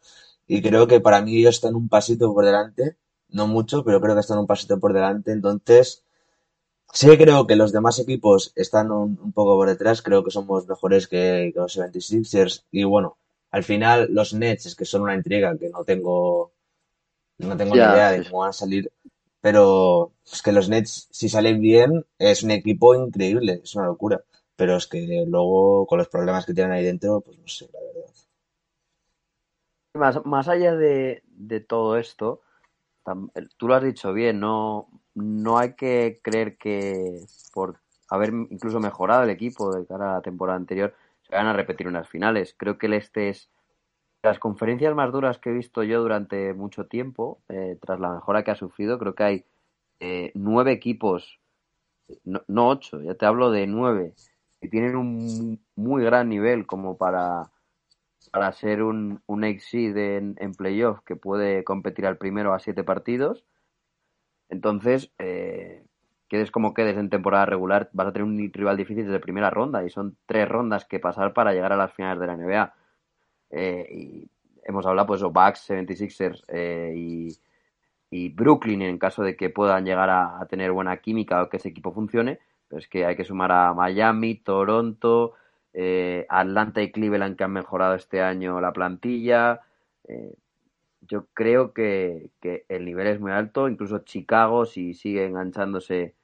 Y 0.47 0.63
creo 0.63 0.87
que 0.87 1.01
para 1.01 1.23
mí 1.23 1.39
ellos 1.39 1.57
están 1.57 1.75
un 1.75 1.89
pasito 1.89 2.33
por 2.35 2.45
delante, 2.45 2.97
no 3.33 3.47
mucho, 3.47 3.85
pero 3.85 4.01
creo 4.01 4.14
que 4.14 4.20
están 4.20 4.39
un 4.39 4.47
pasito 4.47 4.78
por 4.80 4.93
delante. 4.93 5.33
Entonces, 5.33 6.05
sí 6.93 7.09
que 7.09 7.18
creo 7.18 7.47
que 7.47 7.57
los 7.57 7.72
demás 7.72 7.99
equipos 7.99 8.53
están 8.57 8.91
un, 8.93 9.18
un 9.22 9.33
poco 9.33 9.57
por 9.57 9.68
detrás, 9.68 10.03
creo 10.03 10.24
que 10.24 10.30
somos 10.30 10.66
mejores 10.68 11.09
que, 11.09 11.51
que 11.55 11.61
los 11.61 11.72
76ers. 11.76 12.64
Y 12.70 12.85
bueno, 12.85 13.18
al 13.51 13.64
final 13.64 14.09
los 14.11 14.35
Nets 14.35 14.66
es 14.66 14.76
que 14.76 14.85
son 14.85 15.03
una 15.03 15.14
intriga 15.16 15.57
que 15.59 15.70
no 15.70 15.85
tengo, 15.85 16.53
no 17.39 17.57
tengo 17.57 17.76
ni 17.76 17.87
idea 17.89 18.11
de 18.12 18.22
cómo 18.24 18.41
van 18.41 18.51
a 18.51 18.53
salir. 18.53 18.91
Pero 19.41 20.12
es 20.24 20.43
que 20.43 20.53
los 20.53 20.68
Nets, 20.68 21.09
si 21.11 21.28
salen 21.28 21.61
bien, 21.61 22.07
es 22.18 22.43
un 22.45 22.53
equipo 22.53 22.95
increíble, 22.95 23.61
es 23.64 23.74
una 23.76 23.87
locura. 23.87 24.22
Pero 24.57 24.76
es 24.76 24.87
que 24.87 25.24
luego, 25.28 25.87
con 25.87 25.99
los 25.99 26.09
problemas 26.09 26.47
que 26.47 26.55
tienen 26.55 26.72
ahí 26.72 26.85
dentro, 26.85 27.20
pues 27.22 27.39
no 27.39 27.49
sé, 27.49 27.68
la 27.72 27.80
verdad. 27.80 28.12
Más, 29.95 30.24
más 30.26 30.49
allá 30.49 30.74
de, 30.76 31.22
de 31.26 31.61
todo 31.61 31.97
esto, 31.99 32.43
tú 33.57 33.69
lo 33.69 33.75
has 33.75 33.83
dicho 33.83 34.13
bien, 34.13 34.41
no, 34.41 34.89
no 35.15 35.59
hay 35.59 35.75
que 35.75 36.21
creer 36.23 36.57
que 36.57 37.21
por 37.53 37.81
haber 38.09 38.31
incluso 38.51 38.81
mejorado 38.81 39.23
el 39.23 39.31
equipo 39.31 39.75
de 39.75 39.87
cara 39.87 40.11
a 40.11 40.15
la 40.15 40.23
temporada 40.23 40.59
anterior, 40.59 40.95
se 41.23 41.35
van 41.35 41.47
a 41.47 41.53
repetir 41.53 41.89
unas 41.89 42.09
finales. 42.09 42.55
Creo 42.59 42.79
que 42.79 42.87
el 42.87 42.95
este 42.95 43.29
es 43.31 43.51
las 44.23 44.39
conferencias 44.39 44.95
más 44.95 45.13
duras 45.13 45.39
que 45.39 45.51
he 45.51 45.53
visto 45.53 45.83
yo 45.83 46.01
durante 46.01 46.55
mucho 46.55 46.87
tiempo, 46.87 47.41
eh, 47.49 47.79
tras 47.81 47.99
la 48.01 48.11
mejora 48.11 48.45
que 48.45 48.53
ha 48.53 48.57
sufrido. 48.57 48.99
Creo 48.99 49.15
que 49.15 49.25
hay 49.25 49.45
eh, 50.01 50.33
nueve 50.35 50.73
equipos, 50.73 51.41
no, 52.25 52.43
no, 52.49 52.69
ocho, 52.69 53.01
ya 53.01 53.15
te 53.15 53.27
hablo 53.27 53.51
de 53.51 53.67
nueve, 53.67 54.15
que 54.61 54.69
tienen 54.69 54.97
un 54.97 55.61
muy 55.77 56.05
gran 56.05 56.29
nivel 56.29 56.67
como 56.67 56.97
para, 56.97 57.52
para 58.31 58.53
ser 58.53 58.83
un, 58.83 59.23
un 59.27 59.45
exit 59.45 59.97
en, 59.97 60.37
en 60.39 60.55
playoff 60.55 61.01
que 61.05 61.16
puede 61.16 61.64
competir 61.64 62.07
al 62.07 62.18
primero 62.18 62.55
a 62.55 62.59
siete 62.59 62.85
partidos. 62.85 63.45
Entonces, 64.49 65.12
eh, 65.18 65.85
quedes 66.29 66.51
como 66.51 66.75
quedes 66.75 66.97
en 66.97 67.11
temporada 67.11 67.47
regular, 67.47 67.91
vas 67.93 68.07
a 68.09 68.12
tener 68.12 68.27
un 68.27 68.39
rival 68.53 68.77
difícil 68.77 69.05
desde 69.05 69.20
primera 69.20 69.51
ronda 69.51 69.85
y 69.85 69.91
son 69.91 70.16
tres 70.27 70.49
rondas 70.49 70.85
que 70.85 71.01
pasar 71.01 71.33
para 71.35 71.53
llegar 71.53 71.73
a 71.73 71.77
las 71.77 71.93
finales 71.93 72.20
de 72.20 72.27
la 72.27 72.37
NBA. 72.37 72.75
Eh, 73.51 73.87
y 73.91 74.31
hemos 74.64 74.87
hablado, 74.87 75.09
pues, 75.09 75.23
o 75.23 75.31
Bucks, 75.31 75.68
76ers 75.68 76.45
eh, 76.49 76.95
y, 76.97 77.29
y, 78.11 78.29
Brooklyn 78.31 78.83
en 78.83 78.99
caso 78.99 79.23
de 79.23 79.37
que 79.37 79.51
puedan 79.51 79.85
llegar 79.85 80.11
a, 80.11 80.41
a, 80.41 80.47
tener 80.47 80.73
buena 80.73 80.97
química 80.99 81.43
o 81.43 81.49
que 81.49 81.59
ese 81.59 81.68
equipo 81.68 81.93
funcione. 81.93 82.39
Pero 82.68 82.81
es 82.81 82.89
que 82.89 83.05
hay 83.05 83.16
que 83.16 83.25
sumar 83.25 83.53
a 83.53 83.75
Miami, 83.75 84.37
Toronto, 84.37 85.35
eh, 85.75 86.27
Atlanta 86.29 86.83
y 86.83 86.93
Cleveland 86.93 87.37
que 87.37 87.45
han 87.45 87.53
mejorado 87.53 87.95
este 87.95 88.23
año 88.23 88.61
la 88.61 88.73
plantilla. 88.73 89.61
Eh, 90.09 90.35
yo 91.01 91.27
creo 91.35 91.73
que, 91.73 92.31
que, 92.41 92.64
el 92.68 92.85
nivel 92.85 93.07
es 93.09 93.20
muy 93.20 93.33
alto, 93.33 93.68
incluso 93.68 94.01
Chicago, 94.01 94.66
si 94.66 94.95
sigue 94.95 95.27
enganchándose 95.27 96.14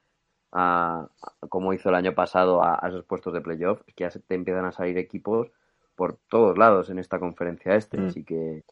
a, 0.52 1.08
como 1.48 1.72
hizo 1.72 1.88
el 1.88 1.96
año 1.96 2.14
pasado 2.14 2.62
a, 2.62 2.78
a 2.80 2.88
esos 2.88 3.04
puestos 3.04 3.32
de 3.34 3.40
playoff, 3.40 3.82
que 3.84 4.04
ya 4.04 4.10
se 4.10 4.20
te 4.20 4.34
empiezan 4.34 4.64
a 4.64 4.72
salir 4.72 4.98
equipos 4.98 5.50
por 5.96 6.18
todos 6.28 6.56
lados 6.56 6.90
en 6.90 7.00
esta 7.00 7.18
conferencia 7.18 7.74
este, 7.74 7.98
mm. 7.98 8.06
así 8.06 8.24
que 8.24 8.64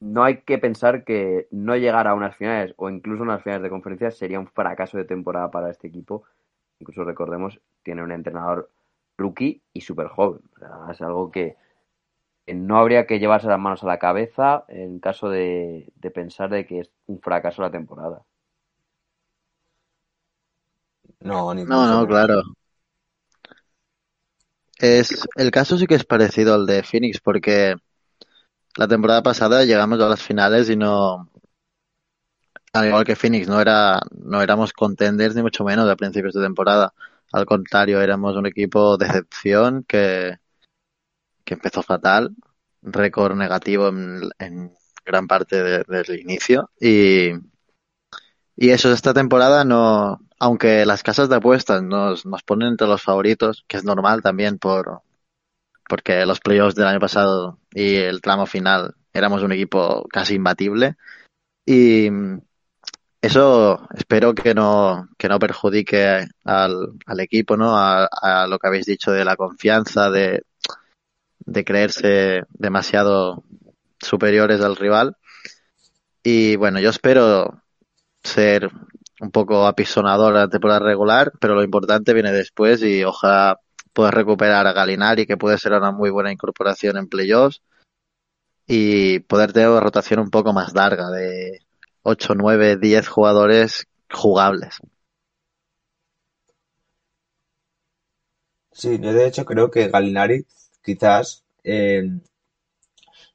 no 0.00 0.24
hay 0.24 0.42
que 0.42 0.58
pensar 0.58 1.04
que 1.04 1.46
no 1.50 1.76
llegar 1.76 2.08
a 2.08 2.14
unas 2.14 2.36
finales 2.36 2.74
o 2.76 2.90
incluso 2.90 3.22
unas 3.22 3.42
finales 3.42 3.62
de 3.62 3.70
conferencia 3.70 4.10
sería 4.10 4.40
un 4.40 4.46
fracaso 4.46 4.96
de 4.96 5.04
temporada 5.04 5.50
para 5.50 5.70
este 5.70 5.88
equipo. 5.88 6.24
Incluso 6.78 7.04
recordemos, 7.04 7.60
tiene 7.82 8.02
un 8.02 8.10
entrenador 8.10 8.70
rookie 9.20 9.62
y 9.72 9.82
súper 9.82 10.08
joven. 10.08 10.40
O 10.56 10.58
sea, 10.58 10.70
es 10.90 11.00
algo 11.02 11.30
que 11.30 11.56
no 12.46 12.78
habría 12.78 13.06
que 13.06 13.18
llevarse 13.18 13.46
las 13.46 13.58
manos 13.58 13.84
a 13.84 13.86
la 13.86 13.98
cabeza 13.98 14.64
en 14.68 14.98
caso 14.98 15.28
de, 15.28 15.92
de 15.94 16.10
pensar 16.10 16.50
de 16.50 16.66
que 16.66 16.80
es 16.80 16.90
un 17.06 17.20
fracaso 17.20 17.62
la 17.62 17.70
temporada. 17.70 18.24
No, 21.20 21.54
ni 21.54 21.64
no, 21.64 21.86
no, 21.86 22.06
claro. 22.06 22.42
Es, 24.78 25.28
el 25.36 25.50
caso 25.50 25.76
sí 25.76 25.86
que 25.86 25.94
es 25.94 26.04
parecido 26.04 26.54
al 26.54 26.64
de 26.64 26.82
Phoenix 26.82 27.20
porque 27.20 27.74
la 28.76 28.88
temporada 28.88 29.22
pasada 29.22 29.64
llegamos 29.64 30.00
a 30.00 30.08
las 30.08 30.22
finales 30.22 30.70
y 30.70 30.76
no, 30.76 31.28
al 32.72 32.86
igual 32.86 33.04
que 33.04 33.16
Phoenix, 33.16 33.48
no 33.48 33.60
era, 33.60 34.00
no 34.12 34.40
éramos 34.40 34.72
contenders 34.72 35.34
ni 35.34 35.42
mucho 35.42 35.64
menos 35.64 35.88
a 35.88 35.96
principios 35.96 36.34
de 36.34 36.42
temporada. 36.42 36.94
Al 37.32 37.46
contrario, 37.46 38.00
éramos 38.00 38.36
un 38.36 38.46
equipo 38.46 38.96
de 38.96 39.06
excepción 39.06 39.84
que, 39.84 40.38
que 41.44 41.54
empezó 41.54 41.82
fatal, 41.82 42.34
récord 42.82 43.36
negativo 43.36 43.88
en, 43.88 44.72
gran 45.04 45.26
parte 45.26 45.62
de, 45.62 45.84
del 45.84 46.20
inicio. 46.20 46.70
Y, 46.80 47.30
y 48.56 48.70
eso 48.70 48.92
esta 48.92 49.14
temporada 49.14 49.64
no, 49.64 50.20
aunque 50.38 50.84
las 50.86 51.02
casas 51.02 51.28
de 51.28 51.36
apuestas 51.36 51.82
nos, 51.82 52.26
nos 52.26 52.42
ponen 52.42 52.68
entre 52.68 52.86
los 52.86 53.02
favoritos, 53.02 53.64
que 53.68 53.76
es 53.76 53.84
normal 53.84 54.22
también 54.22 54.58
por 54.58 55.02
porque 55.90 56.24
los 56.24 56.38
playoffs 56.38 56.76
del 56.76 56.86
año 56.86 57.00
pasado 57.00 57.58
y 57.74 57.96
el 57.96 58.20
tramo 58.20 58.46
final 58.46 58.94
éramos 59.12 59.42
un 59.42 59.50
equipo 59.50 60.06
casi 60.08 60.34
imbatible. 60.36 60.96
Y 61.66 62.08
eso 63.22 63.86
espero 63.94 64.34
que 64.34 64.54
no 64.54 65.08
que 65.18 65.28
no 65.28 65.38
perjudique 65.38 66.26
al, 66.44 66.92
al 67.06 67.20
equipo 67.20 67.56
no 67.56 67.76
a, 67.76 68.06
a, 68.06 68.46
lo 68.46 68.58
que 68.58 68.66
habéis 68.66 68.86
dicho 68.86 69.12
de 69.12 69.24
la 69.24 69.36
confianza 69.36 70.10
de, 70.10 70.44
de 71.40 71.64
creerse 71.64 72.44
demasiado 72.50 73.44
superiores 74.00 74.60
al 74.62 74.76
rival. 74.76 75.16
Y 76.22 76.56
bueno 76.56 76.80
yo 76.80 76.90
espero 76.90 77.62
ser 78.22 78.70
un 79.20 79.30
poco 79.30 79.66
apisonador 79.66 80.32
la 80.34 80.48
temporada 80.48 80.80
regular, 80.80 81.32
pero 81.40 81.54
lo 81.54 81.62
importante 81.62 82.14
viene 82.14 82.32
después 82.32 82.82
y 82.82 83.04
ojalá 83.04 83.60
puedas 83.92 84.14
recuperar 84.14 84.66
a 84.66 84.72
Galinari, 84.72 85.26
que 85.26 85.36
puede 85.36 85.58
ser 85.58 85.72
una 85.72 85.92
muy 85.92 86.10
buena 86.10 86.32
incorporación 86.32 86.96
en 86.96 87.08
playoffs, 87.08 87.62
y 88.66 89.20
poder 89.20 89.52
tener 89.52 89.68
una 89.68 89.80
rotación 89.80 90.20
un 90.20 90.30
poco 90.30 90.52
más 90.52 90.74
larga, 90.74 91.10
de 91.10 91.60
8, 92.02 92.34
9, 92.34 92.76
10 92.76 93.08
jugadores 93.08 93.86
jugables. 94.10 94.78
Sí, 98.72 98.98
yo 99.00 99.12
de 99.12 99.26
hecho 99.26 99.44
creo 99.44 99.70
que 99.70 99.88
Galinari 99.88 100.44
quizás 100.82 101.44
eh, 101.64 102.02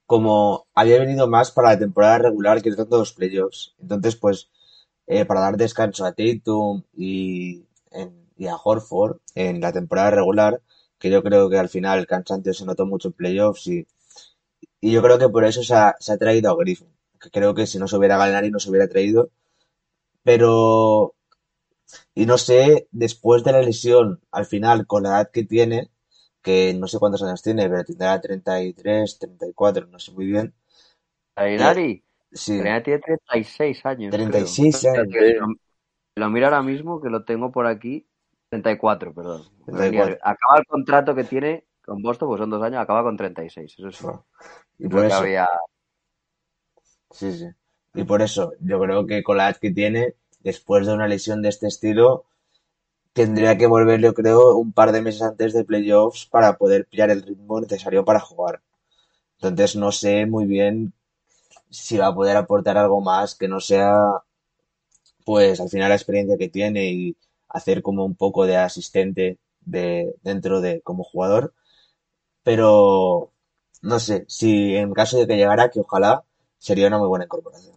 como 0.05 0.67
había 0.73 0.99
venido 0.99 1.27
más 1.27 1.51
para 1.51 1.69
la 1.71 1.79
temporada 1.79 2.19
regular 2.19 2.61
que 2.61 2.71
tanto 2.71 2.97
los 2.97 3.13
playoffs. 3.13 3.75
Entonces, 3.79 4.15
pues 4.15 4.49
eh, 5.07 5.25
para 5.25 5.41
dar 5.41 5.57
descanso 5.57 6.05
a 6.05 6.13
Tatum 6.13 6.83
y, 6.95 7.65
y, 8.37 8.47
a 8.47 8.55
Horford 8.55 9.17
en 9.35 9.61
la 9.61 9.71
temporada 9.73 10.11
regular, 10.11 10.61
que 10.99 11.09
yo 11.09 11.23
creo 11.23 11.49
que 11.49 11.57
al 11.57 11.69
final 11.69 11.99
el 11.99 12.07
cansancio 12.07 12.53
se 12.53 12.65
notó 12.65 12.85
mucho 12.85 13.09
en 13.09 13.13
playoffs 13.13 13.67
y, 13.67 13.87
y 14.81 14.91
yo 14.93 15.01
creo 15.01 15.19
que 15.19 15.29
por 15.29 15.45
eso 15.45 15.63
se 15.63 15.75
ha, 15.75 15.95
se 15.99 16.13
ha 16.13 16.17
traído 16.17 16.51
a 16.51 16.57
Griffin, 16.57 16.89
que 17.19 17.29
creo 17.29 17.53
que 17.55 17.67
si 17.67 17.79
no 17.79 17.87
se 17.87 17.97
hubiera 17.97 18.17
ganado 18.17 18.45
y 18.45 18.51
no 18.51 18.59
se 18.59 18.69
hubiera 18.69 18.87
traído, 18.87 19.29
pero 20.23 21.15
y 22.13 22.25
no 22.25 22.37
sé, 22.37 22.87
después 22.91 23.43
de 23.43 23.51
la 23.51 23.61
lesión, 23.61 24.21
al 24.31 24.45
final, 24.45 24.87
con 24.87 25.03
la 25.03 25.09
edad 25.09 25.31
que 25.31 25.43
tiene, 25.43 25.89
que 26.41 26.73
no 26.73 26.87
sé 26.87 26.99
cuántos 26.99 27.23
años 27.23 27.41
tiene, 27.41 27.69
pero 27.69 27.83
tendrá 27.83 28.19
33, 28.21 29.19
34, 29.19 29.87
no 29.87 29.99
sé 29.99 30.11
muy 30.11 30.25
bien. 30.25 30.53
¿Galinari? 31.35 32.03
Sí. 32.31 32.61
tiene 32.61 32.81
36 32.81 33.85
años. 33.85 34.11
36 34.11 34.79
creo. 34.81 35.01
años. 35.01 35.57
Lo, 36.15 36.23
lo, 36.23 36.29
miro 36.29 36.47
ahora 36.47 36.61
mismo, 36.61 37.01
que 37.01 37.09
lo 37.09 37.23
tengo 37.23 37.51
por 37.51 37.67
aquí. 37.67 38.07
34, 38.49 39.13
perdón. 39.13 39.43
34. 39.65 40.17
Acaba 40.21 40.59
el 40.59 40.65
contrato 40.65 41.15
que 41.15 41.23
tiene 41.23 41.65
con 41.83 42.01
Boston, 42.01 42.29
pues 42.29 42.39
son 42.39 42.49
dos 42.49 42.63
años, 42.63 42.79
acaba 42.81 43.03
con 43.03 43.17
36. 43.17 43.75
Eso 43.77 43.91
sí. 43.91 44.05
Y 44.79 44.87
por 44.87 45.05
eso. 45.05 45.17
Había... 45.17 45.47
Sí, 47.19 47.31
sí. 47.33 47.45
Y 47.95 48.03
por 48.03 48.21
eso, 48.21 48.53
yo 48.59 48.79
creo 48.79 49.05
que 49.07 49.23
con 49.23 49.37
la 49.37 49.49
edad 49.49 49.57
que 49.59 49.71
tiene, 49.71 50.15
después 50.41 50.85
de 50.85 50.93
una 50.93 51.07
lesión 51.07 51.41
de 51.41 51.49
este 51.49 51.67
estilo, 51.67 52.25
tendría 53.13 53.57
que 53.57 53.67
volver, 53.67 54.01
yo 54.01 54.13
creo, 54.15 54.55
un 54.57 54.73
par 54.73 54.91
de 54.93 55.01
meses 55.03 55.23
antes 55.23 55.53
de 55.53 55.65
playoffs 55.65 56.25
para 56.27 56.57
poder 56.57 56.87
pillar 56.87 57.11
el 57.11 57.23
ritmo 57.23 57.61
necesario 57.61 58.05
para 58.05 58.21
jugar. 58.21 58.61
Entonces 59.41 59.75
no 59.77 59.91
sé 59.91 60.25
muy 60.27 60.45
bien 60.47 60.93
si 61.71 61.97
va 61.97 62.07
a 62.07 62.15
poder 62.15 62.37
aportar 62.37 62.77
algo 62.77 63.01
más 63.01 63.35
que 63.35 63.47
no 63.49 63.59
sea, 63.61 63.93
pues 65.25 65.59
al 65.59 65.69
final 65.69 65.89
la 65.89 65.95
experiencia 65.95 66.37
que 66.37 66.49
tiene 66.49 66.91
y 66.91 67.17
hacer 67.49 67.81
como 67.81 68.05
un 68.05 68.15
poco 68.15 68.45
de 68.45 68.57
asistente 68.57 69.39
de 69.61 70.13
dentro 70.23 70.61
de 70.61 70.81
como 70.81 71.03
jugador. 71.03 71.53
Pero 72.43 73.31
no 73.83 73.99
sé, 73.99 74.25
si 74.27 74.75
en 74.75 74.93
caso 74.93 75.19
de 75.19 75.27
que 75.27 75.37
llegara, 75.37 75.69
que 75.71 75.81
ojalá 75.81 76.23
sería 76.65 76.87
una 76.87 76.97
muy 76.97 77.07
buena 77.07 77.25
incorporación. 77.25 77.75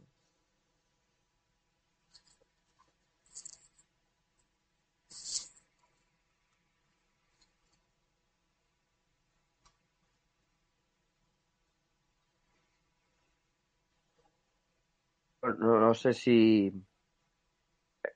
no, 15.59 15.95
sé 15.95 16.13
si 16.13 16.73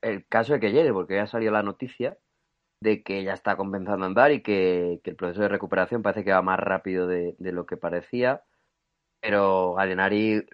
el 0.00 0.26
caso 0.26 0.54
de 0.54 0.60
que 0.60 0.72
llegue, 0.72 0.92
porque 0.92 1.16
ya 1.16 1.26
salió 1.26 1.50
la 1.50 1.62
noticia 1.62 2.18
de 2.80 3.02
que 3.02 3.24
ya 3.24 3.34
está 3.34 3.56
comenzando 3.56 4.04
a 4.04 4.08
andar 4.08 4.32
y 4.32 4.42
que, 4.42 5.00
que 5.04 5.10
el 5.10 5.16
proceso 5.16 5.42
de 5.42 5.48
recuperación 5.48 6.02
parece 6.02 6.24
que 6.24 6.32
va 6.32 6.42
más 6.42 6.60
rápido 6.60 7.06
de, 7.06 7.36
de 7.38 7.52
lo 7.52 7.66
que 7.66 7.76
parecía. 7.76 8.44
Pero 9.20 9.74
Gallinari, 9.74 10.46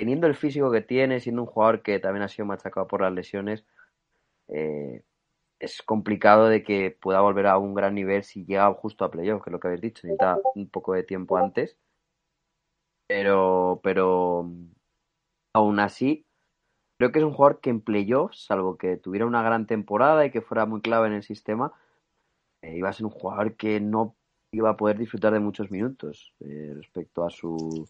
teniendo 0.00 0.26
el 0.26 0.34
físico 0.34 0.70
que 0.70 0.80
tiene, 0.80 1.20
siendo 1.20 1.42
un 1.42 1.46
jugador 1.46 1.82
que 1.82 1.98
también 1.98 2.22
ha 2.22 2.28
sido 2.28 2.46
machacado 2.46 2.86
por 2.86 3.02
las 3.02 3.12
lesiones, 3.12 3.66
eh, 4.48 5.02
es 5.58 5.82
complicado 5.82 6.46
de 6.48 6.62
que 6.62 6.90
pueda 6.90 7.20
volver 7.20 7.46
a 7.46 7.58
un 7.58 7.74
gran 7.74 7.94
nivel 7.94 8.24
si 8.24 8.46
llega 8.46 8.72
justo 8.72 9.04
a 9.04 9.10
playoff, 9.10 9.42
que 9.44 9.50
es 9.50 9.52
lo 9.52 9.60
que 9.60 9.68
habéis 9.68 9.82
dicho, 9.82 10.06
necesita 10.06 10.38
un 10.54 10.70
poco 10.70 10.94
de 10.94 11.02
tiempo 11.02 11.36
antes. 11.36 11.76
Pero, 13.08 13.80
pero 13.82 14.50
aún 15.52 15.80
así, 15.80 16.24
creo 16.98 17.12
que 17.12 17.18
es 17.18 17.24
un 17.26 17.34
jugador 17.34 17.60
que 17.60 17.68
en 17.68 17.82
playoffs, 17.82 18.46
salvo 18.46 18.78
que 18.78 18.96
tuviera 18.96 19.26
una 19.26 19.42
gran 19.42 19.66
temporada 19.66 20.24
y 20.24 20.30
que 20.30 20.40
fuera 20.40 20.64
muy 20.64 20.80
clave 20.80 21.08
en 21.08 21.12
el 21.12 21.22
sistema, 21.24 21.74
eh, 22.62 22.74
iba 22.78 22.88
a 22.88 22.94
ser 22.94 23.04
un 23.04 23.12
jugador 23.12 23.54
que 23.54 23.80
no 23.80 24.16
iba 24.50 24.70
a 24.70 24.78
poder 24.78 24.96
disfrutar 24.96 25.34
de 25.34 25.40
muchos 25.40 25.70
minutos 25.70 26.32
eh, 26.40 26.72
respecto 26.74 27.22
a 27.22 27.28
su 27.28 27.86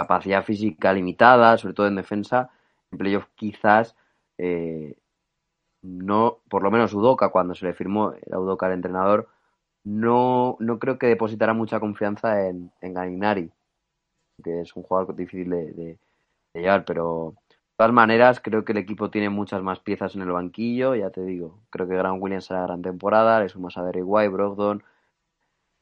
capacidad 0.00 0.44
física 0.44 0.92
limitada, 0.92 1.58
sobre 1.58 1.74
todo 1.74 1.86
en 1.86 1.96
defensa. 1.96 2.50
En 2.90 2.98
playoff 2.98 3.26
quizás 3.36 3.94
eh, 4.38 4.96
no, 5.82 6.38
por 6.48 6.62
lo 6.62 6.70
menos 6.70 6.94
Udoca, 6.94 7.30
cuando 7.30 7.54
se 7.54 7.66
le 7.66 7.74
firmó, 7.74 8.14
era 8.26 8.38
Udoca 8.38 8.66
el 8.66 8.74
entrenador, 8.74 9.28
no, 9.84 10.56
no 10.60 10.78
creo 10.78 10.98
que 10.98 11.06
depositara 11.06 11.54
mucha 11.54 11.80
confianza 11.80 12.48
en, 12.48 12.72
en 12.80 12.94
Galinari, 12.94 13.50
que 14.42 14.62
es 14.62 14.74
un 14.76 14.82
jugador 14.82 15.14
difícil 15.16 15.50
de, 15.50 15.72
de, 15.72 15.98
llevar, 16.54 16.84
pero 16.84 17.34
de 17.46 17.76
todas 17.76 17.92
maneras 17.92 18.40
creo 18.40 18.64
que 18.64 18.72
el 18.72 18.78
equipo 18.78 19.10
tiene 19.10 19.30
muchas 19.30 19.62
más 19.62 19.80
piezas 19.80 20.14
en 20.14 20.22
el 20.22 20.32
banquillo, 20.32 20.94
ya 20.94 21.10
te 21.10 21.22
digo, 21.22 21.60
creo 21.70 21.88
que 21.88 21.96
Grant 21.96 22.22
Williams 22.22 22.50
hará 22.50 22.62
gran 22.62 22.82
temporada, 22.82 23.40
le 23.40 23.48
sumas 23.48 23.76
a 23.78 23.84
Derek 23.84 24.04
White, 24.06 24.28
Brogdon, 24.28 24.82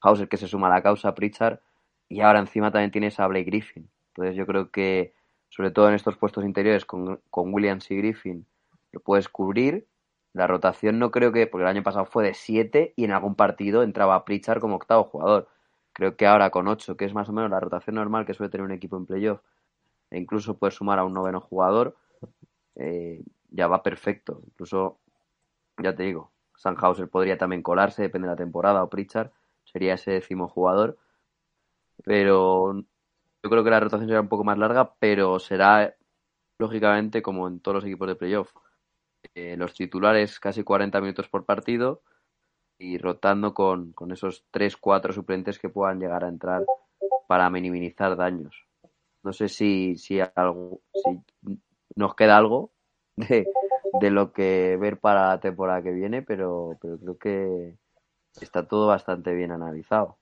Hauser 0.00 0.28
que 0.28 0.36
se 0.36 0.48
suma 0.48 0.68
a 0.68 0.70
la 0.70 0.82
causa, 0.82 1.14
Pritchard, 1.14 1.60
y 2.08 2.20
ahora 2.20 2.40
encima 2.40 2.70
también 2.70 2.92
tienes 2.92 3.18
a 3.20 3.26
Blake 3.26 3.46
Griffin. 3.46 3.88
Entonces 4.18 4.34
yo 4.34 4.46
creo 4.46 4.72
que, 4.72 5.14
sobre 5.48 5.70
todo 5.70 5.88
en 5.88 5.94
estos 5.94 6.16
puestos 6.16 6.44
interiores, 6.44 6.84
con, 6.84 7.20
con 7.30 7.54
Williams 7.54 7.88
y 7.92 7.98
Griffin, 7.98 8.46
lo 8.90 8.98
puedes 8.98 9.28
cubrir. 9.28 9.86
La 10.32 10.48
rotación 10.48 10.98
no 10.98 11.12
creo 11.12 11.30
que, 11.30 11.46
porque 11.46 11.62
el 11.62 11.68
año 11.68 11.84
pasado 11.84 12.04
fue 12.04 12.24
de 12.24 12.34
7 12.34 12.94
y 12.96 13.04
en 13.04 13.12
algún 13.12 13.36
partido 13.36 13.84
entraba 13.84 14.24
Pritchard 14.24 14.58
como 14.60 14.74
octavo 14.74 15.04
jugador. 15.04 15.48
Creo 15.92 16.16
que 16.16 16.26
ahora 16.26 16.50
con 16.50 16.66
8, 16.66 16.96
que 16.96 17.04
es 17.04 17.14
más 17.14 17.28
o 17.28 17.32
menos 17.32 17.48
la 17.48 17.60
rotación 17.60 17.94
normal 17.94 18.26
que 18.26 18.34
suele 18.34 18.50
tener 18.50 18.64
un 18.64 18.72
equipo 18.72 18.96
en 18.96 19.06
playoff, 19.06 19.40
e 20.10 20.18
incluso 20.18 20.58
puedes 20.58 20.74
sumar 20.74 20.98
a 20.98 21.04
un 21.04 21.14
noveno 21.14 21.40
jugador, 21.40 21.96
eh, 22.74 23.22
ya 23.50 23.68
va 23.68 23.84
perfecto. 23.84 24.42
Incluso, 24.46 24.98
ya 25.80 25.94
te 25.94 26.02
digo, 26.02 26.32
Sandhauser 26.56 27.08
podría 27.08 27.38
también 27.38 27.62
colarse, 27.62 28.02
depende 28.02 28.26
de 28.26 28.32
la 28.32 28.36
temporada, 28.36 28.82
o 28.82 28.90
Pritchard 28.90 29.30
sería 29.64 29.94
ese 29.94 30.10
décimo 30.10 30.48
jugador. 30.48 30.98
Pero 32.04 32.84
yo 33.42 33.50
creo 33.50 33.64
que 33.64 33.70
la 33.70 33.80
rotación 33.80 34.08
será 34.08 34.20
un 34.20 34.28
poco 34.28 34.44
más 34.44 34.58
larga, 34.58 34.94
pero 34.98 35.38
será 35.38 35.94
lógicamente 36.58 37.22
como 37.22 37.46
en 37.48 37.60
todos 37.60 37.76
los 37.76 37.84
equipos 37.84 38.08
de 38.08 38.16
playoff. 38.16 38.52
Eh, 39.34 39.56
los 39.56 39.74
titulares 39.74 40.38
casi 40.40 40.62
40 40.62 41.00
minutos 41.00 41.28
por 41.28 41.44
partido 41.44 42.02
y 42.78 42.98
rotando 42.98 43.54
con, 43.54 43.92
con 43.92 44.12
esos 44.12 44.44
3-4 44.52 45.12
suplentes 45.12 45.58
que 45.58 45.68
puedan 45.68 45.98
llegar 45.98 46.24
a 46.24 46.28
entrar 46.28 46.64
para 47.26 47.50
minimizar 47.50 48.16
daños. 48.16 48.66
No 49.22 49.32
sé 49.32 49.48
si, 49.48 49.96
si, 49.96 50.20
algo, 50.20 50.80
si 50.94 51.20
nos 51.96 52.14
queda 52.14 52.36
algo 52.36 52.70
de, 53.16 53.46
de 54.00 54.10
lo 54.10 54.32
que 54.32 54.76
ver 54.80 54.98
para 54.98 55.28
la 55.28 55.40
temporada 55.40 55.82
que 55.82 55.90
viene, 55.90 56.22
pero, 56.22 56.78
pero 56.80 56.98
creo 56.98 57.18
que 57.18 57.76
está 58.40 58.66
todo 58.66 58.86
bastante 58.86 59.34
bien 59.34 59.50
analizado. 59.50 60.18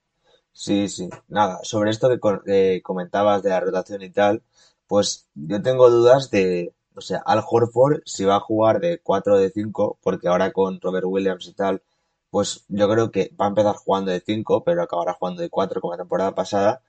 Sí, 0.59 0.89
sí. 0.89 1.09
Nada, 1.29 1.61
sobre 1.63 1.91
esto 1.91 2.09
que 2.09 2.19
eh, 2.47 2.83
comentabas 2.83 3.43
de 3.43 3.51
la 3.51 3.61
rotación 3.61 4.03
y 4.03 4.11
tal, 4.11 4.43
pues 4.87 5.29
yo 5.35 5.61
tengo 5.63 5.91
dudas 5.91 6.31
de, 6.31 6.75
o 6.95 7.01
sea, 7.03 7.19
Al 7.27 7.43
Horford 7.47 8.01
si 8.07 8.25
va 8.25 8.37
a 8.37 8.41
jugar 8.41 8.81
de 8.81 8.99
4 9.03 9.35
o 9.35 9.39
de 9.39 9.51
5, 9.51 9.99
porque 10.03 10.29
ahora 10.29 10.53
con 10.53 10.81
Robert 10.81 11.05
Williams 11.07 11.47
y 11.47 11.53
tal, 11.53 11.83
pues 12.31 12.65
yo 12.69 12.89
creo 12.89 13.11
que 13.11 13.33
va 13.41 13.47
a 13.47 13.49
empezar 13.49 13.77
jugando 13.77 14.11
de 14.13 14.21
5, 14.21 14.65
pero 14.65 14.83
acabará 14.83 15.13
jugando 15.13 15.43
de 15.43 15.51
4 15.51 15.81
como 15.81 15.93
la 15.95 15.99
temporada 15.99 16.35
pasada. 16.35 16.83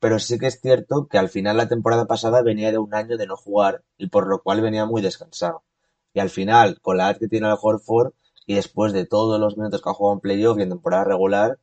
Pero 0.00 0.18
sí 0.18 0.38
que 0.38 0.46
es 0.48 0.60
cierto 0.60 1.08
que 1.08 1.18
al 1.18 1.28
final 1.30 1.56
la 1.58 1.68
temporada 1.68 2.06
pasada 2.06 2.42
venía 2.42 2.70
de 2.72 2.78
un 2.78 2.94
año 2.94 3.16
de 3.18 3.26
no 3.26 3.36
jugar 3.36 3.84
y 3.98 4.08
por 4.08 4.26
lo 4.28 4.42
cual 4.42 4.60
venía 4.62 4.86
muy 4.86 5.02
descansado. 5.02 5.62
Y 6.14 6.20
al 6.20 6.30
final, 6.30 6.80
con 6.80 6.96
la 6.98 7.10
edad 7.10 7.18
que 7.18 7.28
tiene 7.28 7.46
Al 7.48 7.58
Horford 7.60 8.12
y 8.46 8.54
después 8.56 8.92
de 8.92 9.06
todos 9.06 9.40
los 9.40 9.56
minutos 9.56 9.82
que 9.82 9.90
ha 9.90 9.94
jugado 9.94 10.14
en 10.14 10.20
playoff 10.20 10.58
y 10.58 10.62
en 10.62 10.70
temporada 10.70 11.04
regular, 11.04 11.58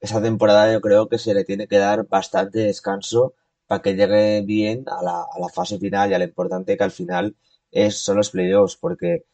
esa 0.00 0.22
temporada 0.22 0.72
yo 0.72 0.80
creo 0.80 1.08
que 1.08 1.18
se 1.18 1.34
le 1.34 1.44
tiene 1.44 1.66
que 1.68 1.78
dar 1.78 2.06
bastante 2.06 2.60
descanso 2.60 3.34
para 3.66 3.82
que 3.82 3.94
llegue 3.94 4.42
bien 4.42 4.84
a 4.88 5.02
la, 5.02 5.48
fase 5.54 5.78
final 5.78 6.10
y 6.10 6.14
a 6.14 6.18
lo 6.18 6.24
importante 6.24 6.76
que 6.76 6.84
al 6.84 6.90
final 6.90 7.36
es, 7.70 7.98
son 7.98 8.16
los 8.16 8.30
playoffs, 8.30 8.76
porque 8.76 9.24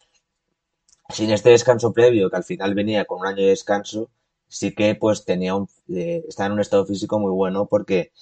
sin 1.08 1.30
este 1.30 1.50
descanso 1.50 1.92
previo, 1.92 2.30
que 2.30 2.36
al 2.36 2.44
final 2.44 2.74
venía 2.74 3.04
con 3.04 3.20
un 3.20 3.26
año 3.26 3.42
de 3.42 3.50
descanso, 3.50 4.10
sí 4.48 4.74
que 4.74 4.94
pues 4.94 5.24
tenía 5.24 5.54
un, 5.54 5.68
eh, 5.88 6.24
estaba 6.28 6.46
en 6.48 6.52
un 6.54 6.60
estado 6.60 6.86
físico 6.86 7.18
muy 7.18 7.30
bueno 7.32 7.66
porque 7.66 8.12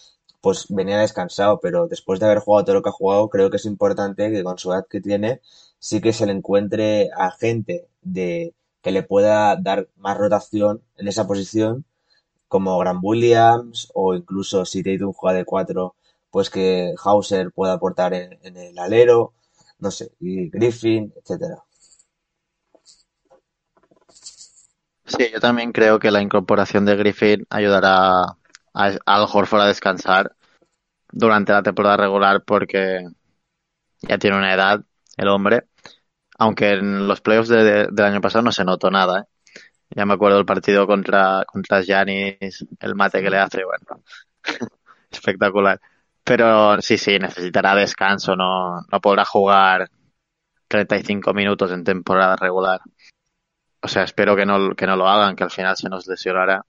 pues 0.40 0.66
venía 0.68 0.98
descansado, 0.98 1.60
pero 1.60 1.86
después 1.88 2.18
de 2.20 2.26
haber 2.26 2.40
jugado 2.40 2.64
todo 2.64 2.74
lo 2.76 2.82
que 2.82 2.88
ha 2.90 2.92
jugado, 2.92 3.28
creo 3.30 3.48
que 3.50 3.56
es 3.58 3.64
importante 3.64 4.30
que 4.30 4.42
con 4.42 4.58
su 4.58 4.72
edad 4.72 4.86
que 4.90 5.00
tiene, 5.00 5.40
sí 5.78 6.00
que 6.00 6.12
se 6.12 6.26
le 6.26 6.32
encuentre 6.32 7.10
a 7.16 7.30
gente 7.30 7.88
de 8.02 8.54
que 8.82 8.90
le 8.90 9.04
pueda 9.04 9.56
dar 9.56 9.88
más 9.96 10.18
rotación 10.18 10.82
en 10.96 11.08
esa 11.08 11.26
posición, 11.26 11.84
como 12.52 12.76
Grant 12.76 13.00
Williams, 13.02 13.90
o 13.94 14.14
incluso 14.14 14.66
si 14.66 14.82
Tatum 14.82 15.14
juega 15.14 15.38
de 15.38 15.46
4, 15.46 15.96
pues 16.30 16.50
que 16.50 16.92
Hauser 17.02 17.50
pueda 17.50 17.72
aportar 17.72 18.12
en, 18.12 18.38
el 18.42 18.78
alero, 18.78 19.32
no 19.78 19.90
sé, 19.90 20.12
y 20.20 20.50
Griffin, 20.50 21.14
etcétera. 21.16 21.64
Sí, 25.06 25.30
yo 25.32 25.40
también 25.40 25.72
creo 25.72 25.98
que 25.98 26.10
la 26.10 26.20
incorporación 26.20 26.84
de 26.84 26.96
Griffin 26.96 27.46
ayudará 27.48 28.20
a, 28.20 28.36
a 28.74 28.98
Al 29.06 29.26
Horford 29.32 29.62
a 29.62 29.68
descansar 29.68 30.36
durante 31.10 31.52
la 31.52 31.62
temporada 31.62 31.96
regular 31.96 32.44
porque 32.44 33.06
ya 34.02 34.18
tiene 34.18 34.36
una 34.36 34.52
edad 34.52 34.84
el 35.16 35.28
hombre, 35.28 35.68
aunque 36.38 36.72
en 36.72 37.08
los 37.08 37.22
playoffs 37.22 37.48
de, 37.48 37.86
del 37.90 38.04
año 38.04 38.20
pasado 38.20 38.42
no 38.42 38.52
se 38.52 38.64
notó 38.64 38.90
nada. 38.90 39.20
¿eh? 39.20 39.31
Ya 39.94 40.06
me 40.06 40.14
acuerdo 40.14 40.38
el 40.38 40.46
partido 40.46 40.86
contra 40.86 41.44
contra 41.46 41.82
Giannis, 41.82 42.66
el 42.80 42.94
mate 42.94 43.22
que 43.22 43.30
le 43.30 43.38
hace, 43.38 43.62
bueno, 43.64 44.02
espectacular. 45.10 45.80
Pero 46.24 46.80
sí, 46.80 46.98
sí, 46.98 47.18
necesitará 47.18 47.74
descanso, 47.74 48.36
no, 48.36 48.80
no 48.90 49.00
podrá 49.00 49.24
jugar 49.24 49.90
35 50.68 51.34
minutos 51.34 51.72
en 51.72 51.84
temporada 51.84 52.36
regular. 52.36 52.80
O 53.82 53.88
sea, 53.88 54.04
espero 54.04 54.36
que 54.36 54.46
no, 54.46 54.74
que 54.74 54.86
no 54.86 54.96
lo 54.96 55.08
hagan, 55.08 55.34
que 55.34 55.44
al 55.44 55.50
final 55.50 55.76
se 55.76 55.88
nos 55.88 56.06
lesionará. 56.06 56.64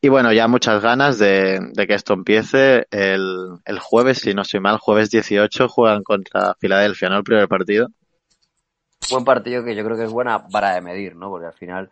Y 0.00 0.08
bueno, 0.08 0.32
ya 0.32 0.48
muchas 0.48 0.82
ganas 0.82 1.18
de, 1.18 1.58
de 1.72 1.86
que 1.86 1.94
esto 1.94 2.12
empiece. 2.12 2.86
El, 2.90 3.58
el, 3.64 3.78
jueves, 3.78 4.18
si 4.18 4.34
no 4.34 4.42
estoy 4.42 4.60
mal, 4.60 4.78
jueves 4.78 5.10
18 5.10 5.68
juegan 5.68 6.02
contra 6.02 6.54
Filadelfia, 6.60 7.08
¿no? 7.08 7.18
El 7.18 7.24
primer 7.24 7.48
partido. 7.48 7.88
Buen 9.10 9.24
partido 9.24 9.64
que 9.64 9.74
yo 9.74 9.84
creo 9.84 9.96
que 9.96 10.04
es 10.04 10.10
buena 10.10 10.48
para 10.48 10.74
de 10.74 10.80
medir, 10.80 11.14
¿no? 11.14 11.30
Porque 11.30 11.46
al 11.46 11.54
final 11.54 11.90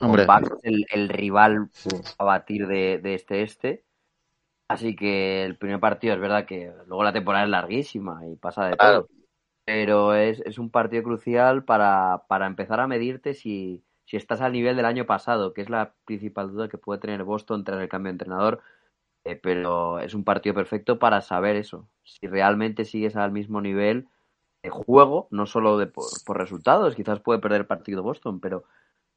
Hombre. 0.00 0.26
El, 0.62 0.86
el, 0.92 1.08
rival 1.08 1.70
a 2.18 2.24
batir 2.24 2.66
de, 2.66 2.98
de 2.98 3.14
este 3.14 3.42
este. 3.42 3.84
Así 4.68 4.96
que 4.96 5.44
el 5.44 5.56
primer 5.56 5.80
partido 5.80 6.14
es 6.14 6.20
verdad 6.20 6.46
que 6.46 6.72
luego 6.86 7.04
la 7.04 7.12
temporada 7.12 7.44
es 7.44 7.50
larguísima 7.50 8.26
y 8.26 8.36
pasa 8.36 8.66
de 8.66 8.76
Claro. 8.76 9.02
todo. 9.02 9.08
Pero 9.66 10.14
es, 10.14 10.40
es 10.40 10.58
un 10.58 10.70
partido 10.70 11.02
crucial 11.02 11.64
para, 11.64 12.24
para 12.28 12.46
empezar 12.46 12.80
a 12.80 12.86
medirte 12.86 13.34
si, 13.34 13.82
si 14.04 14.16
estás 14.16 14.40
al 14.40 14.52
nivel 14.52 14.76
del 14.76 14.84
año 14.84 15.06
pasado, 15.06 15.54
que 15.54 15.62
es 15.62 15.70
la 15.70 15.94
principal 16.04 16.50
duda 16.52 16.68
que 16.68 16.76
puede 16.78 17.00
tener 17.00 17.24
Boston 17.24 17.64
tras 17.64 17.80
el 17.80 17.88
cambio 17.88 18.10
de 18.10 18.14
entrenador. 18.14 18.62
Eh, 19.24 19.36
pero 19.36 20.00
es 20.00 20.12
un 20.12 20.24
partido 20.24 20.54
perfecto 20.54 20.98
para 20.98 21.22
saber 21.22 21.56
eso. 21.56 21.88
Si 22.02 22.26
realmente 22.26 22.84
sigues 22.84 23.16
al 23.16 23.32
mismo 23.32 23.62
nivel 23.62 24.08
de 24.62 24.68
juego, 24.70 25.28
no 25.30 25.46
solo 25.46 25.78
de, 25.78 25.86
por, 25.86 26.04
por 26.26 26.38
resultados, 26.38 26.94
quizás 26.94 27.20
puede 27.20 27.38
perder 27.38 27.62
el 27.62 27.66
partido 27.66 28.02
Boston, 28.02 28.40
pero 28.40 28.64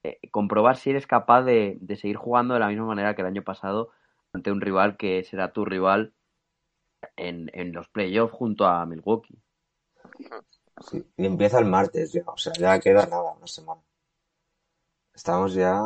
eh, 0.04 0.20
comprobar 0.32 0.78
si 0.78 0.92
eres 0.92 1.08
capaz 1.08 1.44
de, 1.44 1.78
de 1.82 1.96
seguir 1.96 2.18
jugando 2.18 2.54
de 2.54 2.60
la 2.60 2.68
misma 2.68 2.86
manera 2.86 3.16
que 3.16 3.22
el 3.22 3.28
año 3.28 3.44
pasado 3.44 3.90
ante 4.34 4.52
un 4.52 4.62
rival 4.62 4.98
que 4.98 5.24
será 5.24 5.52
tu 5.52 5.66
rival 5.66 6.14
en, 7.16 7.50
en 7.54 7.74
los 7.74 7.88
playoffs 7.90 8.34
junto 8.34 8.66
a 8.66 8.86
Milwaukee. 8.86 9.40
Sí, 10.90 11.04
y 11.18 11.26
empieza 11.26 11.60
el 11.60 11.66
martes 11.66 12.14
ya, 12.14 12.24
o 12.26 12.38
sea, 12.38 12.54
ya 12.54 12.80
queda 12.80 13.06
nada, 13.08 13.34
una 13.34 13.48
semana. 13.48 13.82
Estamos 15.14 15.54
ya 15.56 15.82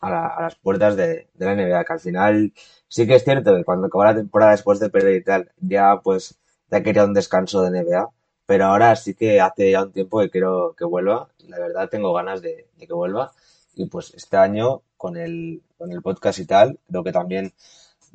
a, 0.00 0.10
la, 0.10 0.26
a 0.26 0.42
las 0.42 0.56
puertas 0.56 0.96
de, 0.96 1.28
de, 1.34 1.46
la 1.46 1.54
NBA, 1.54 1.84
que 1.84 1.92
al 1.92 2.00
final 2.00 2.52
sí 2.88 3.06
que 3.06 3.16
es 3.16 3.24
cierto 3.24 3.54
que 3.54 3.64
cuando 3.64 3.88
acabó 3.88 4.04
la 4.04 4.14
temporada 4.14 4.52
después 4.52 4.80
de 4.80 4.88
perder 4.88 5.16
y 5.16 5.24
tal, 5.24 5.52
ya 5.58 6.00
pues 6.02 6.38
ya 6.70 6.82
quería 6.82 7.04
un 7.04 7.14
descanso 7.14 7.62
de 7.62 7.70
NBA, 7.70 8.08
pero 8.48 8.66
ahora 8.66 8.96
sí 8.96 9.14
que 9.14 9.40
hace 9.40 9.72
ya 9.72 9.84
un 9.84 9.92
tiempo 9.92 10.20
que 10.20 10.30
quiero 10.30 10.74
que 10.78 10.86
vuelva, 10.86 11.30
la 11.48 11.60
verdad 11.60 11.90
tengo 11.90 12.12
ganas 12.14 12.42
de, 12.42 12.68
de 12.78 12.88
que 12.88 12.94
vuelva, 12.94 13.32
y 13.76 13.86
pues 13.86 14.14
este 14.14 14.36
año 14.38 14.82
con 14.96 15.16
el, 15.18 15.62
con 15.78 15.92
el 15.92 16.02
podcast 16.02 16.40
y 16.40 16.46
tal, 16.46 16.80
creo 16.88 17.04
que 17.04 17.12
también 17.12 17.54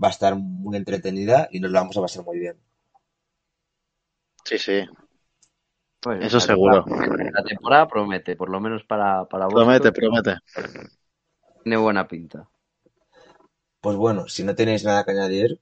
va 0.04 0.10
a 0.10 0.12
estar 0.12 0.36
muy 0.36 0.78
entretenida 0.78 1.48
y 1.52 1.60
nos 1.62 1.72
la 1.72 1.82
vamos 1.82 1.98
a 1.98 2.02
pasar 2.02 2.26
muy 2.26 2.40
bien. 2.40 2.58
Sí, 4.46 4.58
sí. 4.60 4.86
Pues 6.00 6.20
Eso 6.20 6.38
la 6.38 6.42
seguro. 6.42 6.84
temporada, 6.84 7.32
la 7.34 7.44
temporada 7.44 7.88
promete, 7.88 8.36
por 8.36 8.50
lo 8.50 8.60
menos 8.60 8.84
para, 8.84 9.26
para 9.26 9.48
vos. 9.48 9.56
Promete, 9.56 9.92
promete. 9.92 10.34
Tiene 11.64 11.78
buena 11.78 12.08
pinta. 12.08 12.48
Pues 13.82 13.96
bueno, 13.98 14.28
si 14.28 14.44
no 14.44 14.56
tenéis 14.56 14.84
nada 14.84 15.04
que 15.04 15.12
añadir, 15.12 15.60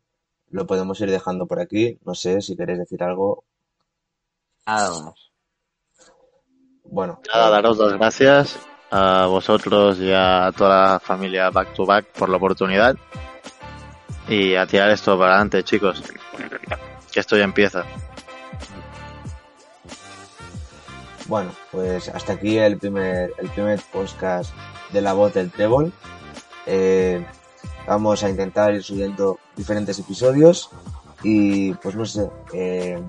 lo 0.49 0.65
podemos 0.65 1.01
ir 1.01 1.11
dejando 1.11 1.45
por 1.45 1.59
aquí. 1.59 1.99
No 2.05 2.15
sé 2.15 2.41
si 2.41 2.55
queréis 2.55 2.79
decir 2.79 3.03
algo. 3.03 3.43
Nada 4.65 5.03
más. 5.03 5.31
Bueno, 6.83 7.21
Nada, 7.33 7.49
daros 7.49 7.77
las 7.77 7.93
gracias 7.93 8.59
a 8.91 9.25
vosotros 9.25 9.97
y 9.99 10.11
a 10.11 10.51
toda 10.55 10.93
la 10.93 10.99
familia 10.99 11.49
Back 11.49 11.73
to 11.73 11.85
Back 11.85 12.07
por 12.07 12.29
la 12.29 12.37
oportunidad. 12.37 12.95
Y 14.27 14.55
a 14.55 14.65
tirar 14.65 14.89
esto 14.89 15.17
para 15.17 15.31
adelante, 15.31 15.63
chicos. 15.63 16.03
Que 17.11 17.19
esto 17.19 17.37
ya 17.37 17.43
empieza. 17.43 17.83
Bueno, 21.27 21.51
pues 21.71 22.09
hasta 22.09 22.33
aquí 22.33 22.57
el 22.57 22.77
primer, 22.77 23.33
el 23.37 23.49
primer 23.49 23.81
podcast 23.91 24.53
de 24.91 25.01
la 25.01 25.13
voz 25.13 25.33
del 25.33 25.49
Trébol. 25.49 25.93
Eh, 26.65 27.25
vamos 27.87 28.23
a 28.23 28.29
intentar 28.29 28.73
ir 28.73 28.83
subiendo 28.83 29.39
diferentes 29.55 29.97
episodios 29.99 30.69
y 31.23 31.73
pues 31.75 31.95
no 31.95 32.05
sé, 32.05 32.29
eh, 32.53 33.01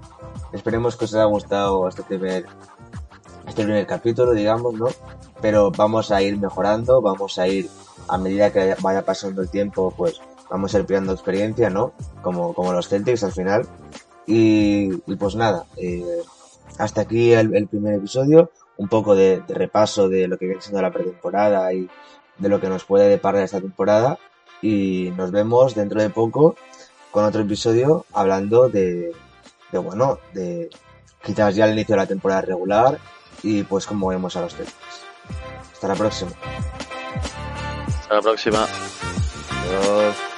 esperemos 0.52 0.96
que 0.96 1.06
os 1.06 1.14
haya 1.14 1.24
gustado 1.24 1.88
este 1.88 2.02
primer, 2.02 2.46
este 3.46 3.64
primer 3.64 3.86
capítulo, 3.86 4.32
digamos, 4.32 4.74
¿no? 4.74 4.88
Pero 5.40 5.70
vamos 5.70 6.10
a 6.10 6.22
ir 6.22 6.38
mejorando, 6.38 7.00
vamos 7.00 7.38
a 7.38 7.48
ir 7.48 7.68
a 8.08 8.18
medida 8.18 8.52
que 8.52 8.76
vaya 8.80 9.02
pasando 9.02 9.42
el 9.42 9.48
tiempo, 9.48 9.92
pues 9.96 10.20
vamos 10.50 10.74
a 10.74 10.78
ir 10.78 10.86
pillando 10.86 11.12
experiencia, 11.12 11.70
¿no? 11.70 11.92
Como, 12.22 12.54
como 12.54 12.72
los 12.72 12.88
Celtics 12.88 13.24
al 13.24 13.32
final. 13.32 13.66
Y, 14.26 14.92
y 15.06 15.16
pues 15.16 15.34
nada, 15.34 15.64
eh, 15.76 16.22
hasta 16.78 17.00
aquí 17.00 17.32
el, 17.32 17.56
el 17.56 17.66
primer 17.66 17.94
episodio, 17.94 18.50
un 18.76 18.88
poco 18.88 19.14
de, 19.14 19.40
de 19.40 19.54
repaso 19.54 20.08
de 20.08 20.28
lo 20.28 20.38
que 20.38 20.46
viene 20.46 20.60
siendo 20.60 20.82
la 20.82 20.92
pretemporada 20.92 21.72
y 21.72 21.88
de 22.38 22.48
lo 22.48 22.60
que 22.60 22.68
nos 22.68 22.84
puede 22.84 23.08
deparar 23.08 23.42
esta 23.42 23.60
temporada. 23.60 24.18
Y 24.60 25.12
nos 25.16 25.32
vemos 25.32 25.74
dentro 25.74 26.00
de 26.00 26.08
poco 26.08 26.54
con 27.12 27.24
otro 27.24 27.42
episodio 27.42 28.06
hablando 28.12 28.68
de, 28.68 29.12
de 29.70 29.78
bueno, 29.78 30.18
de 30.32 30.68
quizás 31.22 31.54
ya 31.54 31.66
el 31.66 31.74
inicio 31.74 31.94
de 31.94 32.00
la 32.00 32.06
temporada 32.06 32.40
regular 32.40 32.98
y 33.42 33.62
pues 33.62 33.86
cómo 33.86 34.08
vemos 34.08 34.34
a 34.34 34.40
los 34.40 34.56
Celtics. 34.56 34.76
Hasta 35.72 35.88
la 35.88 35.94
próxima. 35.94 36.32
Hasta 37.86 38.14
la 38.14 38.22
próxima. 38.22 38.66
Adiós. 39.68 40.31